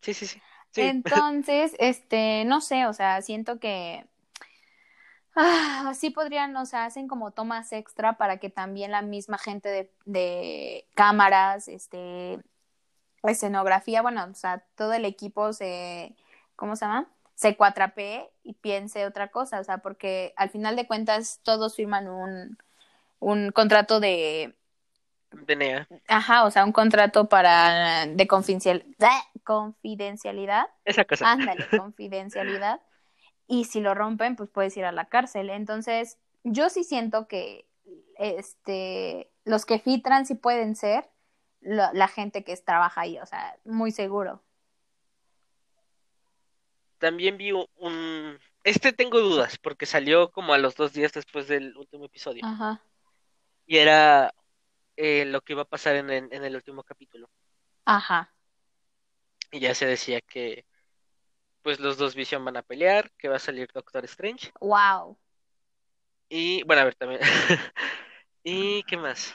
Sí, 0.00 0.14
sí, 0.14 0.26
sí. 0.26 0.42
sí. 0.70 0.80
Entonces, 0.82 1.74
este, 1.78 2.44
no 2.44 2.60
sé, 2.60 2.86
o 2.86 2.92
sea, 2.92 3.22
siento 3.22 3.58
que 3.58 4.06
ah, 5.34 5.92
sí 5.94 6.10
podrían, 6.10 6.56
o 6.56 6.66
sea, 6.66 6.84
hacen 6.84 7.08
como 7.08 7.30
tomas 7.30 7.72
extra 7.72 8.16
para 8.18 8.38
que 8.38 8.50
también 8.50 8.90
la 8.90 9.02
misma 9.02 9.38
gente 9.38 9.68
de, 9.68 9.92
de 10.04 10.86
cámaras, 10.94 11.68
este, 11.68 12.40
escenografía, 13.30 14.02
bueno, 14.02 14.24
o 14.30 14.34
sea, 14.34 14.64
todo 14.74 14.92
el 14.92 15.04
equipo 15.04 15.52
se, 15.52 16.16
¿cómo 16.56 16.76
se 16.76 16.84
llama? 16.84 17.08
Se 17.34 17.56
cuatrapee 17.56 18.30
y 18.42 18.54
piense 18.54 19.06
otra 19.06 19.28
cosa, 19.28 19.60
o 19.60 19.64
sea, 19.64 19.78
porque 19.78 20.32
al 20.36 20.50
final 20.50 20.76
de 20.76 20.86
cuentas 20.86 21.40
todos 21.42 21.76
firman 21.76 22.08
un, 22.08 22.58
un 23.18 23.50
contrato 23.50 24.00
de 24.00 24.54
DNA. 25.30 25.88
Ajá, 26.08 26.44
o 26.44 26.50
sea, 26.50 26.64
un 26.64 26.72
contrato 26.72 27.28
para 27.28 28.06
de 28.06 28.26
confidencial, 28.26 28.84
confidencialidad. 29.44 30.66
Esa 30.84 31.04
cosa. 31.04 31.30
Ándale, 31.30 31.66
confidencialidad. 31.76 32.80
Y 33.46 33.64
si 33.64 33.80
lo 33.80 33.94
rompen, 33.94 34.36
pues 34.36 34.48
puedes 34.50 34.76
ir 34.76 34.84
a 34.84 34.92
la 34.92 35.06
cárcel. 35.06 35.50
Entonces, 35.50 36.18
yo 36.44 36.68
sí 36.68 36.84
siento 36.84 37.28
que 37.28 37.66
este 38.16 39.30
los 39.44 39.66
que 39.66 39.78
filtran 39.78 40.26
sí 40.26 40.34
pueden 40.34 40.76
ser 40.76 41.08
la, 41.62 41.92
la 41.92 42.08
gente 42.08 42.44
que 42.44 42.56
trabaja 42.58 43.00
ahí, 43.00 43.18
o 43.18 43.26
sea, 43.26 43.56
muy 43.64 43.90
seguro. 43.90 44.42
También 46.98 47.36
vi 47.36 47.50
un 47.52 48.38
este 48.64 48.92
tengo 48.92 49.20
dudas 49.20 49.58
porque 49.58 49.86
salió 49.86 50.30
como 50.30 50.54
a 50.54 50.58
los 50.58 50.76
dos 50.76 50.92
días 50.92 51.12
después 51.12 51.48
del 51.48 51.76
último 51.76 52.04
episodio. 52.04 52.44
Ajá. 52.44 52.80
Y 53.66 53.78
era 53.78 54.32
eh, 54.96 55.24
lo 55.24 55.40
que 55.40 55.54
iba 55.54 55.62
a 55.62 55.68
pasar 55.68 55.96
en, 55.96 56.10
en, 56.10 56.28
en, 56.32 56.44
el 56.44 56.54
último 56.54 56.84
capítulo. 56.84 57.28
Ajá. 57.84 58.32
Y 59.50 59.60
ya 59.60 59.74
se 59.74 59.86
decía 59.86 60.20
que 60.20 60.64
pues 61.62 61.80
los 61.80 61.96
dos 61.96 62.14
Vision 62.14 62.44
van 62.44 62.56
a 62.56 62.62
pelear, 62.62 63.10
que 63.18 63.28
va 63.28 63.36
a 63.36 63.40
salir 63.40 63.68
Doctor 63.72 64.04
Strange. 64.04 64.52
Wow. 64.60 65.18
Y 66.28 66.62
bueno, 66.64 66.82
a 66.82 66.84
ver 66.84 66.94
también. 66.94 67.20
¿Y 68.44 68.82
qué 68.84 68.96
más? 68.96 69.34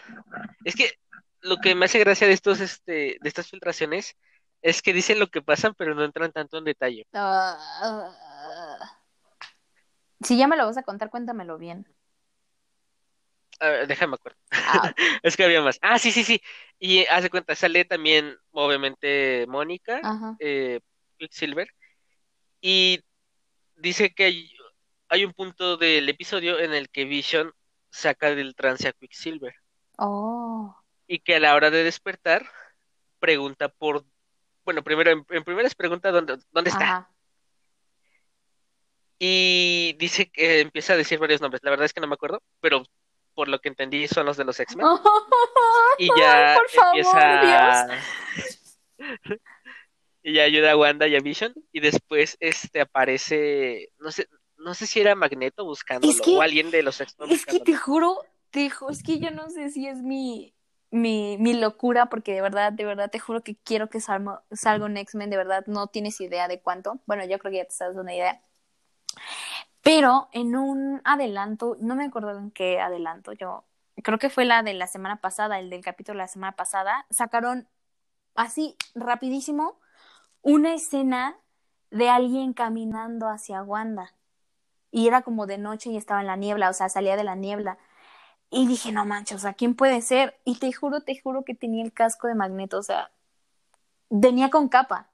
Es 0.64 0.76
que 0.76 1.00
lo 1.48 1.58
que 1.58 1.76
me 1.76 1.86
hace 1.86 2.00
gracia 2.00 2.28
de 2.28 2.34
estos 2.34 2.60
este 2.60 3.18
de 3.20 3.30
estas 3.30 3.50
filtraciones 3.50 4.16
es 4.62 4.82
que 4.82 4.94
dicen 4.94 5.20
lo 5.20 5.28
que 5.28 5.42
pasan, 5.42 5.74
pero 5.76 5.96
no 5.96 6.04
entran 6.04 6.32
tanto 6.32 6.58
en 6.58 6.66
detalle. 6.66 7.08
Uh, 7.14 8.12
si 10.22 10.38
ya 10.38 10.48
me 10.48 10.58
lo 10.58 10.66
vas 10.66 10.78
a 10.78 10.84
contar, 10.84 11.10
cuéntamelo 11.10 11.58
bien. 11.58 11.88
A 13.60 13.70
ver, 13.70 13.88
déjame 13.88 14.16
acuerdo. 14.16 14.38
Ah. 14.52 14.94
es 15.24 15.38
que 15.38 15.44
había 15.44 15.62
más. 15.62 15.80
Ah, 15.82 16.00
sí, 16.00 16.12
sí, 16.12 16.24
sí. 16.24 16.42
Y 16.80 17.06
hace 17.06 17.30
cuenta, 17.30 17.56
sale 17.56 17.86
también, 17.86 18.36
obviamente, 18.52 19.46
Mónica, 19.48 20.02
eh, 20.40 20.80
Quicksilver. 21.18 21.68
Y 22.62 23.00
dice 23.76 24.14
que 24.14 24.26
hay, 24.26 24.52
hay, 25.10 25.26
un 25.26 25.34
punto 25.34 25.78
del 25.78 26.10
episodio 26.10 26.60
en 26.60 26.74
el 26.74 26.90
que 26.90 27.06
Vision 27.06 27.52
saca 27.90 28.34
del 28.36 28.56
trance 28.56 28.88
a 28.88 28.94
Quicksilver. 28.94 29.56
Oh. 29.98 30.76
Y 31.08 31.20
que 31.20 31.36
a 31.36 31.40
la 31.40 31.56
hora 31.56 31.70
de 31.72 31.84
despertar, 31.84 32.46
pregunta 33.20 33.70
por. 33.70 34.06
Bueno, 34.66 34.84
primero, 34.84 35.12
en, 35.12 35.26
en 35.30 35.44
primera 35.44 35.68
es 35.68 35.76
pregunta 35.76 36.12
dónde, 36.12 36.38
dónde 36.52 36.70
está. 36.70 36.84
Ajá. 36.84 37.12
Y 39.20 39.96
dice 39.98 40.30
que 40.30 40.60
empieza 40.62 40.94
a 40.94 40.98
decir 40.98 41.18
varios 41.20 41.42
nombres. 41.42 41.62
La 41.64 41.72
verdad 41.72 41.86
es 41.86 41.94
que 41.94 42.02
no 42.02 42.08
me 42.08 42.14
acuerdo, 42.14 42.44
pero 42.60 42.84
por 43.34 43.48
lo 43.48 43.60
que 43.60 43.70
entendí 43.70 44.08
son 44.08 44.26
los 44.26 44.38
de 44.38 44.44
los 44.46 44.60
X-Men. 44.60 44.86
y 45.98 46.08
ya 46.20 46.52
Ay, 46.54 46.58
por 46.60 46.70
favor, 46.70 46.96
empieza 46.98 47.88
y 50.24 50.34
ya 50.34 50.44
ayuda 50.44 50.72
a 50.72 50.78
Wanda 50.78 51.08
y 51.08 51.16
a 51.16 51.20
Vision 51.22 51.54
y 51.72 51.80
después 51.80 52.36
este 52.40 52.82
aparece 52.82 53.90
no 54.00 54.12
sé 54.12 54.28
no 54.58 54.74
sé 54.74 54.88
si 54.88 55.00
era 55.00 55.14
Magneto 55.16 55.64
buscándolo 55.64 56.12
Es 56.12 56.20
que- 56.22 56.36
o 56.36 56.42
alguien 56.42 56.70
de 56.72 56.82
los 56.84 57.00
X-Men 57.00 57.32
Es 57.32 57.46
que 57.46 57.60
te 57.60 57.76
juro, 57.76 58.24
te 58.50 58.70
ju- 58.72 58.92
es 58.92 59.04
que 59.04 59.20
yo 59.20 59.30
no 59.32 59.50
sé 59.50 59.70
si 59.70 59.88
es 59.88 60.00
mi, 60.02 60.54
mi, 60.92 61.38
mi 61.40 61.54
locura, 61.54 62.08
porque 62.08 62.34
de 62.34 62.42
verdad, 62.42 62.72
de 62.74 62.86
verdad, 62.86 63.10
te 63.12 63.20
juro 63.20 63.44
que 63.44 63.56
quiero 63.58 63.90
que 63.90 64.00
salga, 64.00 64.44
salga 64.52 64.86
un 64.86 64.98
X-Men, 64.98 65.30
de 65.30 65.38
verdad, 65.38 65.64
no 65.68 65.88
tienes 65.88 66.20
idea 66.22 66.48
de 66.48 66.62
cuánto. 66.62 67.00
Bueno, 67.06 67.26
yo 67.26 67.40
creo 67.40 67.52
que 67.52 67.58
ya 67.58 67.64
te 67.64 67.72
estás 67.72 67.96
una 67.96 68.14
idea. 68.14 68.42
Pero 69.82 70.30
en 70.34 70.56
un 70.56 71.02
adelanto, 71.06 71.78
no 71.80 71.96
me 71.96 72.06
acuerdo 72.06 72.38
en 72.38 72.52
qué 72.52 72.80
adelanto, 72.80 73.34
yo 73.34 73.66
creo 74.04 74.20
que 74.20 74.30
fue 74.30 74.46
la 74.46 74.64
de 74.64 74.74
la 74.74 74.88
semana 74.88 75.22
pasada, 75.22 75.60
el 75.60 75.70
del 75.70 75.82
capítulo 75.82 76.18
de 76.18 76.24
la 76.24 76.28
semana 76.28 76.56
pasada, 76.56 77.06
sacaron 77.10 77.68
así 78.36 78.76
rapidísimo 78.96 79.80
una 80.42 80.74
escena 80.74 81.38
de 81.92 82.10
alguien 82.10 82.54
caminando 82.54 83.28
hacia 83.28 83.64
Wanda. 83.64 84.14
Y 84.92 85.08
era 85.08 85.22
como 85.22 85.46
de 85.48 85.58
noche 85.58 85.90
y 85.90 85.98
estaba 85.98 86.22
en 86.22 86.28
la 86.28 86.36
niebla, 86.36 86.70
o 86.70 86.74
sea, 86.74 86.90
salía 86.90 87.16
de 87.16 87.24
la 87.24 87.36
niebla. 87.36 87.78
Y 88.50 88.68
dije, 88.68 88.92
no 88.92 89.06
manches, 89.06 89.38
o 89.38 89.40
sea, 89.40 89.54
¿quién 89.54 89.76
puede 89.76 90.02
ser? 90.02 90.40
Y 90.46 90.58
te 90.60 90.72
juro, 90.72 91.02
te 91.02 91.20
juro 91.20 91.44
que 91.44 91.54
tenía 91.56 91.84
el 91.84 91.94
casco 91.94 92.28
de 92.28 92.36
magneto, 92.36 92.78
o 92.80 92.84
sea, 92.84 93.12
venía 94.10 94.50
con 94.50 94.70
capa. 94.70 95.10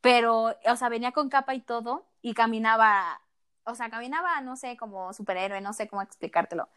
Pero, 0.00 0.56
o 0.66 0.76
sea, 0.76 0.88
venía 0.88 1.12
con 1.12 1.28
capa 1.28 1.54
y 1.54 1.60
todo, 1.60 2.06
y 2.22 2.34
caminaba, 2.34 3.20
o 3.64 3.74
sea, 3.74 3.90
caminaba, 3.90 4.40
no 4.40 4.56
sé, 4.56 4.76
como 4.76 5.12
superhéroe, 5.12 5.60
no 5.60 5.72
sé 5.72 5.88
cómo 5.88 6.02
explicártelo. 6.02 6.68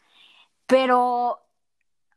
Pero, 0.66 1.40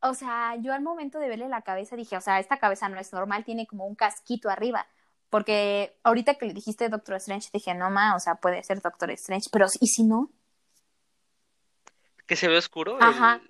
o 0.02 0.14
sea, 0.14 0.56
yo 0.58 0.74
al 0.74 0.82
momento 0.82 1.20
de 1.20 1.30
verle 1.30 1.50
la 1.50 1.64
cabeza 1.64 1.96
dije, 1.96 2.18
o 2.18 2.22
sea, 2.22 2.40
esta 2.40 2.58
cabeza 2.58 2.90
no 2.90 3.00
es 3.00 3.14
normal, 3.14 3.44
tiene 3.46 3.68
como 3.68 3.86
un 3.88 3.96
casquito 3.96 4.50
arriba. 4.50 4.88
Porque 5.30 5.98
ahorita 6.04 6.36
que 6.36 6.48
le 6.48 6.54
dijiste 6.54 6.90
Doctor 6.90 7.16
Strange, 7.18 7.50
dije, 7.54 7.74
no 7.76 7.90
ma, 7.90 8.16
o 8.16 8.20
sea, 8.20 8.36
puede 8.36 8.64
ser 8.64 8.82
Doctor 8.82 9.12
Strange, 9.12 9.50
pero 9.52 9.68
¿y 9.80 9.88
si 9.88 10.04
no? 10.04 10.30
Que 12.30 12.36
se 12.36 12.48
ve 12.48 12.58
oscuro 12.58 12.98
el- 13.00 13.04
Ajá. 13.04 13.42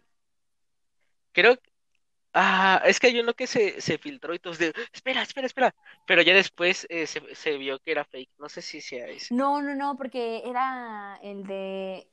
creo 1.34 1.58
que- 1.58 1.70
ah 2.34 2.82
es 2.86 3.00
que 3.00 3.08
hay 3.08 3.20
uno 3.20 3.34
que 3.34 3.46
se, 3.46 3.82
se 3.82 3.98
filtró 3.98 4.34
y 4.34 4.40
todos 4.40 4.58
de 4.58 4.74
espera 4.94 5.22
espera 5.22 5.48
espera 5.48 5.76
pero 6.08 6.22
ya 6.22 6.34
después 6.34 6.88
eh, 6.90 7.06
se, 7.06 7.36
se 7.36 7.58
vio 7.58 7.78
que 7.80 7.92
era 7.92 8.06
fake. 8.06 8.32
No 8.38 8.48
sé 8.50 8.62
si 8.62 8.80
sea 8.82 9.08
ese. 9.08 9.36
No, 9.36 9.62
no, 9.62 9.76
no, 9.76 9.98
porque 9.98 10.42
era 10.46 11.20
el 11.22 11.46
de, 11.46 12.08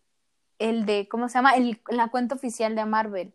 el 0.58 0.84
de, 0.84 1.06
¿cómo 1.08 1.28
se 1.28 1.38
llama? 1.38 1.54
El, 1.54 1.80
la 1.88 2.08
cuenta 2.08 2.34
oficial 2.34 2.74
de 2.74 2.84
Marvel. 2.84 3.32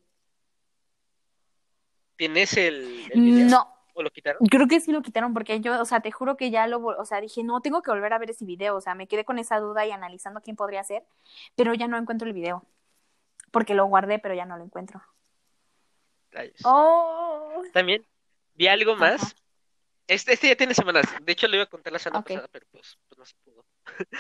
tienes 2.17 2.55
el, 2.57 3.09
el 3.11 3.21
video 3.21 3.47
No, 3.47 3.67
o 3.93 4.03
lo 4.03 4.11
quitaron 4.11 4.45
creo 4.47 4.67
que 4.67 4.79
sí 4.79 4.91
lo 4.91 5.01
quitaron 5.01 5.34
porque 5.34 5.59
yo, 5.59 5.82
o 5.82 5.86
sea, 5.86 6.01
te 6.01 6.11
juro 6.11 6.38
que 6.38 6.51
ya 6.51 6.67
lo, 6.67 6.84
o 6.86 7.05
sea, 7.05 7.19
dije, 7.21 7.43
no, 7.43 7.61
tengo 7.61 7.82
que 7.82 7.89
volver 7.91 8.13
a 8.13 8.19
ver 8.19 8.29
ese 8.29 8.45
video, 8.45 8.75
o 8.75 8.82
sea, 8.82 8.93
me 8.93 9.07
quedé 9.07 9.25
con 9.25 9.39
esa 9.39 9.59
duda 9.59 9.86
y 9.86 9.91
analizando 9.91 10.41
quién 10.41 10.55
podría 10.55 10.84
ser, 10.84 11.03
pero 11.55 11.73
ya 11.73 11.88
no 11.88 11.97
encuentro 11.97 12.27
el 12.27 12.34
video, 12.34 12.63
porque 13.52 13.74
lo 13.74 13.86
guardé, 13.86 14.20
pero 14.20 14.34
ya 14.34 14.45
no 14.45 14.58
lo 14.58 14.64
encuentro. 14.64 15.02
Oh, 16.64 17.64
También 17.74 18.06
vi 18.54 18.68
algo 18.68 18.95
más. 18.95 19.22
Ajá. 19.22 19.34
Este, 20.08 20.34
este 20.34 20.47
ya 20.47 20.56
tiene 20.56 20.74
semanas. 20.74 21.06
De 21.22 21.32
hecho, 21.32 21.47
lo 21.47 21.56
iba 21.56 21.64
a 21.64 21.70
contar 21.70 21.93
la 21.93 21.99
semana 21.99 22.24
pasada, 22.24 22.47
pero 22.52 22.66
pues, 22.72 22.97
pues 23.08 23.18
no 23.18 23.26
se 23.26 23.36
pudo. 23.43 23.66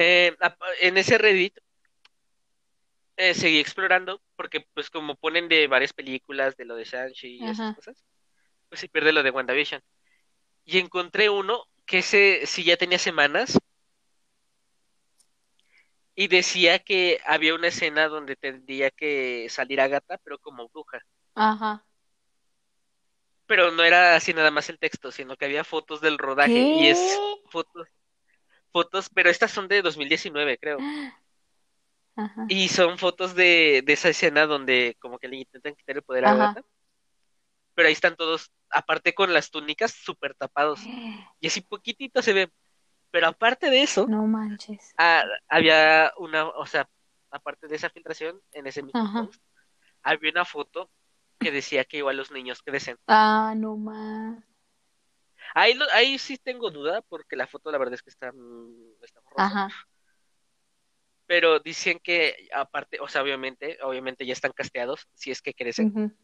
Eh, 0.00 0.36
en 0.80 0.96
ese 0.96 1.18
Reddit 1.18 1.58
eh, 3.16 3.34
seguí 3.34 3.58
explorando 3.58 4.22
porque, 4.36 4.64
pues, 4.72 4.90
como 4.90 5.16
ponen 5.16 5.48
de 5.48 5.66
varias 5.66 5.92
películas 5.92 6.56
de 6.56 6.66
lo 6.66 6.76
de 6.76 6.84
Shang-Chi 6.84 7.38
y 7.38 7.44
esas 7.44 7.74
cosas, 7.74 8.04
pues 8.68 8.80
se 8.80 8.88
pierde 8.88 9.12
lo 9.12 9.24
de 9.24 9.32
WandaVision. 9.32 9.82
Y 10.64 10.78
encontré 10.78 11.30
uno 11.30 11.64
que 11.84 11.98
ese 11.98 12.46
sí 12.46 12.62
ya 12.62 12.76
tenía 12.76 12.98
semanas 12.98 13.58
y 16.18 16.26
decía 16.28 16.80
que 16.80 17.20
había 17.24 17.54
una 17.54 17.68
escena 17.68 18.08
donde 18.08 18.34
tendría 18.36 18.90
que 18.90 19.46
salir 19.50 19.80
Agatha, 19.80 20.18
pero 20.24 20.38
como 20.40 20.68
bruja. 20.68 21.00
ajá. 21.34 21.84
Pero 23.46 23.70
no 23.72 23.82
era 23.82 24.14
así 24.16 24.34
nada 24.34 24.50
más 24.50 24.68
el 24.68 24.78
texto, 24.78 25.10
sino 25.10 25.36
que 25.36 25.46
había 25.46 25.64
fotos 25.64 26.00
del 26.00 26.18
rodaje 26.18 26.68
y 26.70 26.86
es 26.88 27.24
fotos, 27.50 27.88
fotos, 28.72 29.10
pero 29.14 29.30
estas 29.30 29.52
son 29.52 29.68
de 29.68 29.82
2019, 29.82 30.58
creo. 30.58 30.78
Ajá. 32.16 32.46
Y 32.48 32.68
son 32.68 32.98
fotos 32.98 33.34
de, 33.36 33.82
de 33.86 33.92
esa 33.92 34.08
escena 34.08 34.46
donde 34.46 34.96
como 35.00 35.18
que 35.18 35.28
le 35.28 35.36
intentan 35.36 35.74
quitar 35.76 35.96
el 35.96 36.02
poder 36.02 36.24
a 36.24 36.32
Ajá. 36.32 36.50
Agatha. 36.50 36.62
Pero 37.74 37.88
ahí 37.88 37.92
están 37.94 38.16
todos, 38.16 38.50
aparte 38.70 39.14
con 39.14 39.32
las 39.32 39.50
túnicas, 39.50 39.92
súper 39.92 40.34
tapados. 40.34 40.80
Y 41.40 41.46
así 41.46 41.60
poquitito 41.60 42.22
se 42.22 42.32
ve. 42.32 42.50
Pero 43.10 43.28
aparte 43.28 43.70
de 43.70 43.82
eso, 43.82 44.06
No 44.06 44.26
manches. 44.26 44.94
ah, 44.98 45.24
había 45.48 46.12
una, 46.18 46.46
o 46.48 46.66
sea, 46.66 46.88
aparte 47.30 47.66
de 47.68 47.76
esa 47.76 47.90
filtración, 47.90 48.40
en 48.52 48.66
ese 48.66 48.82
mismo 48.82 49.00
Ajá. 49.00 49.24
post, 49.24 49.42
había 50.02 50.30
una 50.30 50.44
foto 50.44 50.90
que 51.38 51.50
decía 51.50 51.84
que 51.84 51.98
igual 51.98 52.16
los 52.16 52.30
niños 52.30 52.62
crecen. 52.62 52.98
Ah, 53.06 53.54
no 53.56 53.76
más. 53.76 54.42
Ahí, 55.54 55.74
lo- 55.74 55.90
ahí 55.92 56.18
sí 56.18 56.36
tengo 56.36 56.70
duda 56.70 57.00
porque 57.02 57.36
la 57.36 57.46
foto 57.46 57.70
la 57.70 57.78
verdad 57.78 57.94
es 57.94 58.02
que 58.02 58.10
está, 58.10 58.30
mm, 58.32 59.02
está 59.02 59.20
borrosa. 59.20 59.44
Ajá. 59.46 59.68
Pero 61.26 61.60
dicen 61.60 61.98
que 62.02 62.48
aparte, 62.54 62.98
o 63.00 63.08
sea, 63.08 63.22
obviamente, 63.22 63.78
obviamente 63.82 64.24
ya 64.26 64.32
están 64.32 64.52
casteados, 64.52 65.06
si 65.14 65.30
es 65.30 65.42
que 65.42 65.54
crecen. 65.54 66.16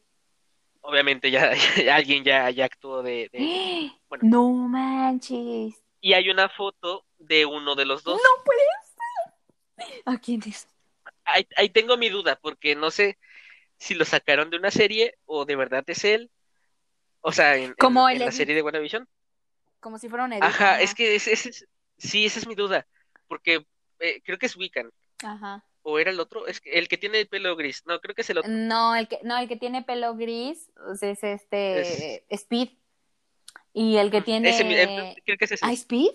Obviamente 0.80 1.30
ya, 1.91 1.95
alguien 1.95 2.24
ya, 2.24 2.51
ya 2.51 2.64
actuó 2.66 3.03
de, 3.03 3.28
de- 3.32 3.93
Bueno. 4.09 4.24
No 4.26 4.51
manches. 4.68 5.84
Y 6.05 6.13
hay 6.13 6.29
una 6.29 6.51
foto 6.51 7.07
de 7.17 7.47
uno 7.47 7.75
de 7.75 7.87
los 7.87 8.05
dos. 8.05 8.21
No 8.23 8.45
puede 8.45 8.61
ser. 9.79 10.03
¿A 10.05 10.19
quién 10.19 10.43
es? 10.47 10.69
Ahí, 11.25 11.49
ahí 11.57 11.71
tengo 11.71 11.97
mi 11.97 12.11
duda, 12.11 12.39
porque 12.43 12.77
no 12.77 12.91
sé 12.91 13.17
si 13.79 13.95
lo 13.95 14.05
sacaron 14.05 14.51
de 14.51 14.59
una 14.59 14.71
serie 14.71 15.17
o 15.25 15.47
de 15.47 15.57
verdad 15.57 15.83
es 15.87 16.05
él. 16.05 16.31
O 17.23 17.33
sea, 17.33 17.57
en, 17.57 17.73
Como 17.79 18.07
en 18.11 18.17
el 18.17 18.27
la 18.27 18.33
serie 18.33 18.55
de 18.55 18.61
WandaVision. 18.61 19.09
Como 19.81 19.97
si 19.97 20.11
fuera 20.11 20.27
un 20.27 20.35
edit. 20.35 20.45
Ajá, 20.45 20.83
es 20.83 20.95
que 20.95 21.15
ese, 21.15 21.33
ese 21.33 21.49
es- 21.49 21.67
sí, 21.97 22.27
esa 22.27 22.39
es 22.39 22.47
mi 22.47 22.55
duda. 22.55 22.87
Porque 23.27 23.65
eh, 24.01 24.21
creo 24.27 24.37
que 24.39 24.45
es 24.45 24.57
Wiccan. 24.57 24.93
Ajá. 25.25 25.65
¿O 25.81 25.99
era 25.99 26.11
el 26.11 26.21
otro? 26.21 26.47
Es 26.47 26.61
que 26.61 26.73
el 26.73 26.87
que 26.87 26.99
tiene 26.99 27.21
el 27.21 27.29
pelo 27.29 27.57
gris. 27.57 27.83
No, 27.87 27.99
creo 28.01 28.15
que 28.15 28.21
es 28.21 28.29
el 28.29 28.37
otro. 28.37 28.51
No, 28.51 28.95
el 28.95 29.09
que, 29.09 29.21
no, 29.23 29.39
el 29.39 29.49
que 29.49 29.57
tiene 29.57 29.83
pelo 29.83 30.15
gris 30.17 30.71
o 30.87 30.97
sea, 30.97 31.09
es 31.09 31.25
este 31.25 32.27
Speed. 32.29 32.69
Y 33.75 33.97
el 33.97 34.11
que 34.11 34.22
tiene. 34.22 34.49
Ese 34.49 34.62
eh, 34.62 35.16
creo 35.25 35.37
que 35.37 35.45
es 35.45 35.53
ese. 35.53 35.66
¿Ah, 35.66 35.72
Speed? 35.72 36.12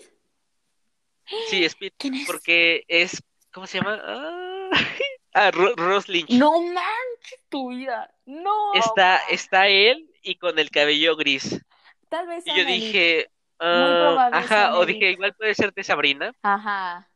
Sí, 1.48 1.64
Speed. 1.64 1.92
¿Quién 1.98 2.14
es? 2.14 2.26
Porque 2.26 2.84
es. 2.88 3.22
¿Cómo 3.52 3.66
se 3.66 3.78
llama? 3.78 4.00
Ah, 4.02 4.70
ah, 5.34 5.50
Ross 5.52 6.08
Lynch. 6.08 6.30
No 6.30 6.60
manches 6.62 7.44
tu 7.48 7.68
vida. 7.68 8.12
No. 8.24 8.74
Está, 8.74 9.18
está 9.28 9.68
él 9.68 10.10
y 10.22 10.36
con 10.36 10.58
el 10.58 10.70
cabello 10.70 11.16
gris. 11.16 11.60
Tal 12.08 12.26
vez 12.26 12.44
Y 12.46 12.56
yo 12.56 12.64
dije. 12.64 13.30
ah, 13.60 14.30
ajá, 14.32 14.76
o 14.78 14.86
dije, 14.86 15.10
igual 15.12 15.34
puede 15.34 15.54
ser 15.54 15.72
de 15.72 15.84
Sabrina, 15.84 16.32
Ajá. 16.42 17.08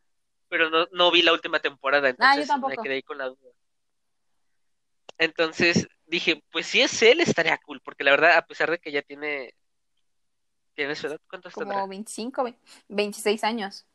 pero 0.47 0.69
no, 0.69 0.87
no 0.91 1.11
vi 1.11 1.21
la 1.21 1.33
última 1.33 1.59
temporada, 1.59 2.15
Ah, 2.19 2.35
yo 2.35 2.43
entonces 2.43 2.69
me 2.69 2.77
quedé 2.83 2.95
ahí 2.95 3.03
con 3.03 3.17
la 3.17 3.25
duda. 3.25 3.51
Entonces 5.17 5.87
dije, 6.05 6.41
pues 6.51 6.67
si 6.67 6.81
es 6.81 7.01
él, 7.01 7.21
estaría 7.21 7.57
cool, 7.57 7.81
porque 7.81 8.03
la 8.03 8.11
verdad, 8.11 8.37
a 8.37 8.45
pesar 8.45 8.69
de 8.69 8.79
que 8.79 8.91
ya 8.91 9.01
tiene. 9.01 9.53
¿Tiene 10.75 10.95
su 10.95 11.07
edad? 11.07 11.19
¿Cuántos 11.29 11.53
Como 11.53 11.67
tendrá? 11.71 11.87
25, 11.87 12.43
ve- 12.43 12.59
26 12.89 13.43
años. 13.43 13.85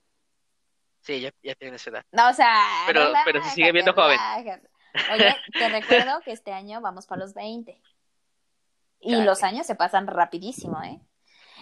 Sí, 1.03 1.20
ya, 1.20 1.31
ya 1.43 1.55
tiene 1.55 1.76
edad. 1.76 2.05
No, 2.12 2.28
o 2.28 2.33
sea. 2.33 2.62
Pero- 2.87 3.12
pero 3.24 3.43
se 3.45 3.51
sigue 3.51 3.72
viendo 3.72 3.93
joven. 3.95 4.18
Oye, 5.12 5.37
te 5.53 5.68
recuerdo 6.09 6.20
que 6.22 6.33
este 6.33 6.53
año 6.53 6.81
vamos 6.81 7.07
para 7.07 7.20
los 7.22 7.35
20. 7.35 7.81
Y 9.03 9.16
los 9.22 9.43
años 9.43 9.66
se 9.66 9.74
pasan 9.74 10.07
rapidísimo, 10.07 10.83
¿eh? 10.83 11.01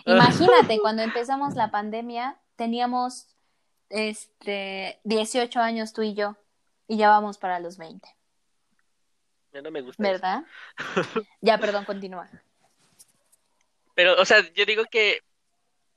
Imagínate, 0.06 0.78
cuando 0.82 1.02
empezamos 1.02 1.54
la 1.54 1.70
pandemia, 1.70 2.40
teníamos 2.56 3.28
este 3.90 5.00
18 5.04 5.60
años 5.60 5.92
tú 5.92 6.02
y 6.02 6.14
yo. 6.14 6.36
Y 6.88 6.96
ya 6.96 7.10
vamos 7.10 7.38
para 7.38 7.60
los 7.60 7.76
20, 7.76 8.08
Ya 9.52 9.60
no 9.62 9.70
me 9.70 9.82
gusta. 9.82 10.02
eso. 10.02 10.10
¿verdad? 10.12 10.44
Ya, 11.40 11.58
perdón, 11.58 11.84
continúa. 11.84 12.28
Pero, 13.98 14.14
o 14.14 14.24
sea, 14.24 14.48
yo 14.54 14.64
digo 14.64 14.84
que, 14.84 15.22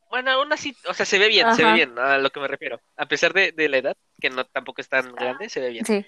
bueno, 0.10 0.32
aún 0.32 0.52
así, 0.52 0.76
o 0.88 0.94
sea, 0.96 1.06
se 1.06 1.20
ve 1.20 1.28
bien, 1.28 1.56
se 1.56 1.64
ve 1.64 1.74
bien, 1.74 2.00
a 2.00 2.18
lo 2.18 2.32
que 2.32 2.40
me 2.40 2.48
refiero. 2.48 2.82
A 2.96 3.06
pesar 3.06 3.32
de, 3.32 3.52
de 3.52 3.70
la 3.70 3.78
edad, 3.78 3.98
que 4.20 4.32
no 4.32 4.44
tampoco 4.44 4.82
es 4.82 4.90
tan 4.90 5.14
grande, 5.14 5.50
se 5.50 5.60
ve 5.60 5.70
bien. 5.70 5.86
Sí. 5.86 6.04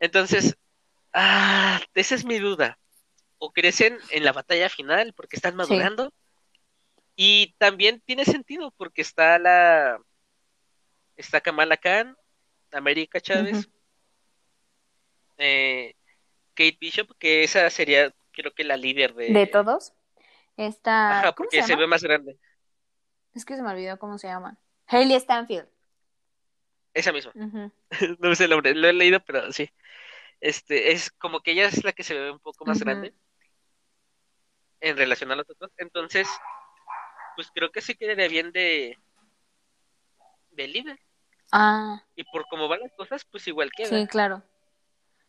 Entonces, 0.00 0.56
ah, 1.12 1.82
esa 1.92 2.14
es 2.14 2.24
mi 2.24 2.38
duda. 2.38 2.78
O 3.36 3.52
crecen 3.52 3.98
en 4.08 4.24
la 4.24 4.32
batalla 4.32 4.70
final 4.70 5.12
porque 5.12 5.36
están 5.36 5.54
madurando. 5.54 6.14
Y 7.14 7.54
también 7.58 8.00
tiene 8.00 8.24
sentido 8.24 8.70
porque 8.78 9.02
está 9.02 9.38
la, 9.38 10.00
está 11.14 11.42
Kamala 11.42 11.76
Khan, 11.76 12.16
América 12.72 13.20
Chávez, 13.20 13.68
eh, 15.36 15.94
Kate 16.54 16.78
Bishop, 16.80 17.14
que 17.18 17.44
esa 17.44 17.68
sería, 17.68 18.14
creo 18.32 18.54
que 18.54 18.64
la 18.64 18.78
líder 18.78 19.12
de, 19.12 19.30
De 19.30 19.46
todos. 19.46 19.92
Está. 20.56 21.20
Ajá, 21.20 21.32
¿Cómo 21.32 21.48
porque 21.48 21.62
se 21.62 21.76
ve 21.76 21.86
más 21.86 22.02
grande. 22.02 22.38
Es 23.34 23.44
que 23.44 23.56
se 23.56 23.62
me 23.62 23.70
olvidó 23.70 23.98
cómo 23.98 24.18
se 24.18 24.28
llama. 24.28 24.56
Hailey 24.86 25.16
Stanfield. 25.16 25.68
Esa 26.92 27.12
misma. 27.12 27.32
No 28.18 28.34
sé 28.34 28.44
el 28.44 28.50
nombre, 28.50 28.74
lo 28.74 28.88
he 28.88 28.92
leído, 28.92 29.20
pero 29.20 29.52
sí. 29.52 29.70
Este, 30.40 30.92
es 30.92 31.10
como 31.10 31.40
que 31.40 31.52
ella 31.52 31.66
es 31.66 31.84
la 31.84 31.92
que 31.92 32.02
se 32.02 32.14
ve 32.14 32.30
un 32.30 32.40
poco 32.40 32.64
más 32.66 32.80
grande 32.80 33.14
en 34.80 34.96
relación 34.96 35.30
a 35.32 35.36
los 35.36 35.48
otros. 35.48 35.70
Entonces, 35.78 36.28
pues 37.36 37.50
creo 37.54 37.70
que 37.70 37.80
sí 37.80 37.94
quedaría 37.94 38.28
bien 38.28 38.52
de, 38.52 38.98
de 40.50 40.68
líder. 40.68 40.98
Ah, 41.52 42.02
Y 42.16 42.24
por 42.24 42.46
cómo 42.48 42.68
van 42.68 42.80
las 42.80 42.92
cosas, 42.92 43.24
pues 43.30 43.46
igual 43.48 43.70
queda. 43.76 43.88
sí, 43.88 44.06
claro. 44.06 44.42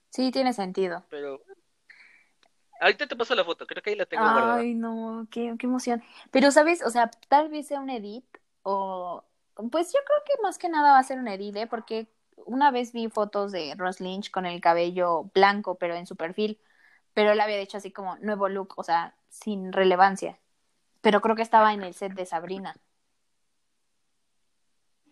Sí, 0.09 0.31
tiene 0.31 0.53
sentido. 0.53 1.03
Pero 1.09 1.41
ahorita 2.79 3.07
te 3.07 3.15
paso 3.15 3.35
la 3.35 3.43
foto, 3.45 3.65
creo 3.67 3.81
que 3.83 3.91
ahí 3.91 3.95
la 3.95 4.05
tengo 4.05 4.29
guardada. 4.31 4.65
Ay, 4.65 4.73
no, 4.75 5.27
qué, 5.31 5.55
qué 5.59 5.65
emoción. 5.67 6.01
Pero, 6.31 6.51
¿sabes? 6.51 6.81
O 6.83 6.89
sea, 6.89 7.09
tal 7.27 7.49
vez 7.49 7.67
sea 7.67 7.79
un 7.81 7.89
edit 7.89 8.25
o... 8.63 9.23
Pues 9.71 9.91
yo 9.93 9.99
creo 10.05 10.17
que 10.25 10.41
más 10.43 10.57
que 10.57 10.69
nada 10.69 10.91
va 10.93 10.99
a 10.99 11.03
ser 11.03 11.19
un 11.19 11.27
edit, 11.27 11.55
¿eh? 11.55 11.67
Porque 11.67 12.07
una 12.45 12.71
vez 12.71 12.91
vi 12.93 13.09
fotos 13.09 13.51
de 13.51 13.73
Ross 13.77 14.01
Lynch 14.01 14.29
con 14.31 14.45
el 14.45 14.59
cabello 14.61 15.31
blanco, 15.33 15.75
pero 15.77 15.95
en 15.95 16.05
su 16.05 16.15
perfil, 16.17 16.59
pero 17.13 17.31
él 17.31 17.39
había 17.41 17.57
dicho 17.57 17.77
así 17.77 17.91
como 17.91 18.17
nuevo 18.19 18.49
look, 18.49 18.73
o 18.77 18.83
sea, 18.83 19.15
sin 19.29 19.71
relevancia. 19.73 20.39
Pero 21.01 21.21
creo 21.21 21.35
que 21.35 21.43
estaba 21.43 21.73
en 21.73 21.83
el 21.83 21.93
set 21.95 22.13
de 22.13 22.25
Sabrina. 22.25 22.75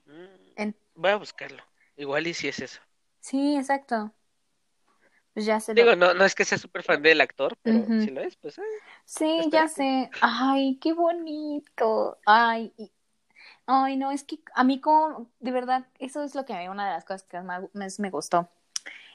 Mm, 0.07 0.53
En- 0.55 0.75
Voy 0.95 1.11
a 1.11 1.17
buscarlo. 1.17 1.63
Igual 1.97 2.27
y 2.27 2.33
si 2.33 2.47
es 2.47 2.59
eso. 2.61 2.79
Sí, 3.21 3.57
exacto. 3.57 4.13
Pues 5.33 5.45
ya 5.45 5.59
se 5.59 5.73
lo... 5.73 5.81
Digo, 5.81 5.95
no, 5.95 6.13
no 6.13 6.25
es 6.25 6.35
que 6.35 6.45
sea 6.45 6.57
súper 6.57 6.83
fan 6.83 7.01
del 7.01 7.21
actor, 7.21 7.57
pero 7.63 7.85
si 7.87 8.11
lo 8.11 8.21
es, 8.21 8.35
pues 8.35 8.57
eh, 8.59 8.61
Sí, 9.05 9.49
ya 9.51 9.67
sé. 9.67 10.09
Ay, 10.21 10.77
qué 10.79 10.93
bonito. 10.93 12.17
Ay, 12.25 12.71
y- 12.77 12.91
ay, 13.65 13.97
no, 13.97 14.11
es 14.11 14.23
que 14.23 14.39
a 14.55 14.63
mí 14.63 14.79
como, 14.79 15.29
de 15.39 15.51
verdad, 15.51 15.87
eso 15.99 16.23
es 16.23 16.35
lo 16.35 16.45
que 16.45 16.53
a 16.53 16.59
mí, 16.59 16.67
una 16.67 16.85
de 16.87 16.93
las 16.93 17.05
cosas 17.05 17.23
que 17.23 17.39
más, 17.41 17.63
me 17.99 18.09
gustó. 18.11 18.49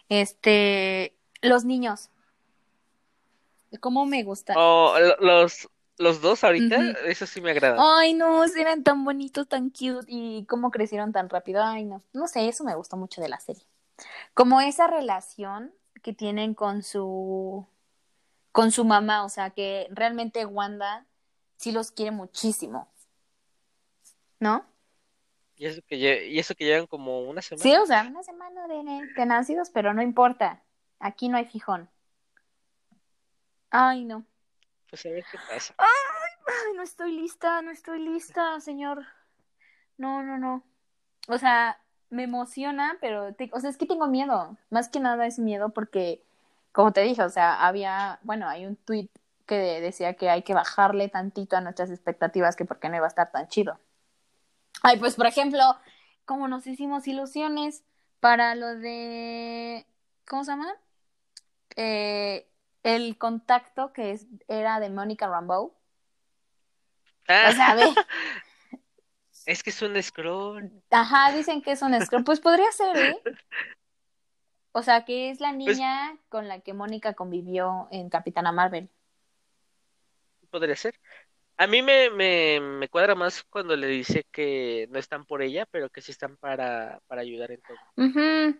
Este, 0.08 1.16
los 1.42 1.64
niños. 1.64 2.10
¿Cómo 3.80 4.06
me 4.06 4.22
gusta? 4.24 4.54
Oh, 4.56 4.96
lo- 4.98 5.16
los, 5.20 5.68
los 5.98 6.20
dos 6.20 6.42
ahorita, 6.42 6.76
eso 7.06 7.26
sí 7.26 7.40
me 7.40 7.50
agrada. 7.50 7.98
Ay, 7.98 8.14
no, 8.14 8.42
eran 8.44 8.82
tan 8.82 9.04
bonitos, 9.04 9.46
tan 9.48 9.70
cute 9.70 10.06
y 10.08 10.46
cómo 10.46 10.70
crecieron 10.70 11.12
tan 11.12 11.28
rápido. 11.28 11.62
Ay, 11.62 11.84
no, 11.84 12.02
no 12.12 12.26
sé, 12.26 12.48
eso 12.48 12.64
me 12.64 12.74
gustó 12.74 12.96
mucho 12.96 13.20
de 13.20 13.28
la 13.28 13.38
serie. 13.40 13.62
Como 14.34 14.60
esa 14.60 14.86
relación 14.86 15.72
que 16.02 16.12
tienen 16.12 16.54
con 16.54 16.82
su 16.82 17.66
con 18.52 18.72
su 18.72 18.84
mamá, 18.84 19.24
o 19.24 19.28
sea, 19.28 19.50
que 19.50 19.86
realmente 19.90 20.44
Wanda 20.44 21.06
sí 21.56 21.70
los 21.72 21.90
quiere 21.90 22.10
muchísimo. 22.10 22.90
¿No? 24.40 24.66
Y 25.56 25.66
eso 25.66 25.82
que, 25.86 25.96
y 26.28 26.38
eso 26.38 26.54
que 26.54 26.64
llevan 26.64 26.86
como 26.86 27.22
una 27.22 27.42
semana. 27.42 27.62
Sí, 27.62 27.76
o 27.76 27.86
sea, 27.86 28.06
una 28.08 28.22
semana 28.22 28.66
de, 28.68 29.08
de 29.16 29.26
nacidos, 29.26 29.70
pero 29.70 29.92
no 29.92 30.02
importa. 30.02 30.62
Aquí 31.00 31.28
no 31.28 31.36
hay 31.36 31.44
fijón. 31.44 31.90
Ay, 33.70 34.04
no. 34.04 34.24
Pues 34.88 35.04
a 35.06 35.10
ver 35.10 35.24
qué 35.30 35.38
pasa. 35.48 35.74
Ay, 35.78 36.74
no 36.76 36.82
estoy 36.82 37.12
lista, 37.12 37.60
no 37.62 37.70
estoy 37.70 37.98
lista, 37.98 38.60
señor. 38.60 39.04
No, 39.96 40.22
no, 40.22 40.38
no. 40.38 40.64
O 41.26 41.38
sea, 41.38 41.80
me 42.10 42.24
emociona, 42.24 42.96
pero, 43.00 43.34
te- 43.34 43.50
o 43.52 43.60
sea, 43.60 43.70
es 43.70 43.76
que 43.76 43.86
tengo 43.86 44.06
miedo. 44.08 44.56
Más 44.70 44.88
que 44.88 45.00
nada 45.00 45.26
es 45.26 45.38
miedo 45.38 45.70
porque, 45.70 46.22
como 46.72 46.92
te 46.92 47.02
dije, 47.02 47.22
o 47.22 47.28
sea, 47.30 47.66
había, 47.66 48.18
bueno, 48.22 48.48
hay 48.48 48.66
un 48.66 48.76
tweet 48.76 49.08
que 49.46 49.80
decía 49.80 50.14
que 50.14 50.28
hay 50.30 50.42
que 50.42 50.54
bajarle 50.54 51.08
tantito 51.08 51.56
a 51.56 51.60
nuestras 51.60 51.90
expectativas 51.90 52.56
que 52.56 52.64
porque 52.64 52.88
no 52.88 52.96
iba 52.96 53.06
a 53.06 53.08
estar 53.08 53.30
tan 53.32 53.48
chido. 53.48 53.78
Ay, 54.82 54.98
pues, 54.98 55.16
por 55.16 55.26
ejemplo, 55.26 55.62
como 56.24 56.48
nos 56.48 56.66
hicimos 56.66 57.08
ilusiones 57.08 57.82
para 58.20 58.54
lo 58.54 58.66
de, 58.76 59.86
¿cómo 60.26 60.44
se 60.44 60.50
llama? 60.52 60.74
Eh, 61.76 62.46
el 62.82 63.18
contacto 63.18 63.92
que 63.92 64.12
es, 64.12 64.26
era 64.48 64.80
de 64.80 64.90
Mónica 64.90 65.26
Rambeau. 65.26 65.72
Ah, 67.28 67.48
O 67.50 67.52
sea, 67.52 67.74
ve, 67.74 67.84
es 69.48 69.62
que 69.62 69.70
es 69.70 69.82
un 69.82 70.00
scroll. 70.02 70.70
ajá, 70.90 71.32
dicen 71.36 71.62
que 71.62 71.72
es 71.72 71.82
un 71.82 71.98
scroll. 72.00 72.24
Pues 72.24 72.40
podría 72.40 72.70
ser, 72.72 72.96
¿eh? 72.96 73.22
O 74.72 74.82
sea, 74.82 75.04
que 75.04 75.30
es 75.30 75.40
la 75.40 75.48
Pues- 75.48 75.56
niña 75.78 76.16
con 76.28 76.46
la 76.46 76.60
que 76.60 76.72
Mónica 76.74 77.14
convivió 77.14 77.88
en 77.90 78.10
Capitana 78.10 78.52
Marvel. 78.52 78.88
Podría 80.50 80.76
ser. 80.76 80.94
A 81.56 81.66
mí 81.66 81.82
me, 81.82 82.10
me, 82.10 82.60
me 82.60 82.88
cuadra 82.88 83.14
más 83.16 83.42
cuando 83.44 83.74
le 83.74 83.88
dice 83.88 84.24
que 84.30 84.86
no 84.90 84.98
están 84.98 85.24
por 85.24 85.42
ella, 85.42 85.66
pero 85.70 85.90
que 85.90 86.00
sí 86.00 86.12
están 86.12 86.36
para, 86.36 87.00
para 87.08 87.22
ayudar 87.22 87.50
en 87.50 87.60
todo. 87.62 88.56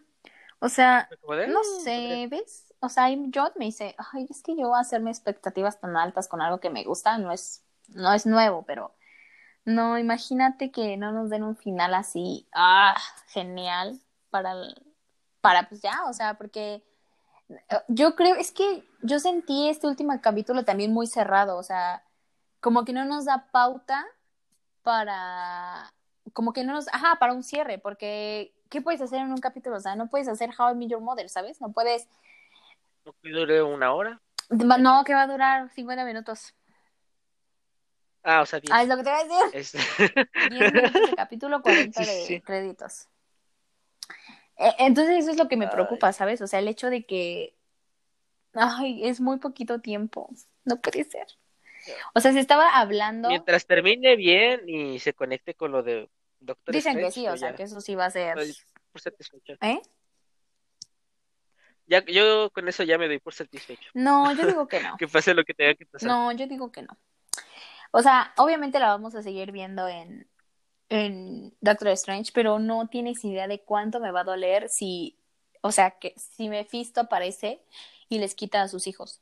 O 0.60 0.68
sea, 0.68 1.08
no 1.48 1.62
sé, 1.84 2.26
¿ves? 2.28 2.74
o 2.80 2.88
sea, 2.88 3.08
yo 3.10 3.52
me 3.56 3.66
dice, 3.66 3.94
ay, 4.12 4.26
es 4.28 4.42
que 4.42 4.56
yo 4.56 4.74
hacerme 4.74 5.10
expectativas 5.10 5.78
tan 5.80 5.96
altas 5.96 6.26
con 6.26 6.40
algo 6.42 6.58
que 6.58 6.70
me 6.70 6.82
gusta 6.82 7.16
no 7.18 7.30
es, 7.30 7.64
no 7.88 8.12
es 8.12 8.26
nuevo, 8.26 8.64
pero 8.66 8.92
no, 9.68 9.98
imagínate 9.98 10.70
que 10.70 10.96
no 10.96 11.12
nos 11.12 11.28
den 11.28 11.42
un 11.42 11.54
final 11.54 11.94
así, 11.94 12.46
ah, 12.54 12.96
genial, 13.26 14.00
para, 14.30 14.54
para 15.42 15.68
pues 15.68 15.82
ya, 15.82 16.04
o 16.06 16.12
sea, 16.14 16.38
porque 16.38 16.82
eh, 17.50 17.80
yo 17.88 18.16
creo, 18.16 18.34
es 18.36 18.50
que 18.50 18.82
yo 19.02 19.18
sentí 19.18 19.68
este 19.68 19.86
último 19.86 20.18
capítulo 20.22 20.64
también 20.64 20.94
muy 20.94 21.06
cerrado, 21.06 21.58
o 21.58 21.62
sea, 21.62 22.02
como 22.60 22.86
que 22.86 22.94
no 22.94 23.04
nos 23.04 23.26
da 23.26 23.48
pauta 23.52 24.06
para, 24.82 25.92
como 26.32 26.54
que 26.54 26.64
no 26.64 26.72
nos, 26.72 26.88
ajá, 26.88 27.16
para 27.20 27.34
un 27.34 27.42
cierre, 27.42 27.78
porque 27.78 28.54
¿qué 28.70 28.80
puedes 28.80 29.02
hacer 29.02 29.20
en 29.20 29.32
un 29.32 29.38
capítulo? 29.38 29.76
O 29.76 29.80
sea, 29.80 29.96
no 29.96 30.08
puedes 30.08 30.28
hacer 30.28 30.48
How 30.58 30.72
I 30.72 30.76
Met 30.76 30.88
Your 30.88 31.02
Mother, 31.02 31.28
¿sabes? 31.28 31.60
No 31.60 31.72
puedes... 31.72 32.08
¿No 33.04 33.12
que 33.22 33.30
dure 33.30 33.62
una 33.62 33.92
hora? 33.92 34.20
No, 34.48 35.04
que 35.04 35.12
va 35.12 35.22
a 35.22 35.26
durar 35.26 35.68
50 35.68 36.06
minutos. 36.06 36.54
Ah, 38.22 38.42
o 38.42 38.46
sea, 38.46 38.60
10. 38.60 38.70
Ah, 38.72 38.82
es 38.82 38.88
lo 38.88 38.96
que 38.96 39.02
te 39.04 39.10
iba 39.10 39.18
a 39.18 39.24
decir. 39.24 39.78
Este... 39.78 39.78
10 40.50 40.72
minutos 40.72 41.10
de 41.10 41.16
capítulo, 41.16 41.62
40 41.62 42.04
Sí, 42.04 42.10
de 42.10 42.26
sí. 42.26 42.40
créditos. 42.40 43.08
Eh, 44.56 44.72
Entonces 44.78 45.18
eso 45.18 45.30
es 45.30 45.36
lo 45.38 45.48
que 45.48 45.56
me 45.56 45.68
preocupa, 45.68 46.12
¿sabes? 46.12 46.40
O 46.42 46.46
sea, 46.46 46.58
el 46.58 46.68
hecho 46.68 46.90
de 46.90 47.04
que, 47.06 47.54
ay, 48.54 49.06
es 49.06 49.20
muy 49.20 49.38
poquito 49.38 49.80
tiempo, 49.80 50.30
no 50.64 50.80
puede 50.80 51.04
ser. 51.04 51.26
O 52.14 52.20
sea, 52.20 52.32
se 52.32 52.40
estaba 52.40 52.78
hablando, 52.78 53.28
Mientras 53.28 53.64
termine 53.66 54.16
bien 54.16 54.68
y 54.68 54.98
se 54.98 55.14
conecte 55.14 55.54
con 55.54 55.72
lo 55.72 55.82
de 55.82 56.10
Doctor 56.40 56.74
dicen 56.74 56.98
que 56.98 57.10
sí, 57.10 57.26
o 57.26 57.36
sea, 57.36 57.54
que 57.54 57.64
eso 57.64 57.80
sí 57.80 57.94
va 57.94 58.06
a 58.06 58.10
ser, 58.10 58.38
estoy 58.38 58.54
por 58.92 59.00
satisfecho. 59.00 59.54
¿eh? 59.60 59.80
Ya, 61.86 62.04
yo 62.04 62.50
con 62.50 62.68
eso 62.68 62.82
ya 62.82 62.98
me 62.98 63.06
doy 63.08 63.18
por 63.18 63.32
satisfecho. 63.32 63.90
No, 63.94 64.32
yo 64.34 64.46
digo 64.46 64.68
que 64.68 64.80
no. 64.80 64.96
Que 64.98 65.08
pase 65.08 65.32
lo 65.34 65.44
que 65.44 65.54
tenga 65.54 65.74
que 65.74 65.86
pasar. 65.86 66.08
No, 66.08 66.30
yo 66.32 66.46
digo 66.46 66.70
que 66.70 66.82
no. 66.82 66.96
O 67.90 68.02
sea, 68.02 68.32
obviamente 68.36 68.78
la 68.78 68.88
vamos 68.88 69.14
a 69.14 69.22
seguir 69.22 69.52
viendo 69.52 69.88
en, 69.88 70.28
en 70.88 71.54
Doctor 71.60 71.88
Strange, 71.88 72.32
pero 72.34 72.58
no 72.58 72.88
tienes 72.88 73.24
idea 73.24 73.48
de 73.48 73.60
cuánto 73.60 74.00
me 74.00 74.10
va 74.10 74.20
a 74.20 74.24
doler 74.24 74.68
si, 74.68 75.18
o 75.60 75.72
sea, 75.72 75.92
que 75.92 76.14
si 76.16 76.48
Mephisto 76.48 77.00
aparece 77.00 77.62
y 78.08 78.18
les 78.18 78.34
quita 78.34 78.62
a 78.62 78.68
sus 78.68 78.86
hijos. 78.86 79.20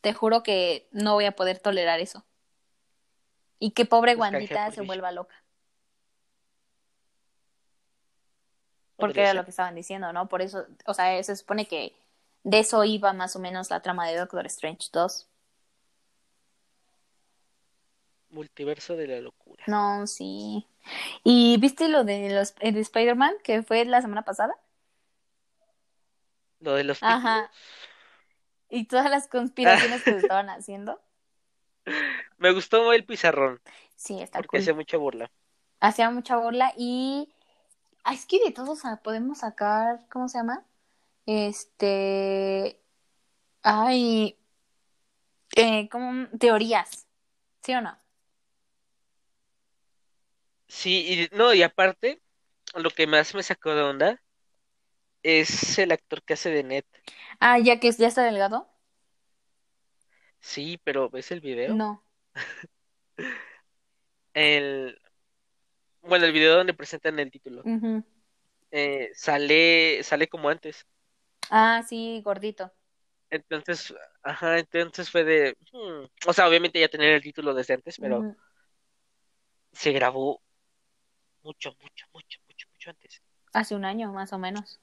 Te 0.00 0.12
juro 0.12 0.42
que 0.42 0.88
no 0.90 1.14
voy 1.14 1.26
a 1.26 1.36
poder 1.36 1.58
tolerar 1.58 2.00
eso. 2.00 2.24
Y 3.58 3.70
que 3.70 3.84
pobre 3.84 4.16
Pues 4.16 4.32
por 4.32 4.72
se 4.72 4.80
vuelva 4.80 5.12
loca. 5.12 5.36
Porque 8.96 9.20
era 9.20 9.34
lo 9.34 9.44
que 9.44 9.50
estaban 9.50 9.74
diciendo, 9.74 10.12
¿no? 10.12 10.28
Por 10.28 10.42
eso, 10.42 10.66
o 10.86 10.94
sea, 10.94 11.20
se 11.22 11.36
supone 11.36 11.66
que 11.66 11.94
de 12.44 12.58
eso 12.60 12.84
iba 12.84 13.12
más 13.12 13.36
o 13.36 13.38
menos 13.38 13.70
la 13.70 13.80
trama 13.80 14.06
de 14.08 14.16
Doctor 14.16 14.46
Strange 14.46 14.88
2. 14.92 15.28
Multiverso 18.32 18.96
de 18.96 19.06
la 19.06 19.20
locura. 19.20 19.62
No, 19.66 20.06
sí. 20.06 20.66
¿Y 21.22 21.56
viste 21.58 21.88
lo 21.88 22.04
de 22.04 22.30
los 22.30 22.54
de 22.56 22.80
Spider-Man 22.80 23.34
que 23.44 23.62
fue 23.62 23.84
la 23.84 24.02
semana 24.02 24.22
pasada? 24.22 24.54
Lo 26.60 26.74
de 26.74 26.84
los 26.84 27.02
Ajá. 27.02 27.50
Y 28.70 28.86
todas 28.86 29.10
las 29.10 29.28
conspiraciones 29.28 30.02
que 30.02 30.12
se 30.12 30.18
estaban 30.18 30.48
haciendo. 30.48 31.00
Me 32.38 32.52
gustó 32.52 32.92
el 32.92 33.04
pizarrón, 33.04 33.60
Sí, 33.96 34.20
está 34.20 34.38
porque 34.38 34.48
cool. 34.56 34.60
hace 34.60 34.72
mucha 34.72 34.96
burla. 34.96 35.30
Hacía 35.80 36.10
mucha 36.10 36.36
burla 36.36 36.72
y 36.76 37.28
es 38.10 38.26
que 38.26 38.38
de 38.44 38.50
todos 38.52 38.82
podemos 39.02 39.38
sacar, 39.38 40.00
¿cómo 40.10 40.28
se 40.28 40.38
llama? 40.38 40.64
Este, 41.26 42.80
ay, 43.62 44.36
eh, 45.56 45.88
como 45.88 46.28
teorías, 46.38 47.06
¿sí 47.62 47.74
o 47.74 47.80
no? 47.80 48.01
Sí, 50.78 51.28
y 51.32 51.36
no, 51.36 51.54
y 51.54 51.62
aparte, 51.62 52.20
lo 52.76 52.90
que 52.90 53.06
más 53.06 53.34
me 53.34 53.42
sacó 53.44 53.74
de 53.74 53.82
onda 53.82 54.22
es 55.24 55.78
el 55.78 55.90
actor 55.92 56.22
que 56.22 56.34
hace 56.34 56.50
de 56.50 56.62
Ned. 56.64 56.84
Ah, 57.40 57.58
ya 57.58 57.78
que 57.80 57.90
ya 57.92 58.08
está 58.08 58.22
delgado. 58.24 58.68
Sí, 60.40 60.78
pero 60.84 61.08
¿ves 61.10 61.30
el 61.32 61.40
video? 61.40 61.80
No. 61.80 62.02
El... 64.34 64.98
Bueno, 66.02 66.26
el 66.26 66.32
video 66.32 66.56
donde 66.56 66.74
presentan 66.74 67.18
el 67.18 67.30
título. 67.32 67.66
Eh, 68.70 69.10
sale, 69.14 70.02
sale 70.02 70.28
como 70.28 70.48
antes. 70.48 70.86
Ah, 71.50 71.82
sí, 71.88 72.20
gordito. 72.24 72.72
Entonces, 73.30 73.94
ajá, 74.22 74.58
entonces 74.58 75.10
fue 75.10 75.24
de... 75.24 75.56
hmm, 75.72 76.04
O 76.26 76.32
sea, 76.32 76.48
obviamente 76.48 76.80
ya 76.80 76.88
tenía 76.88 77.14
el 77.14 77.22
título 77.22 77.54
desde 77.54 77.74
antes, 77.74 77.98
pero 77.98 78.28
se 79.72 79.92
grabó 79.92 80.42
mucho, 81.42 81.74
mucho, 81.80 82.06
mucho, 82.12 82.40
mucho, 82.46 82.68
mucho 82.72 82.90
antes. 82.90 83.22
Hace 83.52 83.74
un 83.74 83.84
año 83.84 84.12
más 84.12 84.32
o 84.32 84.38
menos. 84.38 84.80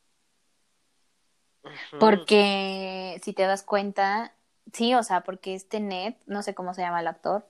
Porque 1.99 3.19
si 3.23 3.33
te 3.33 3.43
das 3.43 3.63
cuenta, 3.63 4.33
sí, 4.73 4.93
o 4.95 5.03
sea, 5.03 5.21
porque 5.21 5.55
este 5.55 5.79
Ned, 5.79 6.15
no 6.25 6.41
sé 6.43 6.53
cómo 6.55 6.73
se 6.73 6.81
llama 6.81 7.01
el 7.01 7.07
actor, 7.07 7.45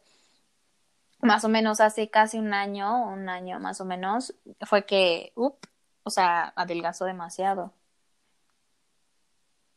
más 1.22 1.43
o 1.43 1.49
menos 1.49 1.80
hace 1.82 2.10
casi 2.10 2.38
un 2.38 2.53
año, 2.53 3.07
un 3.07 3.30
año 3.30 3.60
más 3.60 3.82
o 3.82 3.86
menos, 3.86 4.34
fue 4.62 4.86
que, 4.86 5.32
up, 5.36 5.57
o 6.03 6.10
sea, 6.10 6.53
adelgazó 6.55 7.05
demasiado. 7.05 7.74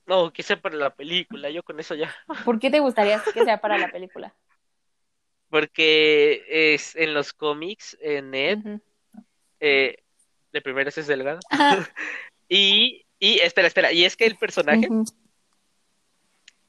No, 0.06 0.32
que 0.32 0.42
sea 0.42 0.60
para 0.60 0.76
la 0.76 0.94
película, 0.94 1.50
yo 1.50 1.62
con 1.62 1.78
eso 1.78 1.94
ya. 1.94 2.14
¿Por 2.44 2.58
qué 2.58 2.70
te 2.70 2.80
gustaría 2.80 3.22
que 3.32 3.44
sea 3.44 3.60
para 3.60 3.78
la 3.78 3.90
película? 3.90 4.34
Porque 5.48 6.44
es 6.48 6.96
en 6.96 7.12
los 7.12 7.32
cómics, 7.32 7.96
eh, 8.00 8.22
Ned. 8.22 8.80
Eh, 9.62 9.96
de 10.52 10.60
primero 10.60 10.90
es 10.90 11.06
delgado. 11.06 11.40
Y, 12.54 13.06
y, 13.18 13.38
espera, 13.38 13.66
espera, 13.66 13.92
y 13.92 14.04
es 14.04 14.14
que 14.14 14.26
el 14.26 14.36
personaje 14.36 14.86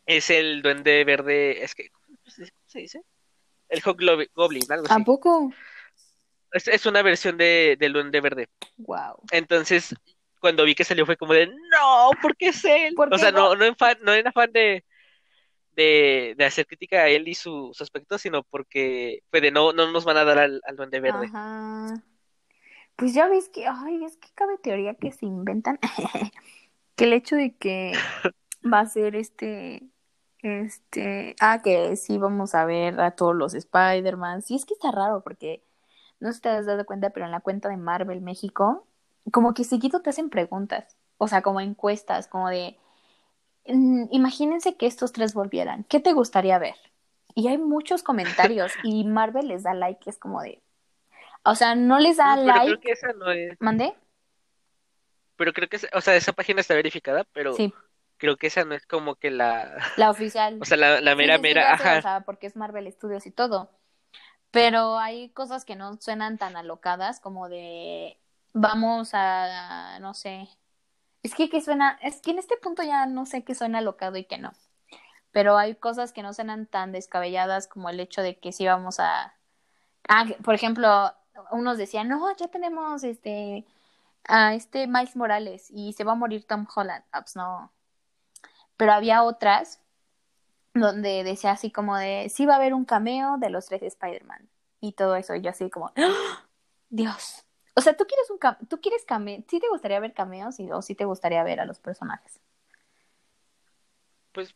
es 0.06 0.30
el 0.30 0.62
duende 0.62 1.04
verde, 1.04 1.62
es 1.62 1.76
que, 1.76 1.90
¿cómo 1.90 2.18
se 2.68 2.80
dice? 2.80 3.02
El 3.68 3.82
Hobgoblin, 3.84 4.30
Goblin, 4.34 4.72
algo 4.72 4.86
¿A 4.90 4.96
así. 4.96 5.04
poco? 5.04 5.52
Es, 6.54 6.70
es 6.70 6.86
una 6.86 7.02
versión 7.02 7.38
de, 7.38 7.76
del 7.78 7.92
duende 7.92 8.22
verde. 8.22 8.48
Wow. 8.78 9.24
Entonces, 9.32 9.94
cuando 10.40 10.64
vi 10.64 10.74
que 10.74 10.86
salió 10.86 11.06
fue 11.06 11.18
como 11.18 11.34
de, 11.34 11.48
no, 11.48 12.12
¿por 12.22 12.38
qué 12.38 12.50
es 12.50 12.64
él? 12.64 12.94
¿Por 12.96 13.14
O 13.14 13.18
sea, 13.18 13.32
no? 13.32 13.50
no, 13.50 13.56
no 13.56 13.66
en 13.66 13.76
fan, 13.76 13.98
no 14.04 14.14
en 14.14 14.26
afán 14.28 14.54
de, 14.54 14.86
de, 15.76 16.34
de 16.38 16.46
hacer 16.46 16.66
crítica 16.66 17.02
a 17.02 17.10
él 17.10 17.28
y 17.28 17.36
su, 17.36 17.72
su 17.74 17.84
aspecto, 17.84 18.18
sino 18.18 18.44
porque 18.44 19.22
fue 19.30 19.42
de, 19.42 19.52
no, 19.52 19.74
no 19.74 19.92
nos 19.92 20.06
van 20.06 20.16
a 20.16 20.24
dar 20.24 20.40
al, 20.40 20.62
al 20.66 20.76
duende 20.78 21.02
verde. 21.02 21.26
Ajá. 21.26 22.02
Pues 22.96 23.14
ya 23.14 23.28
ves 23.28 23.50
que, 23.50 23.68
ay, 23.68 24.04
es 24.04 24.18
que 24.18 24.30
cabe 24.36 24.58
teoría 24.58 24.96
que 24.96 25.12
se 25.12 25.26
inventan. 25.26 25.80
que 26.96 27.06
el 27.06 27.14
hecho 27.14 27.36
de 27.36 27.56
que 27.56 27.94
va 28.72 28.82
a 28.82 28.86
ser 28.86 29.16
este, 29.16 29.84
este, 30.44 31.36
ah, 31.40 31.62
que 31.64 31.96
sí 31.96 32.18
vamos 32.18 32.54
a 32.54 32.66
ver 32.66 33.00
a 33.00 33.12
todos 33.12 33.36
los 33.36 33.54
Spider-Man. 33.54 34.42
Sí, 34.42 34.56
es 34.56 34.66
que 34.66 34.74
está 34.74 34.92
raro 34.92 35.22
porque 35.24 35.64
no 36.20 36.30
sé 36.30 36.36
si 36.36 36.42
te 36.42 36.50
has 36.50 36.66
dado 36.66 36.86
cuenta, 36.86 37.10
pero 37.10 37.26
en 37.26 37.32
la 37.32 37.42
cuenta 37.42 37.70
de 37.70 37.78
Marvel 37.78 38.22
México, 38.22 38.86
como 39.32 39.54
que 39.54 39.64
seguido 39.64 40.02
te 40.02 40.10
hacen 40.10 40.30
preguntas, 40.30 40.98
o 41.18 41.28
sea, 41.28 41.42
como 41.42 41.62
encuestas, 41.62 42.28
como 42.28 42.50
de, 42.50 42.78
mm, 43.68 44.06
imagínense 44.12 44.76
que 44.76 44.86
estos 44.86 45.12
tres 45.12 45.34
volvieran, 45.34 45.86
¿qué 45.86 46.00
te 46.00 46.14
gustaría 46.14 46.60
ver? 46.60 46.76
Y 47.36 47.48
hay 47.48 47.58
muchos 47.58 48.04
comentarios 48.04 48.72
y 48.84 49.04
Marvel 49.06 49.48
les 49.48 49.64
da 49.64 49.74
like, 49.74 50.10
es 50.10 50.18
como 50.18 50.42
de, 50.42 50.62
o 51.46 51.56
sea, 51.56 51.76
no 51.76 52.00
les 52.00 52.18
da 52.18 52.36
Pero 52.44 52.62
creo 52.62 52.78
like, 52.78 52.80
que 52.80 52.92
esa 52.92 53.14
no 53.14 53.32
es, 53.32 53.58
¿mandé? 53.60 53.96
pero 55.36 55.54
creo 55.54 55.68
que, 55.70 55.78
esa- 55.78 55.88
o 55.94 56.02
sea, 56.02 56.16
esa 56.16 56.34
página 56.34 56.62
está 56.62 56.76
verificada, 56.76 57.24
pero 57.34 57.56
Sí, 57.58 57.74
creo 58.18 58.38
que 58.38 58.48
esa 58.48 58.66
no 58.66 58.76
es 58.76 58.86
como 58.86 59.16
que 59.16 59.32
la, 59.32 59.78
la 59.96 60.10
oficial. 60.10 60.60
o 60.60 60.66
sea, 60.66 60.78
la, 60.78 61.02
la 61.02 61.16
mera, 61.16 61.38
sí, 61.38 61.42
mera, 61.42 61.74
ajá. 61.74 62.00
o 62.00 62.02
sea, 62.02 62.22
porque 62.22 62.48
es 62.48 62.56
Marvel 62.56 62.92
Studios 62.92 63.26
y 63.26 63.32
todo. 63.32 63.70
Pero 64.52 65.00
hay 65.00 65.30
cosas 65.32 65.66
que 65.66 65.76
no 65.76 65.98
suenan 66.02 66.38
tan 66.38 66.58
alocadas 66.58 67.20
como 67.20 67.50
de 67.50 68.20
vamos 68.54 69.12
a, 69.14 70.00
no 70.02 70.14
sé. 70.14 70.50
Es 71.24 71.36
que 71.36 71.50
que 71.50 71.62
suena, 71.62 72.00
es 72.04 72.22
que 72.22 72.32
en 72.32 72.40
este 72.40 72.58
punto 72.58 72.84
ya 72.84 73.06
no 73.08 73.26
sé 73.26 73.44
qué 73.44 73.56
suena 73.56 73.80
alocado 73.80 74.18
y 74.18 74.26
qué 74.26 74.38
no. 74.40 74.54
Pero 75.32 75.58
hay 75.58 75.76
cosas 75.76 76.14
que 76.14 76.24
no 76.24 76.34
suenan 76.34 76.68
tan 76.68 76.92
descabelladas 76.92 77.68
como 77.68 77.90
el 77.90 78.00
hecho 78.00 78.22
de 78.22 78.40
que 78.40 78.52
sí 78.54 78.66
vamos 78.68 79.00
a 79.00 79.36
Ah, 80.10 80.26
por 80.44 80.54
ejemplo, 80.56 81.14
unos 81.52 81.78
decían, 81.78 82.08
"No, 82.10 82.36
ya 82.38 82.48
tenemos 82.50 83.04
este 83.04 83.66
a 84.26 84.56
este 84.56 84.88
Miles 84.88 85.16
Morales 85.18 85.70
y 85.72 85.94
se 85.94 86.04
va 86.06 86.14
a 86.14 86.16
morir 86.16 86.46
Tom 86.48 86.68
Holland." 86.76 87.04
Ah, 87.12 87.22
pues 87.24 87.36
no. 87.36 87.72
Pero 88.78 88.92
había 88.94 89.24
otras 89.24 89.82
donde 90.74 91.24
decía 91.24 91.52
así 91.52 91.72
como 91.72 91.98
de, 91.98 92.30
sí 92.30 92.46
va 92.46 92.54
a 92.56 92.58
haber 92.58 92.74
un 92.76 92.86
cameo 92.86 93.38
de 93.40 93.50
los 93.52 93.68
tres 93.68 93.84
Spider-Man 93.84 94.50
y 94.82 94.94
todo 94.94 95.16
eso, 95.18 95.36
y 95.36 95.42
yo 95.42 95.52
así 95.52 95.70
como, 95.70 95.92
¡Ah! 95.98 96.48
Dios. 96.90 97.46
O 97.76 97.82
sea, 97.82 97.96
tú 97.98 98.06
quieres 98.06 98.30
un 98.32 98.40
cam- 98.40 98.58
tú 98.70 98.80
quieres 98.80 99.04
cameo, 99.06 99.44
sí 99.50 99.60
te 99.60 99.68
gustaría 99.70 100.00
ver 100.00 100.14
cameos 100.14 100.60
y, 100.62 100.72
o 100.72 100.82
sí 100.82 100.96
te 100.96 101.06
gustaría 101.06 101.44
ver 101.44 101.60
a 101.60 101.66
los 101.66 101.80
personajes. 101.80 102.40
pues 104.32 104.56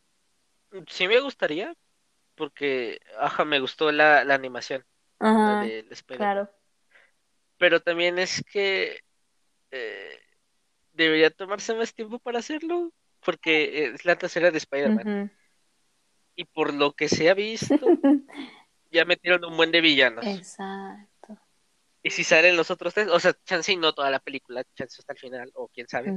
sí 0.88 1.08
me 1.08 1.20
gustaría, 1.20 1.74
porque, 2.36 3.00
ajá, 3.18 3.46
me 3.46 3.60
gustó 3.60 3.92
la, 3.92 4.24
la 4.24 4.34
animación 4.34 4.86
la 5.40 5.56
Ajá, 5.56 5.56
de 5.56 5.86
Spider-Man. 5.90 6.34
claro. 6.34 6.50
Pero 7.58 7.80
también 7.80 8.18
es 8.18 8.42
que 8.50 9.00
eh, 9.70 10.20
debería 10.92 11.30
tomarse 11.30 11.74
más 11.74 11.92
tiempo 11.92 12.18
para 12.18 12.38
hacerlo, 12.38 12.92
porque 13.24 13.86
es 13.86 14.04
la 14.04 14.16
tercera 14.16 14.50
de 14.50 14.58
Spider-Man. 14.58 15.32
Y 16.36 16.44
por 16.44 16.72
lo 16.72 16.92
que 16.92 17.08
se 17.08 17.28
ha 17.28 17.34
visto, 17.34 17.74
ya 18.90 19.04
metieron 19.04 19.44
un 19.44 19.56
buen 19.56 19.72
de 19.72 19.80
villanos. 19.80 20.24
Exacto. 20.24 21.36
Y 22.02 22.10
si 22.10 22.22
salen 22.22 22.56
los 22.56 22.70
otros 22.70 22.94
tres, 22.94 23.08
o 23.08 23.18
sea, 23.18 23.34
chance 23.44 23.72
y 23.72 23.76
no 23.76 23.92
toda 23.92 24.10
la 24.10 24.20
película, 24.20 24.62
chance 24.74 24.96
hasta 25.00 25.12
el 25.12 25.18
final, 25.18 25.50
o 25.54 25.68
quién 25.68 25.88
sabe. 25.88 26.14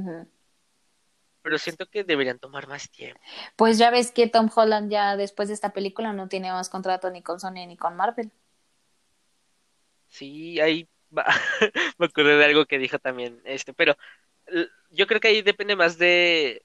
Pero 1.42 1.58
siento 1.58 1.86
que 1.86 2.04
deberían 2.04 2.38
tomar 2.38 2.68
más 2.68 2.88
tiempo. 2.88 3.20
Pues 3.56 3.78
ya 3.78 3.90
ves 3.90 4.12
que 4.12 4.28
Tom 4.28 4.48
Holland 4.54 4.92
ya 4.92 5.16
después 5.16 5.48
de 5.48 5.54
esta 5.54 5.72
película 5.72 6.12
no 6.12 6.28
tiene 6.28 6.52
más 6.52 6.68
contrato 6.68 7.10
ni 7.10 7.20
con 7.20 7.40
Sony 7.40 7.66
ni 7.66 7.76
con 7.76 7.96
Marvel. 7.96 8.30
Sí, 10.06 10.58
va. 10.58 10.88
Me 11.98 12.06
acordé 12.06 12.36
de 12.36 12.44
algo 12.44 12.66
que 12.66 12.78
dijo 12.78 12.98
también 12.98 13.40
este, 13.44 13.74
pero 13.74 13.96
yo 14.90 15.06
creo 15.06 15.20
que 15.20 15.28
ahí 15.28 15.42
depende 15.42 15.76
más 15.76 15.98
de 15.98 16.64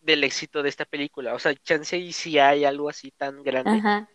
del 0.00 0.22
éxito 0.24 0.62
de 0.62 0.68
esta 0.68 0.84
película. 0.84 1.34
O 1.34 1.38
sea, 1.38 1.54
chance 1.54 1.96
y 1.96 2.12
si 2.12 2.38
hay 2.38 2.64
algo 2.64 2.90
así 2.90 3.10
tan 3.10 3.42
grande 3.42 3.78
Ajá, 3.78 4.08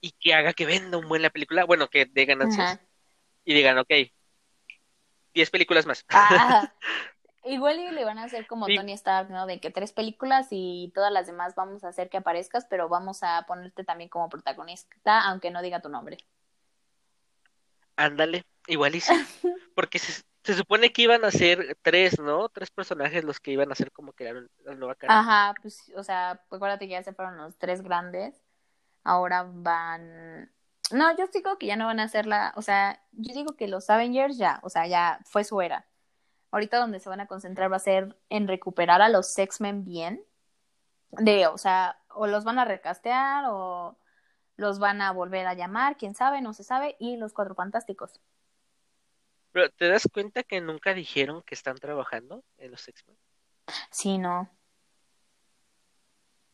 y 0.00 0.12
que 0.12 0.34
haga 0.34 0.52
que 0.52 0.66
venda 0.66 0.98
un 0.98 1.08
buen 1.08 1.22
la 1.22 1.30
película, 1.30 1.64
bueno, 1.64 1.88
que 1.88 2.06
dé 2.06 2.24
ganancias 2.26 2.74
ajá. 2.74 2.86
y 3.44 3.54
digan, 3.54 3.78
ok, 3.78 3.90
10 5.34 5.50
películas 5.50 5.86
más. 5.86 6.04
Ah, 6.10 6.72
igual 7.44 7.78
y 7.78 7.90
le 7.90 8.04
van 8.04 8.18
a 8.18 8.24
hacer 8.24 8.46
como 8.46 8.66
Tony 8.66 8.92
Stark, 8.92 9.30
¿no? 9.30 9.46
De 9.46 9.60
que 9.60 9.70
tres 9.70 9.92
películas 9.92 10.48
y 10.50 10.92
todas 10.94 11.12
las 11.12 11.26
demás 11.26 11.54
vamos 11.54 11.84
a 11.84 11.88
hacer 11.88 12.08
que 12.08 12.18
aparezcas, 12.18 12.66
pero 12.70 12.88
vamos 12.88 13.22
a 13.22 13.44
ponerte 13.46 13.84
también 13.84 14.08
como 14.08 14.28
protagonista, 14.28 15.22
aunque 15.22 15.50
no 15.50 15.62
diga 15.62 15.80
tu 15.80 15.88
nombre. 15.88 16.18
ándale, 17.96 18.44
igual 18.66 18.94
y 18.94 19.00
sí, 19.00 19.14
porque 19.74 19.98
se, 19.98 20.22
se 20.44 20.54
supone 20.54 20.92
que 20.92 21.02
iban 21.02 21.24
a 21.24 21.30
ser 21.30 21.76
tres, 21.82 22.20
¿no? 22.20 22.48
Tres 22.48 22.70
personajes 22.70 23.24
los 23.24 23.40
que 23.40 23.50
iban 23.50 23.72
a 23.72 23.74
ser 23.74 23.90
como 23.90 24.12
que 24.12 24.32
la, 24.32 24.46
la 24.64 24.74
nueva 24.74 24.94
cara. 24.94 25.18
Ajá, 25.18 25.54
pues, 25.60 25.92
o 25.96 26.02
sea, 26.02 26.42
acuérdate 26.50 26.86
que 26.86 26.92
ya 26.92 27.02
se 27.02 27.12
fueron 27.12 27.36
los 27.36 27.56
tres 27.58 27.82
grandes. 27.82 28.42
Ahora 29.02 29.46
van. 29.48 30.52
No, 30.92 31.16
yo 31.16 31.26
digo 31.32 31.58
que 31.58 31.66
ya 31.66 31.76
no 31.76 31.86
van 31.86 32.00
a 32.00 32.04
hacer 32.04 32.26
la. 32.26 32.52
O 32.56 32.62
sea, 32.62 33.02
yo 33.12 33.34
digo 33.34 33.56
que 33.56 33.68
los 33.68 33.90
Avengers 33.90 34.36
ya, 34.36 34.60
o 34.62 34.70
sea, 34.70 34.86
ya 34.86 35.20
fue 35.24 35.44
su 35.44 35.60
era. 35.60 35.86
Ahorita 36.50 36.78
donde 36.78 37.00
se 37.00 37.08
van 37.08 37.20
a 37.20 37.26
concentrar 37.26 37.70
va 37.70 37.76
a 37.76 37.80
ser 37.80 38.16
en 38.30 38.48
recuperar 38.48 39.02
a 39.02 39.08
los 39.08 39.36
X-Men 39.36 39.84
bien. 39.84 40.24
De, 41.10 41.46
o 41.46 41.58
sea, 41.58 41.98
o 42.08 42.26
los 42.26 42.44
van 42.44 42.58
a 42.58 42.64
recastear 42.64 43.44
o 43.48 43.96
los 44.56 44.78
van 44.78 45.02
a 45.02 45.12
volver 45.12 45.46
a 45.46 45.54
llamar, 45.54 45.96
quién 45.96 46.14
sabe, 46.14 46.40
no 46.40 46.52
se 46.52 46.64
sabe. 46.64 46.96
Y 46.98 47.16
los 47.16 47.32
Cuatro 47.32 47.54
Fantásticos. 47.54 48.20
Pero 49.56 49.70
¿te 49.70 49.88
das 49.88 50.06
cuenta 50.12 50.42
que 50.42 50.60
nunca 50.60 50.92
dijeron 50.92 51.42
que 51.42 51.54
están 51.54 51.76
trabajando 51.78 52.44
en 52.58 52.72
los 52.72 52.86
X-Men? 52.88 53.16
Sí, 53.90 54.18
no. 54.18 54.50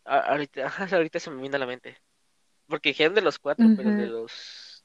A- 0.04 0.20
Ahorita, 0.20 0.66
ahorita 0.96 1.18
se 1.18 1.28
me 1.32 1.40
viene 1.40 1.56
a 1.56 1.58
la 1.58 1.66
mente. 1.66 1.96
Porque 2.68 2.90
dijeron 2.90 3.16
de 3.16 3.22
los 3.22 3.40
cuatro, 3.40 3.68
pero 3.76 3.90
de 3.90 4.06
los... 4.06 4.84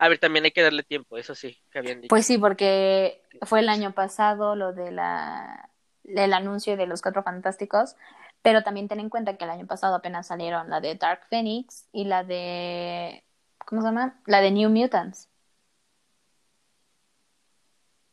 A 0.00 0.08
ver, 0.08 0.18
también 0.18 0.44
hay 0.44 0.50
que 0.50 0.60
darle 0.62 0.82
tiempo, 0.82 1.18
eso 1.18 1.36
sí, 1.36 1.56
que 1.70 1.78
habían 1.78 2.00
dicho. 2.00 2.08
Pues 2.08 2.26
sí, 2.26 2.36
porque 2.36 3.22
fue 3.42 3.60
el 3.60 3.68
año 3.68 3.92
pasado 3.92 4.56
lo 4.56 4.72
de 4.72 4.90
la 4.90 5.70
el 6.02 6.32
anuncio 6.32 6.76
de 6.76 6.88
los 6.88 7.00
Cuatro 7.00 7.22
Fantásticos, 7.22 7.94
pero 8.42 8.64
también 8.64 8.88
ten 8.88 8.98
en 8.98 9.08
cuenta 9.08 9.36
que 9.36 9.44
el 9.44 9.50
año 9.50 9.68
pasado 9.68 9.94
apenas 9.94 10.26
salieron 10.26 10.68
la 10.68 10.80
de 10.80 10.96
Dark 10.96 11.28
Phoenix 11.30 11.86
y 11.92 12.06
la 12.06 12.24
de 12.24 13.22
¿cómo 13.66 13.82
se 13.82 13.86
llama? 13.86 14.20
La 14.26 14.40
de 14.40 14.50
New 14.50 14.68
Mutants. 14.68 15.29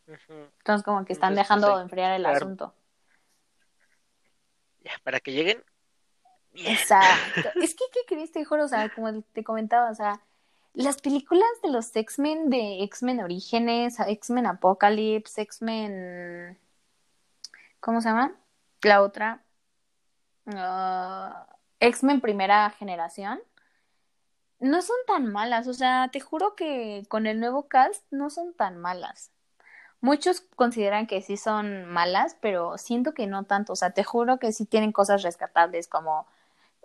Entonces 0.08 0.84
como 0.84 1.03
que 1.05 1.14
están 1.14 1.34
Entonces, 1.34 1.47
dejando 1.47 1.72
pues, 1.74 1.84
enfriar 1.84 2.14
el 2.14 2.26
asunto. 2.26 2.74
Ya, 4.84 4.93
para 5.03 5.20
que 5.20 5.32
lleguen. 5.32 5.64
bien. 6.53 6.74
Exacto. 6.74 7.49
Es 7.62 7.76
que, 7.76 7.86
¿qué 7.93 7.99
crees? 8.08 8.32
Te 8.32 8.45
juro, 8.45 8.66
o 8.66 8.68
sea, 8.68 8.89
como 8.93 9.22
te 9.22 9.43
comentaba, 9.43 9.91
o 9.91 9.95
sea, 9.95 10.22
las 10.74 11.01
películas 11.01 11.49
de 11.64 11.72
los 11.72 11.95
X-Men, 11.95 12.49
de 12.49 12.84
X-Men 12.84 13.22
Orígenes, 13.22 13.99
X-Men 13.99 14.45
Apocalypse, 14.45 15.41
X-Men... 15.41 16.58
¿Cómo 17.80 18.01
se 18.01 18.10
llama? 18.10 18.36
La 18.82 19.01
otra. 19.01 19.43
ah, 20.47 21.47
X-Men 21.80 22.22
Primera 22.22 22.70
Generación. 22.72 23.39
No 24.60 24.82
son 24.82 24.97
tan 25.05 25.32
malas, 25.32 25.68
o 25.68 25.74
sea, 25.74 26.10
te 26.12 26.20
juro 26.20 26.55
que 26.55 27.03
con 27.10 27.28
el 27.28 27.39
nuevo 27.39 27.68
cast 27.68 28.03
no 28.12 28.30
son 28.30 28.53
tan 28.53 28.78
malas. 28.78 29.32
Muchos 30.02 30.41
consideran 30.56 31.08
que 31.08 31.22
sí 31.22 31.38
son 31.38 31.86
malas, 31.86 32.38
pero 32.41 32.78
siento 32.78 33.14
que 33.14 33.28
no 33.28 33.43
tanto. 33.45 33.74
O 33.74 33.76
sea, 33.76 33.91
te 33.91 34.04
juro 34.04 34.38
que 34.39 34.52
sí 34.54 34.66
tienen 34.66 34.91
cosas 34.91 35.24
rescatables 35.24 35.88
como 35.88 36.28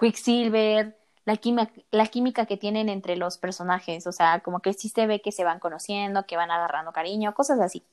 Quicksilver, 0.01 0.97
la 1.27 1.37
química, 1.37 1.73
la 1.93 2.07
química 2.09 2.47
que 2.47 2.57
tienen 2.59 2.89
entre 2.89 3.17
los 3.17 3.39
personajes. 3.39 4.07
O 4.07 4.13
sea, 4.13 4.41
como 4.41 4.61
que 4.61 4.73
sí 4.75 4.89
se 4.89 5.07
ve 5.07 5.23
que 5.23 5.33
se 5.33 5.45
van 5.45 5.61
conociendo, 5.61 6.27
que 6.27 6.37
van 6.37 6.51
agarrando 6.51 6.93
cariño, 6.93 7.35
cosas 7.35 7.61
así. 7.61 7.85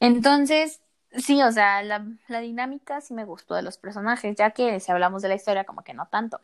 Entonces, 0.00 0.80
sí, 1.12 1.42
o 1.42 1.52
sea, 1.52 1.82
la, 1.82 2.06
la 2.28 2.40
dinámica 2.40 3.00
sí 3.00 3.14
me 3.14 3.24
gustó 3.24 3.54
de 3.54 3.62
los 3.62 3.78
personajes, 3.78 4.36
ya 4.36 4.50
que 4.50 4.80
si 4.80 4.92
hablamos 4.92 5.22
de 5.22 5.28
la 5.28 5.34
historia, 5.36 5.64
como 5.64 5.82
que 5.84 5.94
no 5.94 6.06
tanto. 6.06 6.40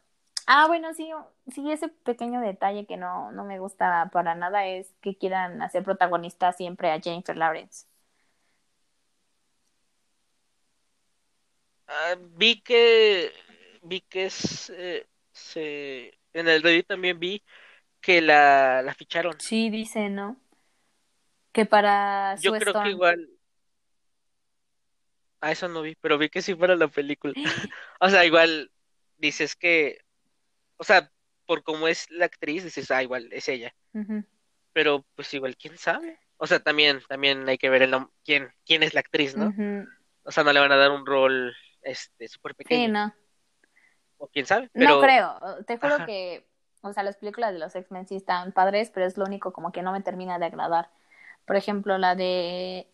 Ah, 0.51 0.66
bueno, 0.66 0.94
sí, 0.94 1.11
sí, 1.53 1.70
ese 1.70 1.88
pequeño 1.88 2.40
detalle 2.40 2.86
que 2.86 2.96
no, 2.96 3.30
no 3.32 3.44
me 3.44 3.59
gusta 3.59 4.09
para 4.11 4.34
nada 4.34 4.66
es 4.66 4.94
que 5.03 5.14
quieran 5.14 5.61
hacer 5.61 5.84
protagonista 5.84 6.55
siempre 6.55 6.90
a 6.90 6.99
Jennifer 7.01 7.36
Lawrence. 7.36 7.84
Ah, 11.86 12.16
vi 12.18 12.62
que... 12.62 13.30
Vi 13.82 14.01
que 14.01 14.26
es... 14.26 14.70
eh, 14.70 15.07
se... 15.32 16.18
En 16.32 16.49
el 16.49 16.62
Reddit 16.62 16.86
también 16.86 17.20
vi 17.20 17.42
que 18.01 18.22
la, 18.22 18.80
la 18.82 18.94
ficharon. 18.94 19.38
Sí, 19.38 19.68
dice, 19.68 20.09
¿no? 20.09 20.38
Que 21.53 21.66
para 21.66 22.36
Yo 22.36 22.53
creo 22.55 22.72
que 22.72 22.88
igual... 22.88 23.28
A 25.42 25.53
eso 25.53 25.68
no 25.68 25.82
vi, 25.82 25.94
pero 26.01 26.16
vi 26.16 26.30
que 26.30 26.40
sí 26.40 26.55
fuera 26.55 26.74
la 26.74 26.88
película. 26.88 27.34
O 28.01 28.09
sea, 28.09 28.24
igual 28.24 28.70
dices 29.18 29.55
que... 29.57 29.99
O 30.78 30.84
sea, 30.84 31.10
por 31.46 31.62
cómo 31.62 31.88
es 31.88 32.10
la 32.10 32.24
actriz, 32.26 32.64
dices, 32.64 32.90
ah, 32.90 33.02
igual 33.02 33.28
es 33.32 33.48
ella. 33.48 33.74
Pero 34.72 35.04
pues 35.14 35.32
igual, 35.34 35.56
quién 35.56 35.76
sabe. 35.76 36.18
O 36.36 36.46
sea, 36.46 36.60
también, 36.60 37.00
también 37.08 37.48
hay 37.48 37.58
que 37.58 37.68
ver 37.68 37.82
el 37.82 37.94
quién, 38.24 38.48
quién 38.64 38.82
es 38.82 38.94
la 38.94 39.00
actriz, 39.00 39.36
¿no? 39.36 39.52
O 40.22 40.30
sea, 40.30 40.44
no 40.44 40.52
le 40.52 40.60
van 40.60 40.72
a 40.72 40.76
dar 40.76 40.90
un 40.90 41.04
rol 41.04 41.54
este 41.82 42.28
súper 42.28 42.52
Sí, 42.52 42.56
pequeño. 42.58 42.92
no. 42.92 43.14
O 44.18 44.28
quién 44.28 44.46
sabe. 44.46 44.70
No 44.74 45.00
creo, 45.00 45.38
te 45.66 45.78
juro 45.78 45.94
Ajá. 45.94 46.06
que, 46.06 46.46
o 46.82 46.92
sea, 46.92 47.02
las 47.02 47.16
películas 47.16 47.52
de 47.52 47.58
los 47.58 47.74
X-Men 47.74 48.06
sí 48.06 48.16
están 48.16 48.52
padres, 48.52 48.90
pero 48.90 49.06
es 49.06 49.16
lo 49.16 49.24
único 49.24 49.52
como 49.52 49.72
que 49.72 49.82
no 49.82 49.92
me 49.92 50.00
termina 50.02 50.38
de 50.38 50.46
agradar. 50.46 50.90
Por 51.46 51.56
ejemplo, 51.56 51.98
la 51.98 52.14
de 52.14 52.86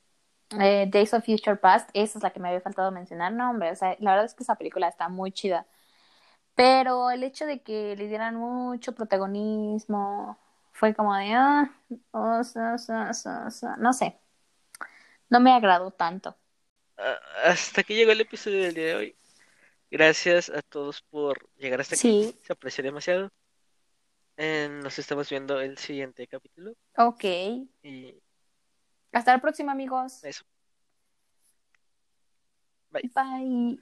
eh, 0.60 0.86
Days 0.90 1.12
of 1.14 1.24
Future 1.24 1.56
Past, 1.56 1.90
esa 1.94 2.18
es 2.18 2.22
la 2.22 2.30
que 2.30 2.40
me 2.40 2.48
había 2.48 2.60
faltado 2.60 2.90
mencionar. 2.92 3.32
No, 3.32 3.50
hombre, 3.50 3.70
o 3.72 3.76
sea, 3.76 3.96
la 4.00 4.12
verdad 4.12 4.26
es 4.26 4.34
que 4.34 4.42
esa 4.42 4.54
película 4.56 4.88
está 4.88 5.08
muy 5.08 5.32
chida. 5.32 5.66
Pero 6.54 7.10
el 7.10 7.22
hecho 7.24 7.46
de 7.46 7.62
que 7.62 7.96
le 7.96 8.08
dieran 8.08 8.36
mucho 8.36 8.94
protagonismo 8.94 10.38
fue 10.72 10.94
como 10.94 11.14
de, 11.16 11.32
ah, 11.34 11.70
o 12.12 12.44
sea, 12.44 12.74
o 12.74 12.78
sea, 12.78 13.10
o 13.10 13.14
sea, 13.14 13.44
o 13.48 13.50
sea, 13.50 13.76
no 13.78 13.92
sé, 13.92 14.20
no 15.30 15.40
me 15.40 15.52
agradó 15.52 15.90
tanto. 15.90 16.36
ah, 16.98 17.18
hasta 17.44 17.80
aquí 17.82 17.94
llegó 17.94 18.12
el 18.12 18.20
episodio 18.20 18.62
del 18.64 18.74
día 18.74 18.86
de 18.86 18.94
hoy. 18.96 19.16
Gracias 19.90 20.50
a 20.50 20.62
todos 20.62 21.02
por 21.02 21.50
llegar 21.56 21.80
hasta 21.80 21.96
aquí. 21.96 22.08
Sí, 22.10 22.38
Se 22.40 22.52
aprecia 22.52 22.84
demasiado. 22.84 23.30
Eh, 24.36 24.68
nos 24.70 24.98
estamos 24.98 25.28
viendo 25.30 25.60
el 25.60 25.76
siguiente 25.78 26.26
capítulo. 26.28 26.74
ok. 26.96 27.24
Y 27.82 28.20
Hasta 29.12 29.32
la 29.32 29.40
próxima, 29.40 29.72
amigos. 29.72 30.22
eso. 30.22 30.44
Bye. 32.92 33.04
Bye. 33.14 33.78